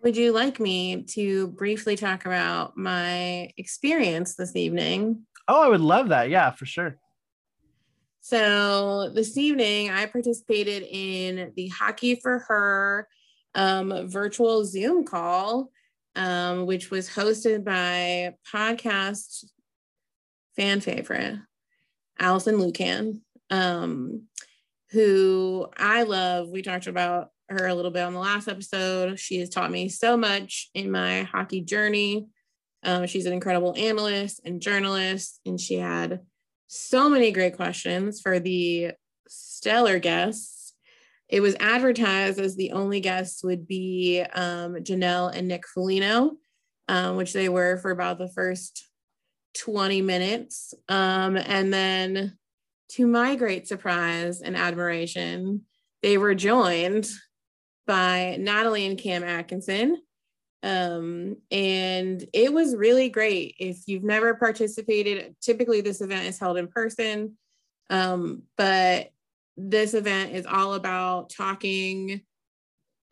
Would 0.03 0.17
you 0.17 0.33
like 0.33 0.61
me 0.61 1.03
to 1.15 1.49
briefly 1.49 1.97
talk 1.97 2.25
about 2.25 2.77
my 2.77 3.51
experience 3.57 4.37
this 4.37 4.55
evening? 4.57 5.27
Oh, 5.49 5.63
I 5.63 5.69
would 5.69 5.81
love 5.81 6.09
that. 6.09 6.31
Yeah, 6.31 6.53
for 6.53 6.65
sure. 6.65 6.97
So 8.21 9.11
this 9.11 9.37
evening, 9.37 9.91
I 9.91 10.07
participated 10.07 10.85
in 10.89 11.53
the 11.57 11.69
Hockey 11.69 12.15
for 12.15 12.39
Her 12.39 13.09
um, 13.55 14.09
virtual 14.09 14.65
Zoom 14.65 15.05
call, 15.05 15.71
um, 16.17 16.67
which 16.67 16.91
was 16.91 17.09
hosted 17.09 17.65
by 17.65 18.35
podcast 18.53 19.45
fan 20.57 20.81
favorite 20.81 21.39
Alison 22.19 22.57
Lukan, 22.57 23.21
um, 23.51 24.25
who 24.91 25.69
I 25.77 26.03
love. 26.03 26.49
We 26.49 26.63
talked 26.63 26.87
about 26.87 27.29
her 27.49 27.67
a 27.67 27.75
little 27.75 27.91
bit 27.91 28.03
on 28.03 28.13
the 28.15 28.21
last 28.21 28.49
episode. 28.49 29.19
She 29.19 29.39
has 29.39 29.49
taught 29.49 29.71
me 29.71 29.89
so 29.89 30.17
much 30.17 30.71
in 30.75 30.91
my 30.91 31.23
hockey 31.23 31.61
journey. 31.61 32.27
Um, 32.83 33.07
she's 33.07 33.27
an 33.27 33.33
incredible 33.33 33.75
analyst 33.77 34.41
and 34.45 34.61
journalist, 34.61 35.41
and 35.45 35.61
she 35.61 35.75
had 35.75 36.21
so 36.67 37.09
many 37.09 37.33
great 37.33 37.57
questions 37.57 38.21
for 38.21 38.39
the 38.39 38.93
stellar 39.29 39.99
guests. 39.99 40.60
It 41.31 41.41
was 41.41 41.55
advertised 41.61 42.41
as 42.41 42.57
the 42.57 42.73
only 42.73 43.01
guests 43.01 43.45
would 43.45 43.67
be 43.69 44.21
um, 44.35 44.75
Janelle 44.75 45.33
and 45.33 45.47
Nick 45.47 45.67
Foligno, 45.67 46.33
um, 46.89 47.17
which 47.17 47.33
they 47.33 47.49
were 47.49 47.77
for 47.77 47.93
about 47.93 48.19
the 48.19 48.29
first 48.29 48.89
20 49.59 50.03
minutes. 50.03 50.75
Um, 50.89 51.37
and 51.37 51.73
then, 51.73 52.37
to 52.91 53.07
my 53.07 53.37
great 53.37 53.69
surprise 53.69 54.41
and 54.41 54.57
admiration, 54.57 55.63
they 56.03 56.19
were 56.19 56.35
joined 56.35 57.09
by 57.87 58.37
Natalie 58.41 58.87
and 58.87 58.99
Cam 58.99 59.23
Atkinson. 59.23 60.03
Um, 60.65 61.37
and 61.53 62.25
it 62.33 62.53
was 62.53 62.75
really 62.75 63.09
great. 63.09 63.55
If 63.61 63.87
you've 63.87 64.03
never 64.03 64.35
participated, 64.35 65.37
typically 65.41 65.81
this 65.81 66.01
event 66.01 66.27
is 66.27 66.41
held 66.41 66.59
in 66.59 66.67
person, 66.67 67.37
um, 67.89 68.43
but 68.59 69.13
this 69.69 69.95
event 69.95 70.33
is 70.33 70.47
all 70.47 70.75
about 70.75 71.31
talking 71.31 72.23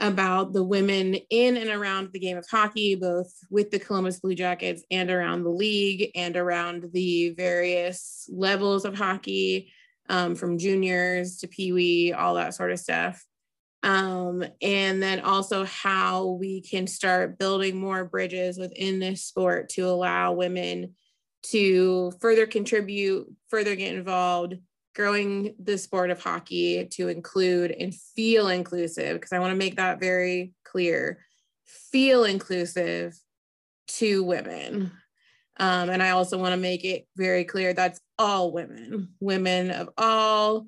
about 0.01 0.53
the 0.53 0.63
women 0.63 1.17
in 1.31 1.57
and 1.57 1.71
around 1.71 2.11
the 2.13 2.21
game 2.21 2.37
of 2.37 2.47
hockey, 2.49 2.95
both 2.95 3.33
with 3.51 3.71
the 3.71 3.79
Columbus 3.79 4.21
Blue 4.21 4.35
Jackets 4.35 4.85
and 4.91 5.11
around 5.11 5.43
the 5.43 5.51
league 5.51 6.11
and 6.15 6.37
around 6.37 6.91
the 6.93 7.31
various 7.31 8.29
levels 8.33 8.85
of 8.85 8.97
hockey, 8.97 9.73
um, 10.09 10.35
from 10.35 10.59
juniors 10.59 11.39
to 11.39 11.49
pee 11.49 11.73
wee, 11.73 12.13
all 12.13 12.35
that 12.35 12.55
sort 12.55 12.71
of 12.71 12.79
stuff. 12.79 13.25
Um, 13.83 14.45
and 14.63 15.03
then 15.03 15.21
also 15.21 15.65
how 15.65 16.27
we 16.27 16.63
can 16.63 16.87
start 16.87 17.39
building 17.39 17.79
more 17.79 18.05
bridges 18.05 18.59
within 18.59 18.99
this 18.99 19.25
sport 19.25 19.69
to 19.71 19.83
allow 19.83 20.33
women 20.33 20.95
to 21.51 22.13
further 22.21 22.47
contribute, 22.47 23.29
further 23.49 23.77
get 23.77 23.95
involved, 23.95 24.57
growing 24.99 25.55
the 25.63 25.79
sport 25.79 26.11
of 26.11 26.21
hockey 26.21 26.85
to 26.85 27.07
include 27.07 27.71
and 27.71 27.95
feel 27.95 28.49
inclusive, 28.49 29.15
because 29.15 29.33
I 29.33 29.39
want 29.39 29.53
to 29.53 29.57
make 29.57 29.77
that 29.77 30.01
very 30.01 30.53
clear 30.65 31.21
feel 31.65 32.25
inclusive 32.25 33.17
to 33.87 34.25
women. 34.25 34.91
Um, 35.61 35.89
and 35.89 36.03
I 36.03 36.11
also 36.11 36.37
want 36.37 36.53
to 36.53 36.61
make 36.61 36.85
it 36.85 37.07
very 37.17 37.45
clear 37.45 37.73
that's 37.73 38.01
all 38.19 38.53
women, 38.53 39.11
women 39.21 39.71
of 39.71 39.89
all 39.97 40.67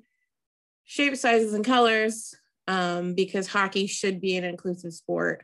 shapes, 0.85 1.19
sizes, 1.19 1.53
and 1.53 1.65
colors, 1.65 2.33
um, 2.67 3.13
because 3.13 3.47
hockey 3.47 3.85
should 3.85 4.21
be 4.21 4.37
an 4.37 4.45
inclusive 4.45 4.93
sport. 4.93 5.43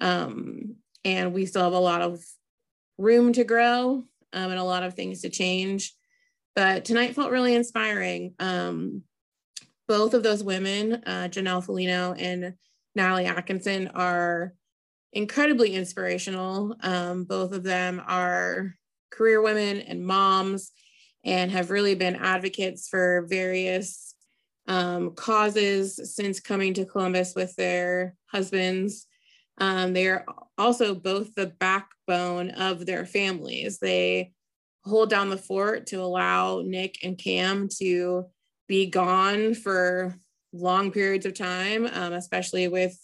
Um, 0.00 0.76
and 1.04 1.32
we 1.32 1.46
still 1.46 1.64
have 1.64 1.72
a 1.72 1.78
lot 1.78 2.00
of 2.00 2.22
room 2.96 3.32
to 3.32 3.42
grow 3.42 4.04
um, 4.32 4.50
and 4.50 4.58
a 4.58 4.64
lot 4.64 4.84
of 4.84 4.94
things 4.94 5.22
to 5.22 5.30
change. 5.30 5.94
But 6.60 6.84
tonight 6.84 7.14
felt 7.14 7.30
really 7.30 7.54
inspiring. 7.54 8.34
Um, 8.38 9.04
both 9.88 10.12
of 10.12 10.22
those 10.22 10.44
women, 10.44 11.02
uh, 11.06 11.28
Janelle 11.30 11.64
Foligno 11.64 12.12
and 12.12 12.52
Natalie 12.94 13.24
Atkinson, 13.24 13.88
are 13.94 14.52
incredibly 15.14 15.74
inspirational. 15.74 16.76
Um, 16.82 17.24
both 17.24 17.52
of 17.52 17.62
them 17.62 18.02
are 18.06 18.74
career 19.10 19.40
women 19.40 19.80
and 19.80 20.04
moms 20.04 20.72
and 21.24 21.50
have 21.50 21.70
really 21.70 21.94
been 21.94 22.16
advocates 22.16 22.88
for 22.88 23.26
various 23.30 24.14
um, 24.68 25.14
causes 25.14 26.14
since 26.14 26.40
coming 26.40 26.74
to 26.74 26.84
Columbus 26.84 27.34
with 27.34 27.56
their 27.56 28.16
husbands. 28.26 29.06
Um, 29.56 29.94
they 29.94 30.08
are 30.08 30.26
also 30.58 30.94
both 30.94 31.34
the 31.34 31.54
backbone 31.58 32.50
of 32.50 32.84
their 32.84 33.06
families. 33.06 33.78
They 33.78 34.34
hold 34.84 35.10
down 35.10 35.28
the 35.28 35.36
fort 35.36 35.86
to 35.88 35.96
allow 35.96 36.62
Nick 36.64 36.98
and 37.02 37.18
Cam 37.18 37.68
to 37.78 38.26
be 38.66 38.86
gone 38.86 39.54
for 39.54 40.18
long 40.52 40.90
periods 40.90 41.26
of 41.26 41.34
time, 41.34 41.86
um, 41.92 42.12
especially 42.12 42.68
with 42.68 42.96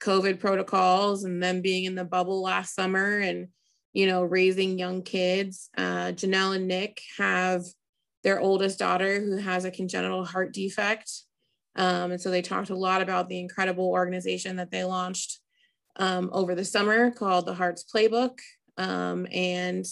COVID 0.00 0.40
protocols 0.40 1.24
and 1.24 1.42
them 1.42 1.60
being 1.60 1.84
in 1.84 1.94
the 1.94 2.04
bubble 2.04 2.42
last 2.42 2.74
summer 2.74 3.18
and, 3.18 3.48
you 3.92 4.06
know, 4.06 4.22
raising 4.22 4.78
young 4.78 5.02
kids. 5.02 5.68
Uh, 5.76 6.12
Janelle 6.12 6.56
and 6.56 6.68
Nick 6.68 7.00
have 7.18 7.64
their 8.22 8.40
oldest 8.40 8.78
daughter 8.78 9.20
who 9.20 9.36
has 9.36 9.64
a 9.64 9.70
congenital 9.70 10.24
heart 10.24 10.52
defect. 10.52 11.10
Um, 11.76 12.12
and 12.12 12.20
so 12.20 12.30
they 12.30 12.42
talked 12.42 12.70
a 12.70 12.76
lot 12.76 13.02
about 13.02 13.28
the 13.28 13.38
incredible 13.38 13.88
organization 13.88 14.56
that 14.56 14.70
they 14.70 14.84
launched 14.84 15.40
um, 15.96 16.30
over 16.32 16.54
the 16.54 16.64
summer 16.64 17.10
called 17.10 17.46
the 17.46 17.54
Hearts 17.54 17.84
Playbook 17.84 18.38
um, 18.76 19.26
and 19.32 19.84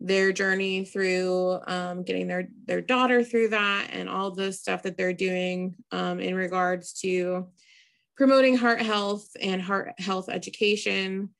their 0.00 0.32
journey 0.32 0.84
through 0.84 1.58
um, 1.66 2.02
getting 2.02 2.28
their, 2.28 2.48
their 2.66 2.80
daughter 2.80 3.24
through 3.24 3.48
that 3.48 3.88
and 3.92 4.08
all 4.08 4.30
the 4.30 4.52
stuff 4.52 4.82
that 4.82 4.96
they're 4.96 5.12
doing 5.12 5.74
um, 5.90 6.20
in 6.20 6.34
regards 6.34 6.92
to 6.92 7.48
promoting 8.16 8.56
heart 8.56 8.80
health 8.80 9.28
and 9.40 9.60
heart 9.60 9.92
health 9.98 10.28
education. 10.28 11.30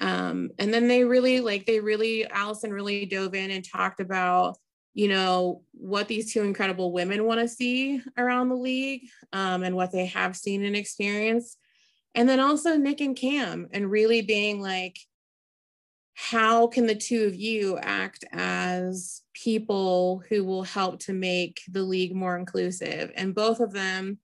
Um, 0.00 0.50
and 0.58 0.72
then 0.72 0.88
they 0.88 1.04
really 1.04 1.40
like, 1.40 1.66
they 1.66 1.80
really, 1.80 2.28
Alison 2.28 2.72
really 2.72 3.06
dove 3.06 3.34
in 3.34 3.50
and 3.50 3.64
talked 3.64 4.00
about 4.00 4.56
you 4.94 5.08
know 5.08 5.62
what 5.72 6.08
these 6.08 6.32
two 6.32 6.42
incredible 6.42 6.92
women 6.92 7.24
want 7.24 7.40
to 7.40 7.48
see 7.48 8.00
around 8.16 8.48
the 8.48 8.54
league 8.54 9.08
um, 9.32 9.62
and 9.62 9.74
what 9.76 9.92
they 9.92 10.06
have 10.06 10.36
seen 10.36 10.64
and 10.64 10.76
experienced 10.76 11.58
and 12.14 12.28
then 12.28 12.40
also 12.40 12.76
nick 12.76 13.00
and 13.00 13.16
cam 13.16 13.68
and 13.72 13.90
really 13.90 14.22
being 14.22 14.62
like 14.62 14.96
how 16.14 16.68
can 16.68 16.86
the 16.86 16.94
two 16.94 17.24
of 17.24 17.34
you 17.34 17.76
act 17.78 18.24
as 18.32 19.22
people 19.34 20.22
who 20.28 20.44
will 20.44 20.62
help 20.62 21.00
to 21.00 21.12
make 21.12 21.60
the 21.70 21.82
league 21.82 22.14
more 22.14 22.36
inclusive? 22.36 23.10
And 23.16 23.34
both 23.34 23.60
of 23.60 23.72
them 23.72 24.18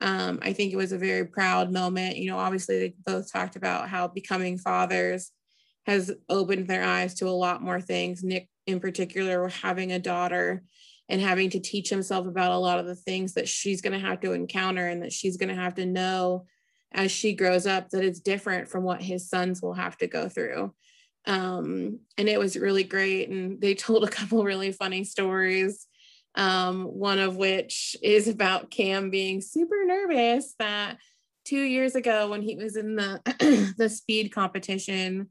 um, 0.00 0.40
i 0.42 0.52
think 0.52 0.72
it 0.72 0.76
was 0.76 0.90
a 0.90 0.98
very 0.98 1.24
proud 1.24 1.72
moment. 1.72 2.16
You 2.16 2.30
know 2.30 2.38
obviously 2.38 2.78
they 2.78 2.94
both 3.06 3.32
talked 3.32 3.56
about 3.56 3.88
how 3.88 4.08
becoming 4.08 4.58
fathers 4.58 5.30
has 5.86 6.12
opened 6.28 6.68
their 6.68 6.84
eyes 6.84 7.14
to 7.14 7.28
a 7.28 7.30
lot 7.30 7.62
more 7.62 7.80
things. 7.80 8.22
Nick 8.22 8.48
in 8.66 8.80
particular 8.80 9.48
having 9.48 9.92
a 9.92 9.98
daughter 9.98 10.62
and 11.08 11.20
having 11.20 11.50
to 11.50 11.60
teach 11.60 11.90
himself 11.90 12.26
about 12.26 12.52
a 12.52 12.58
lot 12.58 12.78
of 12.78 12.86
the 12.86 12.94
things 12.94 13.34
that 13.34 13.48
she's 13.48 13.82
going 13.82 13.92
to 13.92 14.06
have 14.06 14.20
to 14.20 14.32
encounter 14.32 14.86
and 14.86 15.02
that 15.02 15.12
she's 15.12 15.36
going 15.36 15.48
to 15.48 15.60
have 15.60 15.74
to 15.74 15.86
know 15.86 16.46
as 16.92 17.10
she 17.10 17.34
grows 17.34 17.66
up 17.66 17.88
that 17.90 18.04
it's 18.04 18.20
different 18.20 18.68
from 18.68 18.84
what 18.84 19.02
his 19.02 19.28
sons 19.28 19.60
will 19.60 19.74
have 19.74 19.96
to 19.98 20.06
go 20.06 20.28
through 20.28 20.72
um, 21.26 22.00
and 22.18 22.28
it 22.28 22.38
was 22.38 22.56
really 22.56 22.84
great 22.84 23.28
and 23.28 23.60
they 23.60 23.74
told 23.76 24.04
a 24.04 24.10
couple 24.10 24.44
really 24.44 24.72
funny 24.72 25.04
stories 25.04 25.86
um, 26.34 26.84
one 26.84 27.18
of 27.18 27.36
which 27.36 27.94
is 28.02 28.26
about 28.26 28.70
cam 28.70 29.10
being 29.10 29.40
super 29.40 29.84
nervous 29.84 30.54
that 30.58 30.96
two 31.44 31.60
years 31.60 31.94
ago 31.94 32.28
when 32.28 32.42
he 32.42 32.56
was 32.56 32.76
in 32.76 32.96
the 32.96 33.20
the 33.78 33.88
speed 33.88 34.32
competition 34.32 35.28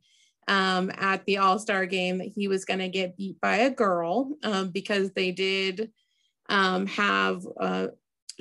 um, 0.47 0.91
at 0.97 1.25
the 1.25 1.37
All 1.37 1.59
Star 1.59 1.85
game 1.85 2.17
that 2.17 2.27
he 2.27 2.47
was 2.47 2.65
going 2.65 2.79
to 2.79 2.89
get 2.89 3.17
beat 3.17 3.39
by 3.41 3.57
a 3.57 3.69
girl 3.69 4.35
um, 4.43 4.69
because 4.69 5.11
they 5.11 5.31
did 5.31 5.91
um, 6.49 6.87
have 6.87 7.45
uh, 7.59 7.87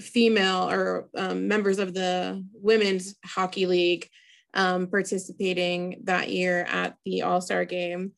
female 0.01 0.69
or 0.71 1.09
um, 1.17 1.47
members 1.47 1.79
of 1.79 1.95
the 1.95 2.45
Women's 2.55 3.15
Hockey 3.25 3.67
League 3.67 4.09
um, 4.55 4.87
participating 4.87 6.03
that 6.05 6.31
year 6.31 6.65
at 6.65 6.97
the 7.05 7.23
All 7.23 7.41
Star 7.41 7.65
game. 7.65 8.13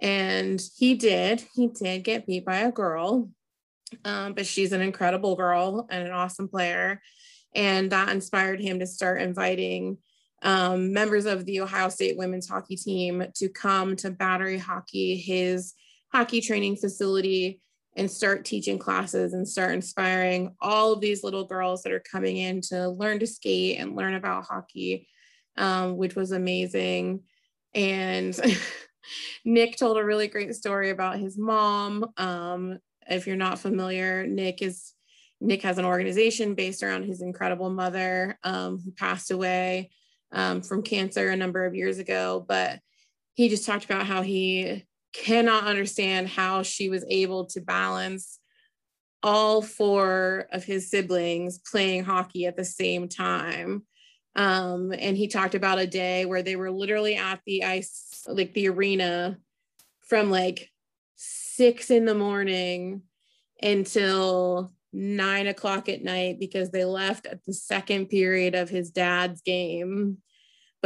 And 0.00 0.62
he 0.76 0.94
did, 0.94 1.44
he 1.54 1.68
did 1.68 2.04
get 2.04 2.26
beat 2.26 2.44
by 2.44 2.58
a 2.58 2.72
girl, 2.72 3.30
um, 4.04 4.34
but 4.34 4.46
she's 4.46 4.72
an 4.72 4.82
incredible 4.82 5.36
girl 5.36 5.86
and 5.90 6.06
an 6.06 6.12
awesome 6.12 6.48
player. 6.48 7.00
And 7.54 7.90
that 7.92 8.10
inspired 8.10 8.60
him 8.60 8.80
to 8.80 8.86
start 8.86 9.22
inviting 9.22 9.98
um, 10.42 10.92
members 10.92 11.24
of 11.24 11.46
the 11.46 11.60
Ohio 11.60 11.88
State 11.88 12.18
women's 12.18 12.48
hockey 12.48 12.76
team 12.76 13.24
to 13.36 13.48
come 13.48 13.96
to 13.96 14.10
Battery 14.10 14.58
Hockey, 14.58 15.16
his 15.16 15.72
hockey 16.12 16.40
training 16.40 16.76
facility, 16.76 17.60
and 17.96 18.10
start 18.10 18.44
teaching 18.44 18.78
classes 18.78 19.32
and 19.32 19.48
start 19.48 19.72
inspiring 19.72 20.54
all 20.60 20.92
of 20.92 21.00
these 21.00 21.24
little 21.24 21.46
girls 21.46 21.82
that 21.82 21.92
are 21.92 22.00
coming 22.12 22.36
in 22.36 22.60
to 22.60 22.90
learn 22.90 23.18
to 23.18 23.26
skate 23.26 23.78
and 23.78 23.96
learn 23.96 24.14
about 24.14 24.44
hockey, 24.44 25.08
um, 25.56 25.96
which 25.96 26.14
was 26.14 26.32
amazing. 26.32 27.22
And 27.74 28.38
Nick 29.44 29.76
told 29.76 29.96
a 29.98 30.04
really 30.04 30.28
great 30.28 30.54
story 30.54 30.90
about 30.90 31.18
his 31.18 31.38
mom. 31.38 32.06
Um, 32.16 32.78
if 33.08 33.26
you're 33.26 33.36
not 33.36 33.58
familiar, 33.58 34.26
Nick 34.26 34.62
is 34.62 34.92
Nick 35.40 35.62
has 35.62 35.78
an 35.78 35.84
organization 35.84 36.54
based 36.54 36.82
around 36.82 37.04
his 37.04 37.20
incredible 37.20 37.68
mother 37.68 38.38
um, 38.42 38.80
who 38.82 38.90
passed 38.90 39.30
away 39.30 39.90
um, 40.32 40.62
from 40.62 40.82
cancer 40.82 41.28
a 41.28 41.36
number 41.36 41.66
of 41.66 41.74
years 41.74 41.98
ago. 41.98 42.44
But 42.46 42.80
he 43.34 43.48
just 43.48 43.66
talked 43.66 43.84
about 43.84 44.06
how 44.06 44.22
he 44.22 44.86
cannot 45.12 45.64
understand 45.64 46.28
how 46.28 46.62
she 46.62 46.88
was 46.88 47.04
able 47.08 47.46
to 47.46 47.60
balance 47.60 48.38
all 49.22 49.60
four 49.60 50.46
of 50.52 50.64
his 50.64 50.90
siblings 50.90 51.58
playing 51.58 52.04
hockey 52.04 52.46
at 52.46 52.56
the 52.56 52.64
same 52.64 53.08
time. 53.08 53.82
Um, 54.36 54.92
and 54.96 55.16
he 55.16 55.28
talked 55.28 55.54
about 55.54 55.78
a 55.78 55.86
day 55.86 56.24
where 56.24 56.42
they 56.42 56.56
were 56.56 56.70
literally 56.70 57.16
at 57.16 57.40
the 57.46 57.64
ice, 57.64 58.22
like 58.28 58.54
the 58.54 58.68
arena, 58.68 59.38
from 60.02 60.30
like 60.30 60.70
six 61.16 61.90
in 61.90 62.04
the 62.04 62.14
morning 62.14 63.02
until 63.60 64.72
nine 64.92 65.46
o'clock 65.46 65.88
at 65.88 66.04
night 66.04 66.38
because 66.38 66.70
they 66.70 66.84
left 66.84 67.26
at 67.26 67.44
the 67.44 67.52
second 67.52 68.06
period 68.06 68.54
of 68.54 68.68
his 68.68 68.90
dad's 68.90 69.40
game 69.40 70.18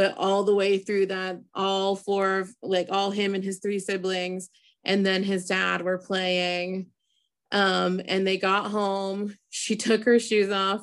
but 0.01 0.17
all 0.17 0.43
the 0.43 0.55
way 0.55 0.79
through 0.79 1.05
that, 1.05 1.39
all 1.53 1.95
four, 1.95 2.47
like 2.63 2.87
all 2.89 3.11
him 3.11 3.35
and 3.35 3.43
his 3.43 3.59
three 3.59 3.77
siblings, 3.77 4.49
and 4.83 5.05
then 5.05 5.23
his 5.23 5.45
dad 5.45 5.83
were 5.83 5.99
playing. 5.99 6.87
Um, 7.51 8.01
and 8.05 8.25
they 8.25 8.37
got 8.37 8.71
home. 8.71 9.35
She 9.49 9.75
took 9.77 10.03
her 10.05 10.17
shoes 10.17 10.49
off. 10.49 10.81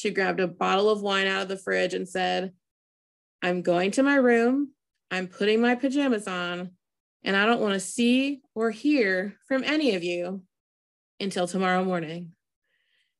She 0.00 0.08
grabbed 0.10 0.40
a 0.40 0.48
bottle 0.48 0.88
of 0.88 1.02
wine 1.02 1.26
out 1.26 1.42
of 1.42 1.48
the 1.48 1.58
fridge 1.58 1.92
and 1.92 2.08
said, 2.08 2.54
I'm 3.42 3.60
going 3.60 3.90
to 3.92 4.02
my 4.02 4.14
room. 4.14 4.72
I'm 5.10 5.26
putting 5.26 5.60
my 5.60 5.74
pajamas 5.74 6.26
on, 6.26 6.70
and 7.22 7.36
I 7.36 7.44
don't 7.44 7.60
want 7.60 7.74
to 7.74 7.80
see 7.80 8.40
or 8.54 8.70
hear 8.70 9.36
from 9.46 9.62
any 9.62 9.94
of 9.96 10.02
you 10.02 10.42
until 11.20 11.46
tomorrow 11.46 11.84
morning. 11.84 12.32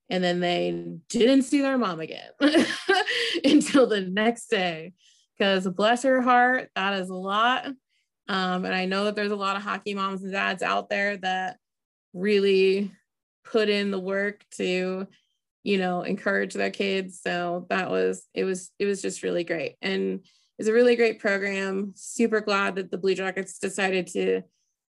And 0.09 0.24
then 0.24 0.41
they 0.41 0.97
didn't 1.11 1.43
see 1.43 1.61
their 1.61 1.76
mom 1.76 2.01
again 2.01 2.31
until 3.45 3.87
the 3.87 4.01
next 4.01 4.47
day 4.47 4.95
because 5.37 5.68
bless 5.68 6.03
her 6.05 6.22
heart, 6.22 6.70
that 6.76 6.95
is 6.95 7.11
a 7.11 7.14
lot. 7.14 7.66
Um, 8.26 8.64
and 8.64 8.74
I 8.74 8.87
know 8.87 9.05
that 9.05 9.16
there's 9.16 9.33
a 9.33 9.37
lot 9.37 9.57
of 9.57 9.62
hockey 9.62 9.93
moms 9.93 10.22
and 10.22 10.33
dads 10.33 10.62
out 10.62 10.89
there 10.89 11.18
that 11.18 11.59
really 12.14 12.91
put 13.45 13.68
in 13.68 13.91
the 13.91 14.01
work 14.01 14.43
to, 14.53 15.07
you 15.62 15.78
know, 15.78 16.02
encourage 16.02 16.54
their 16.54 16.70
kids. 16.70 17.20
So 17.22 17.66
that 17.70 17.90
was 17.90 18.26
it 18.34 18.44
was 18.44 18.70
it 18.78 18.86
was 18.86 19.02
just 19.02 19.22
really 19.22 19.44
great. 19.44 19.76
And 19.82 20.20
it's 20.58 20.68
a 20.68 20.72
really 20.72 20.96
great 20.96 21.20
program. 21.20 21.92
Super 21.96 22.40
glad 22.40 22.76
that 22.76 22.90
the 22.90 22.98
Blue 22.98 23.14
Jackets 23.14 23.58
decided 23.58 24.06
to 24.08 24.42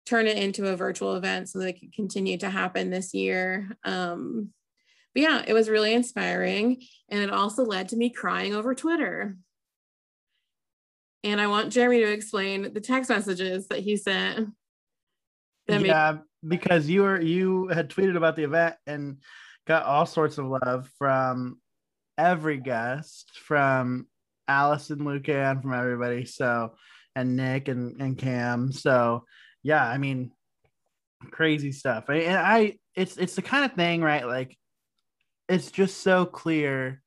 turn 0.04 0.26
it 0.26 0.38
into 0.38 0.66
a 0.66 0.76
virtual 0.76 1.16
event 1.16 1.48
so 1.48 1.58
that 1.58 1.68
it 1.68 1.80
could 1.80 1.92
continue 1.92 2.38
to 2.38 2.48
happen 2.48 2.90
this 2.90 3.12
year. 3.12 3.76
Um, 3.84 4.50
but 5.12 5.22
yeah, 5.22 5.42
it 5.46 5.52
was 5.52 5.68
really 5.68 5.94
inspiring. 5.94 6.82
And 7.08 7.20
it 7.20 7.30
also 7.30 7.64
led 7.64 7.88
to 7.88 7.96
me 7.96 8.10
crying 8.10 8.54
over 8.54 8.74
Twitter 8.74 9.36
and 11.26 11.40
I 11.40 11.48
want 11.48 11.72
Jeremy 11.72 11.98
to 12.00 12.12
explain 12.12 12.72
the 12.72 12.80
text 12.80 13.10
messages 13.10 13.66
that 13.68 13.80
he 13.80 13.96
sent. 13.96 14.50
That 15.66 15.84
yeah, 15.84 16.12
made- 16.12 16.20
because 16.48 16.88
you 16.88 17.02
were 17.02 17.20
you 17.20 17.66
had 17.68 17.90
tweeted 17.90 18.16
about 18.16 18.36
the 18.36 18.44
event 18.44 18.76
and 18.86 19.18
got 19.66 19.84
all 19.84 20.06
sorts 20.06 20.38
of 20.38 20.46
love 20.46 20.88
from 20.98 21.58
every 22.18 22.58
guest, 22.58 23.30
from 23.38 24.06
Alison, 24.48 24.98
Lukan, 24.98 25.62
from 25.62 25.74
everybody. 25.74 26.24
So, 26.24 26.74
and 27.14 27.36
Nick 27.36 27.68
and 27.68 28.00
and 28.00 28.16
Cam. 28.16 28.72
So, 28.72 29.24
yeah, 29.62 29.84
I 29.86 29.98
mean, 29.98 30.32
crazy 31.30 31.72
stuff. 31.72 32.08
And 32.08 32.36
I, 32.36 32.78
it's 32.94 33.16
it's 33.16 33.34
the 33.34 33.42
kind 33.42 33.64
of 33.64 33.72
thing, 33.72 34.02
right? 34.02 34.26
Like, 34.26 34.56
it's 35.48 35.70
just 35.70 36.00
so 36.00 36.26
clear 36.26 37.02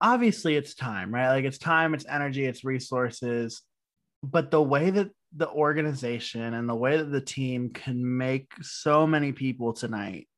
obviously 0.00 0.56
it's 0.56 0.74
time, 0.74 1.12
right? 1.12 1.28
Like 1.28 1.44
it's 1.44 1.58
time, 1.58 1.94
it's 1.94 2.06
energy, 2.08 2.44
it's 2.44 2.64
resources. 2.64 3.62
But 4.22 4.50
the 4.50 4.62
way 4.62 4.90
that 4.90 5.10
the 5.34 5.48
organization 5.48 6.54
and 6.54 6.68
the 6.68 6.74
way 6.74 6.96
that 6.96 7.10
the 7.10 7.20
team 7.20 7.70
can 7.70 8.16
make 8.16 8.52
so 8.62 9.06
many 9.06 9.32
people 9.32 9.72
tonight 9.72 10.28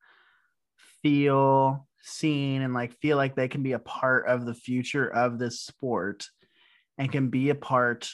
feel 1.02 1.86
seen 2.00 2.62
and 2.62 2.74
like 2.74 2.92
feel 3.00 3.16
like 3.16 3.34
they 3.34 3.48
can 3.48 3.62
be 3.62 3.72
a 3.72 3.78
part 3.78 4.26
of 4.26 4.46
the 4.46 4.54
future 4.54 5.08
of 5.08 5.38
this 5.38 5.60
sport 5.60 6.26
and 6.96 7.12
can 7.12 7.28
be 7.28 7.50
a 7.50 7.54
part 7.54 8.10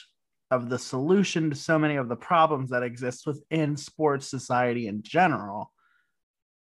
of 0.51 0.69
the 0.69 0.79
solution 0.79 1.49
to 1.49 1.55
so 1.55 1.79
many 1.79 1.95
of 1.95 2.09
the 2.09 2.15
problems 2.15 2.69
that 2.69 2.83
exist 2.83 3.25
within 3.25 3.75
sports 3.75 4.29
society 4.29 4.87
in 4.87 5.01
general 5.01 5.71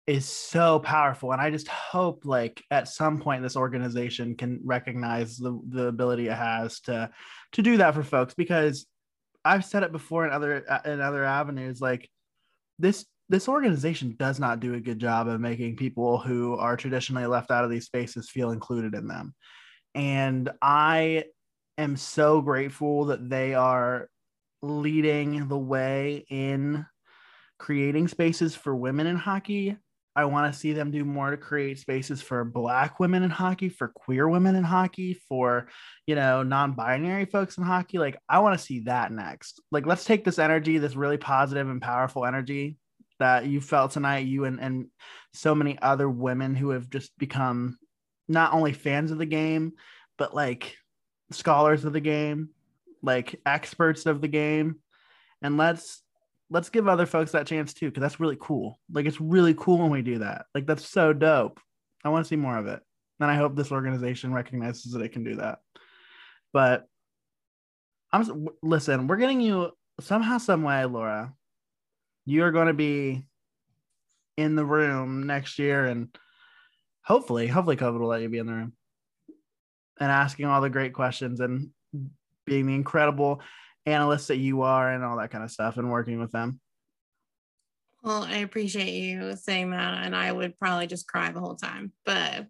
is 0.08 0.26
so 0.26 0.80
powerful. 0.80 1.34
And 1.34 1.42
i 1.42 1.52
just 1.52 1.68
hope 1.68 2.24
like 2.24 2.64
at 2.72 2.88
some 2.88 3.20
point 3.20 3.44
this 3.44 3.58
organization 3.58 4.36
can 4.36 4.62
recognize 4.64 5.38
the, 5.38 5.60
the 5.68 5.88
ability 5.88 6.28
it 6.28 6.34
has 6.38 6.80
to 6.82 7.10
to 7.52 7.62
do 7.62 7.78
that 7.78 7.94
for 7.94 8.04
folks 8.04 8.34
because 8.34 8.86
i've 9.44 9.66
said 9.66 9.84
it 9.84 9.92
before 9.92 10.26
in 10.26 10.34
other 10.34 10.66
uh, 10.70 10.80
in 10.86 11.02
other 11.02 11.24
avenues 11.24 11.82
like 11.82 12.10
this 12.80 13.06
this 13.30 13.48
organization 13.48 14.16
does 14.18 14.40
not 14.40 14.60
do 14.60 14.74
a 14.74 14.80
good 14.80 15.00
job 15.00 15.28
of 15.28 15.42
making 15.42 15.76
people 15.76 16.18
who 16.18 16.56
are 16.56 16.78
traditionally 16.78 17.26
left 17.26 17.52
out 17.52 17.64
of 17.64 17.70
these 17.70 17.86
spaces 17.86 18.30
feel 18.30 18.52
included 18.52 18.94
in 18.94 19.08
them 19.08 19.34
and 19.96 20.50
i 20.62 21.24
am 21.78 21.96
so 21.96 22.42
grateful 22.42 23.06
that 23.06 23.30
they 23.30 23.54
are 23.54 24.10
leading 24.62 25.48
the 25.48 25.58
way 25.58 26.26
in 26.30 26.86
creating 27.60 28.08
spaces 28.08 28.56
for 28.56 28.76
women 28.76 29.08
in 29.08 29.16
hockey 29.16 29.78
I 30.18 30.26
want 30.26 30.52
to 30.52 30.60
see 30.60 30.74
them 30.74 30.90
do 30.90 31.06
more 31.06 31.30
to 31.30 31.38
create 31.38 31.78
spaces 31.78 32.24
for 32.24 32.44
black 32.44 33.00
women 33.00 33.22
in 33.22 33.30
hockey, 33.30 33.70
for 33.70 33.90
queer 33.90 34.28
women 34.28 34.56
in 34.56 34.64
hockey, 34.64 35.14
for, 35.30 35.68
you 36.08 36.16
know, 36.16 36.42
non-binary 36.42 37.26
folks 37.26 37.60
in 37.60 37.64
hockey. 37.64 38.00
Like 38.00 38.18
I 38.28 38.40
want 38.40 38.58
to 38.58 38.66
see 38.66 38.80
that 38.82 39.12
next. 39.12 39.62
Like 39.72 39.86
let's 39.86 40.06
take 40.06 40.26
this 40.26 40.40
energy, 40.40 40.80
this 40.80 40.96
really 40.96 41.18
positive 41.18 41.70
and 41.70 41.80
powerful 41.80 42.26
energy 42.26 42.78
that 43.20 43.46
you 43.46 43.62
felt 43.62 43.92
tonight, 43.92 44.28
you 44.28 44.46
and 44.46 44.60
and 44.60 44.88
so 45.34 45.54
many 45.56 45.78
other 45.82 46.10
women 46.10 46.56
who 46.56 46.70
have 46.70 46.90
just 46.90 47.18
become 47.18 47.78
not 48.28 48.54
only 48.54 48.74
fans 48.74 49.12
of 49.12 49.18
the 49.18 49.26
game, 49.26 49.74
but 50.18 50.36
like 50.36 50.76
scholars 51.32 51.86
of 51.86 51.94
the 51.94 52.02
game, 52.02 52.50
like 53.02 53.40
experts 53.46 54.06
of 54.06 54.22
the 54.22 54.28
game. 54.28 54.78
And 55.42 55.58
let's 55.58 56.02
let's 56.50 56.70
give 56.70 56.88
other 56.88 57.06
folks 57.06 57.32
that 57.32 57.48
chance 57.48 57.74
too 57.74 57.88
because 57.90 58.02
that's 58.02 58.20
really 58.20 58.38
cool. 58.40 58.80
Like 58.92 59.06
it's 59.06 59.22
really 59.22 59.54
cool 59.54 59.80
when 59.80 59.92
we 59.92 60.02
do 60.02 60.20
that. 60.20 60.46
Like 60.56 60.66
that's 60.66 60.88
so 60.88 61.14
dope. 61.14 61.60
I 62.04 62.10
want 62.10 62.26
to 62.26 62.30
see 62.30 62.36
more 62.36 62.58
of 62.58 62.68
it. 62.68 62.80
And 63.20 63.32
i 63.32 63.36
hope 63.36 63.56
this 63.56 63.72
organization 63.72 64.32
recognizes 64.32 64.92
that 64.92 65.02
it 65.02 65.12
can 65.12 65.24
do 65.24 65.36
that. 65.36 65.60
But 66.54 66.86
i'm 68.14 68.48
listen 68.64 69.08
we're 69.08 69.18
getting 69.18 69.42
you 69.42 69.70
somehow 70.00 70.38
some 70.38 70.64
way 70.64 70.86
laura 70.86 71.34
you're 72.28 72.52
going 72.52 72.68
to 72.68 72.74
be 72.74 73.26
in 74.38 74.56
the 74.56 74.66
room 74.66 75.26
next 75.26 75.58
year 75.58 75.88
and 75.88 76.16
hopefully 77.04 77.48
hopefully 77.48 77.76
covid 77.76 78.00
will 78.00 78.08
let 78.08 78.22
you 78.22 78.30
be 78.30 78.38
in 78.38 78.46
the 78.46 78.54
room 78.54 78.74
and 80.00 80.12
asking 80.12 80.46
all 80.46 80.62
the 80.62 80.70
great 80.70 80.94
questions 80.94 81.40
and 81.40 81.70
being 82.46 82.68
the 82.68 82.76
incredible 82.76 83.42
analyst 83.86 84.28
that 84.28 84.38
you 84.38 84.62
are 84.62 84.92
and 84.92 85.04
all 85.04 85.18
that 85.18 85.32
kind 85.32 85.44
of 85.44 85.52
stuff 85.52 85.78
and 85.78 85.90
working 85.90 86.20
with 86.20 86.32
them. 86.32 86.60
Well, 88.04 88.24
I 88.24 88.38
appreciate 88.38 88.94
you 88.94 89.36
saying 89.36 89.72
that. 89.72 90.06
And 90.06 90.16
I 90.16 90.32
would 90.32 90.58
probably 90.60 90.88
just 90.88 91.08
cry 91.08 91.32
the 91.32 91.40
whole 91.40 91.56
time. 91.56 91.92
But 92.06 92.48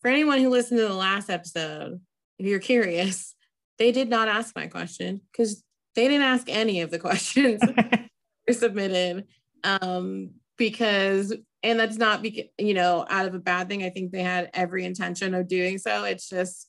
for 0.00 0.08
anyone 0.08 0.40
who 0.40 0.50
listened 0.50 0.78
to 0.80 0.88
the 0.88 0.94
last 0.94 1.30
episode, 1.30 2.00
if 2.38 2.46
you're 2.46 2.58
curious, 2.58 3.34
they 3.78 3.92
did 3.92 4.08
not 4.08 4.28
ask 4.28 4.56
my 4.56 4.66
question 4.66 5.20
because 5.30 5.62
they 5.94 6.08
didn't 6.08 6.26
ask 6.26 6.48
any 6.48 6.80
of 6.80 6.90
the 6.90 6.98
questions 6.98 7.60
submitted. 8.52 9.26
Um, 9.64 10.30
because, 10.56 11.34
and 11.62 11.78
that's 11.78 11.96
not 11.96 12.22
because, 12.22 12.46
you 12.58 12.74
know, 12.74 13.06
out 13.08 13.26
of 13.26 13.34
a 13.34 13.38
bad 13.38 13.68
thing. 13.68 13.82
I 13.84 13.90
think 13.90 14.12
they 14.12 14.22
had 14.22 14.50
every 14.54 14.84
intention 14.84 15.34
of 15.34 15.48
doing 15.48 15.78
so. 15.78 16.04
It's 16.04 16.28
just 16.28 16.68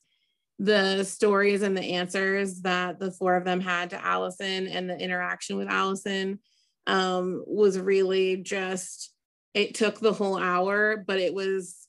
the 0.59 1.03
stories 1.03 1.61
and 1.61 1.75
the 1.75 1.93
answers 1.95 2.61
that 2.61 2.99
the 2.99 3.11
four 3.11 3.35
of 3.35 3.45
them 3.45 3.61
had 3.61 3.91
to 3.91 4.05
Alison 4.05 4.67
and 4.67 4.89
the 4.89 4.97
interaction 4.97 5.57
with 5.57 5.69
Alison 5.69 6.39
um, 6.85 7.43
was 7.47 7.79
really 7.79 8.37
just, 8.37 9.13
it 9.53 9.73
took 9.73 9.99
the 9.99 10.13
whole 10.13 10.37
hour, 10.37 11.03
but 11.07 11.19
it 11.19 11.33
was 11.33 11.87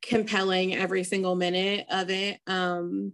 compelling 0.00 0.74
every 0.74 1.04
single 1.04 1.34
minute 1.34 1.86
of 1.90 2.10
it. 2.10 2.38
Um, 2.46 3.12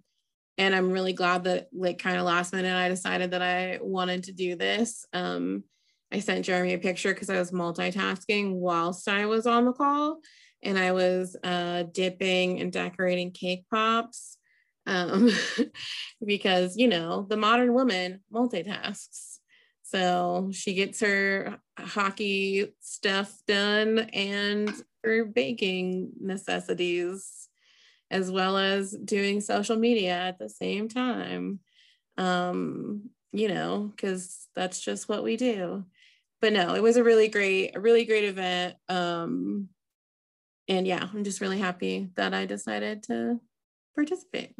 and 0.56 0.74
I'm 0.74 0.90
really 0.90 1.12
glad 1.12 1.44
that, 1.44 1.68
like, 1.72 1.98
kind 1.98 2.16
of 2.16 2.24
last 2.24 2.52
minute, 2.52 2.74
I 2.74 2.88
decided 2.88 3.30
that 3.30 3.42
I 3.42 3.78
wanted 3.80 4.24
to 4.24 4.32
do 4.32 4.56
this. 4.56 5.06
Um, 5.12 5.64
I 6.12 6.20
sent 6.20 6.44
Jeremy 6.44 6.74
a 6.74 6.78
picture 6.78 7.12
because 7.12 7.30
I 7.30 7.38
was 7.38 7.50
multitasking 7.50 8.54
whilst 8.54 9.08
I 9.08 9.26
was 9.26 9.46
on 9.46 9.66
the 9.66 9.72
call 9.72 10.20
and 10.62 10.78
I 10.78 10.92
was 10.92 11.36
uh, 11.44 11.84
dipping 11.92 12.60
and 12.60 12.72
decorating 12.72 13.30
cake 13.30 13.64
pops 13.70 14.38
um, 14.86 15.30
because, 16.24 16.76
you 16.76 16.88
know, 16.88 17.26
the 17.28 17.36
modern 17.36 17.74
woman 17.74 18.20
multitasks. 18.32 19.38
So 19.82 20.50
she 20.52 20.74
gets 20.74 21.00
her 21.00 21.58
hockey 21.78 22.74
stuff 22.80 23.32
done 23.46 23.98
and 24.12 24.70
her 25.04 25.24
baking 25.24 26.12
necessities, 26.20 27.48
as 28.10 28.30
well 28.30 28.58
as 28.58 28.92
doing 28.92 29.40
social 29.40 29.76
media 29.76 30.12
at 30.12 30.38
the 30.38 30.48
same 30.48 30.88
time. 30.88 31.60
Um, 32.16 33.10
you 33.32 33.48
know, 33.48 33.92
because 33.94 34.48
that's 34.54 34.80
just 34.80 35.08
what 35.08 35.22
we 35.22 35.36
do. 35.36 35.84
But 36.40 36.52
no, 36.52 36.74
it 36.74 36.82
was 36.82 36.96
a 36.96 37.04
really 37.04 37.28
great, 37.28 37.76
a 37.76 37.80
really 37.80 38.04
great 38.04 38.24
event. 38.24 38.76
Um, 38.88 39.68
and 40.68 40.86
yeah, 40.86 41.08
I'm 41.12 41.24
just 41.24 41.40
really 41.40 41.58
happy 41.58 42.10
that 42.16 42.34
I 42.34 42.46
decided 42.46 43.02
to 43.04 43.40
participate. 43.94 44.54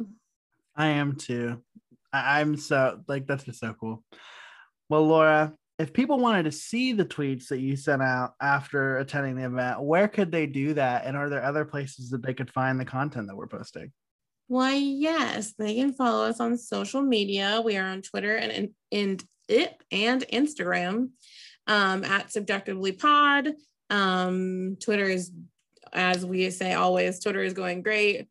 I 0.75 0.87
am 0.87 1.15
too. 1.15 1.61
I- 2.11 2.41
I'm 2.41 2.57
so 2.57 3.01
like 3.07 3.27
that's 3.27 3.43
just 3.43 3.59
so 3.59 3.73
cool. 3.79 4.03
Well, 4.89 5.05
Laura, 5.07 5.53
if 5.77 5.93
people 5.93 6.19
wanted 6.19 6.43
to 6.43 6.51
see 6.51 6.91
the 6.91 7.05
tweets 7.05 7.47
that 7.47 7.59
you 7.59 7.75
sent 7.77 8.01
out 8.01 8.33
after 8.41 8.97
attending 8.97 9.35
the 9.35 9.45
event, 9.45 9.81
where 9.81 10.07
could 10.07 10.31
they 10.31 10.45
do 10.45 10.73
that? 10.73 11.05
And 11.05 11.15
are 11.15 11.29
there 11.29 11.43
other 11.43 11.63
places 11.63 12.09
that 12.09 12.21
they 12.23 12.33
could 12.33 12.51
find 12.51 12.79
the 12.79 12.85
content 12.85 13.27
that 13.27 13.35
we're 13.37 13.47
posting? 13.47 13.91
Why, 14.47 14.73
yes, 14.73 15.53
they 15.57 15.75
can 15.75 15.93
follow 15.93 16.25
us 16.25 16.39
on 16.39 16.57
social 16.57 17.01
media. 17.01 17.61
We 17.63 17.77
are 17.77 17.85
on 17.85 18.01
Twitter 18.01 18.35
and 18.35 18.71
and 18.91 19.23
and, 19.47 19.75
and 19.91 20.21
Instagram 20.33 21.09
um, 21.69 22.03
at 22.03 22.27
CBJectively 22.27 22.99
Pod. 22.99 23.53
Um, 23.89 24.75
Twitter 24.83 25.05
is, 25.05 25.31
as 25.93 26.25
we 26.25 26.49
say 26.49 26.73
always, 26.73 27.19
Twitter 27.19 27.43
is 27.43 27.53
going 27.53 27.83
great. 27.83 28.27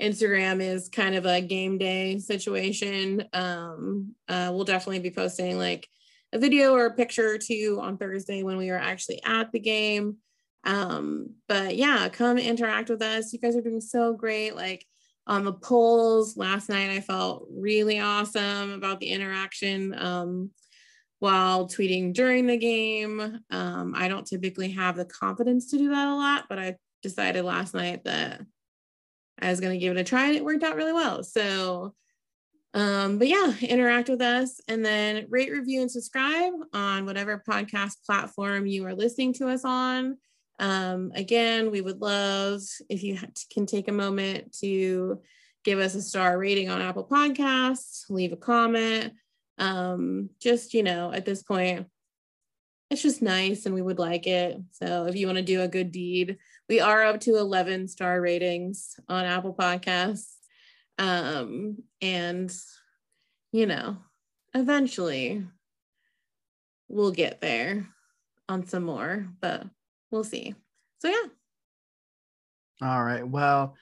Instagram 0.00 0.60
is 0.60 0.88
kind 0.88 1.14
of 1.14 1.26
a 1.26 1.40
game 1.40 1.78
day 1.78 2.18
situation. 2.18 3.24
Um, 3.32 4.14
uh, 4.28 4.50
we'll 4.54 4.64
definitely 4.64 5.00
be 5.00 5.10
posting 5.10 5.58
like 5.58 5.88
a 6.32 6.38
video 6.38 6.74
or 6.74 6.86
a 6.86 6.94
picture 6.94 7.28
or 7.28 7.38
two 7.38 7.78
on 7.82 7.98
Thursday 7.98 8.42
when 8.42 8.56
we 8.56 8.70
are 8.70 8.78
actually 8.78 9.20
at 9.24 9.50
the 9.52 9.60
game. 9.60 10.16
Um, 10.64 11.34
but 11.48 11.76
yeah, 11.76 12.08
come 12.08 12.38
interact 12.38 12.88
with 12.88 13.02
us. 13.02 13.32
You 13.32 13.40
guys 13.40 13.56
are 13.56 13.62
doing 13.62 13.80
so 13.80 14.12
great. 14.12 14.54
Like 14.54 14.84
on 15.26 15.44
the 15.44 15.52
polls 15.52 16.36
last 16.36 16.68
night, 16.68 16.90
I 16.90 17.00
felt 17.00 17.46
really 17.50 17.98
awesome 17.98 18.72
about 18.72 19.00
the 19.00 19.08
interaction. 19.08 19.94
Um, 19.96 20.50
while 21.18 21.66
tweeting 21.68 22.12
during 22.12 22.46
the 22.46 22.56
game. 22.56 23.40
Um, 23.50 23.94
I 23.96 24.08
don't 24.08 24.26
typically 24.26 24.70
have 24.72 24.96
the 24.96 25.04
confidence 25.04 25.70
to 25.70 25.78
do 25.78 25.90
that 25.90 26.08
a 26.08 26.14
lot, 26.14 26.44
but 26.48 26.58
I 26.58 26.76
decided 27.02 27.44
last 27.44 27.74
night 27.74 28.04
that 28.04 28.42
I 29.40 29.50
was 29.50 29.60
going 29.60 29.72
to 29.72 29.78
give 29.78 29.96
it 29.96 30.00
a 30.00 30.04
try 30.04 30.28
and 30.28 30.36
it 30.36 30.44
worked 30.44 30.62
out 30.62 30.76
really 30.76 30.92
well. 30.92 31.22
So, 31.22 31.94
um, 32.74 33.18
but 33.18 33.28
yeah, 33.28 33.54
interact 33.62 34.08
with 34.08 34.20
us 34.20 34.60
and 34.68 34.84
then 34.84 35.26
rate, 35.30 35.50
review, 35.50 35.80
and 35.80 35.90
subscribe 35.90 36.52
on 36.72 37.06
whatever 37.06 37.42
podcast 37.48 38.04
platform 38.04 38.66
you 38.66 38.84
are 38.86 38.94
listening 38.94 39.32
to 39.34 39.48
us 39.48 39.64
on. 39.64 40.18
Um, 40.58 41.12
again, 41.14 41.70
we 41.70 41.80
would 41.80 42.00
love 42.00 42.62
if 42.88 43.02
you 43.02 43.18
can 43.52 43.66
take 43.66 43.88
a 43.88 43.92
moment 43.92 44.56
to 44.60 45.20
give 45.64 45.78
us 45.78 45.94
a 45.94 46.02
star 46.02 46.38
rating 46.38 46.70
on 46.70 46.80
Apple 46.80 47.06
Podcasts, 47.06 48.04
leave 48.08 48.32
a 48.32 48.36
comment 48.36 49.12
um 49.58 50.30
just 50.40 50.74
you 50.74 50.82
know 50.82 51.12
at 51.12 51.24
this 51.24 51.42
point 51.42 51.86
it's 52.90 53.02
just 53.02 53.22
nice 53.22 53.66
and 53.66 53.74
we 53.74 53.82
would 53.82 53.98
like 53.98 54.28
it. 54.28 54.60
So 54.70 55.06
if 55.06 55.16
you 55.16 55.26
want 55.26 55.38
to 55.38 55.42
do 55.42 55.62
a 55.62 55.68
good 55.68 55.90
deed 55.90 56.38
we 56.68 56.80
are 56.80 57.04
up 57.04 57.20
to 57.20 57.36
11 57.36 57.88
star 57.88 58.20
ratings 58.20 58.98
on 59.08 59.24
apple 59.24 59.54
podcasts. 59.54 60.34
Um 60.98 61.78
and 62.00 62.52
you 63.52 63.66
know 63.66 63.96
eventually 64.54 65.44
we'll 66.88 67.12
get 67.12 67.40
there 67.40 67.88
on 68.48 68.66
some 68.66 68.84
more 68.84 69.28
but 69.40 69.64
we'll 70.10 70.24
see. 70.24 70.54
So 70.98 71.08
yeah. 71.08 71.26
All 72.82 73.02
right. 73.02 73.26
Well 73.26 73.74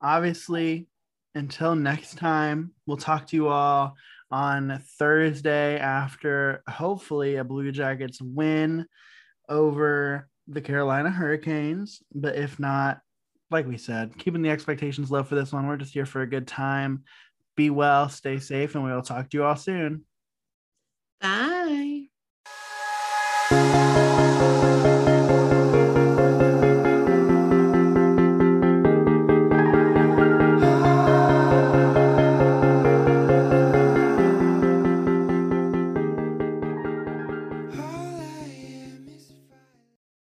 obviously 0.00 0.88
until 1.34 1.76
next 1.76 2.18
time 2.18 2.72
we'll 2.86 2.96
talk 2.96 3.28
to 3.28 3.36
you 3.36 3.48
all 3.48 3.94
on 4.32 4.82
Thursday 4.98 5.78
after 5.78 6.62
hopefully 6.68 7.36
a 7.36 7.44
Blue 7.44 7.70
Jackets 7.70 8.20
win 8.20 8.86
over 9.48 10.28
the 10.48 10.62
Carolina 10.62 11.10
Hurricanes. 11.10 12.02
But 12.14 12.36
if 12.36 12.58
not, 12.58 13.00
like 13.50 13.66
we 13.66 13.76
said, 13.76 14.16
keeping 14.16 14.42
the 14.42 14.50
expectations 14.50 15.10
low 15.10 15.22
for 15.22 15.34
this 15.34 15.52
one. 15.52 15.66
We're 15.68 15.76
just 15.76 15.92
here 15.92 16.06
for 16.06 16.22
a 16.22 16.26
good 16.26 16.48
time. 16.48 17.04
Be 17.54 17.68
well, 17.68 18.08
stay 18.08 18.38
safe, 18.38 18.74
and 18.74 18.82
we 18.82 18.90
will 18.90 19.02
talk 19.02 19.28
to 19.28 19.36
you 19.36 19.44
all 19.44 19.56
soon. 19.56 20.04
Bye. 21.20 22.11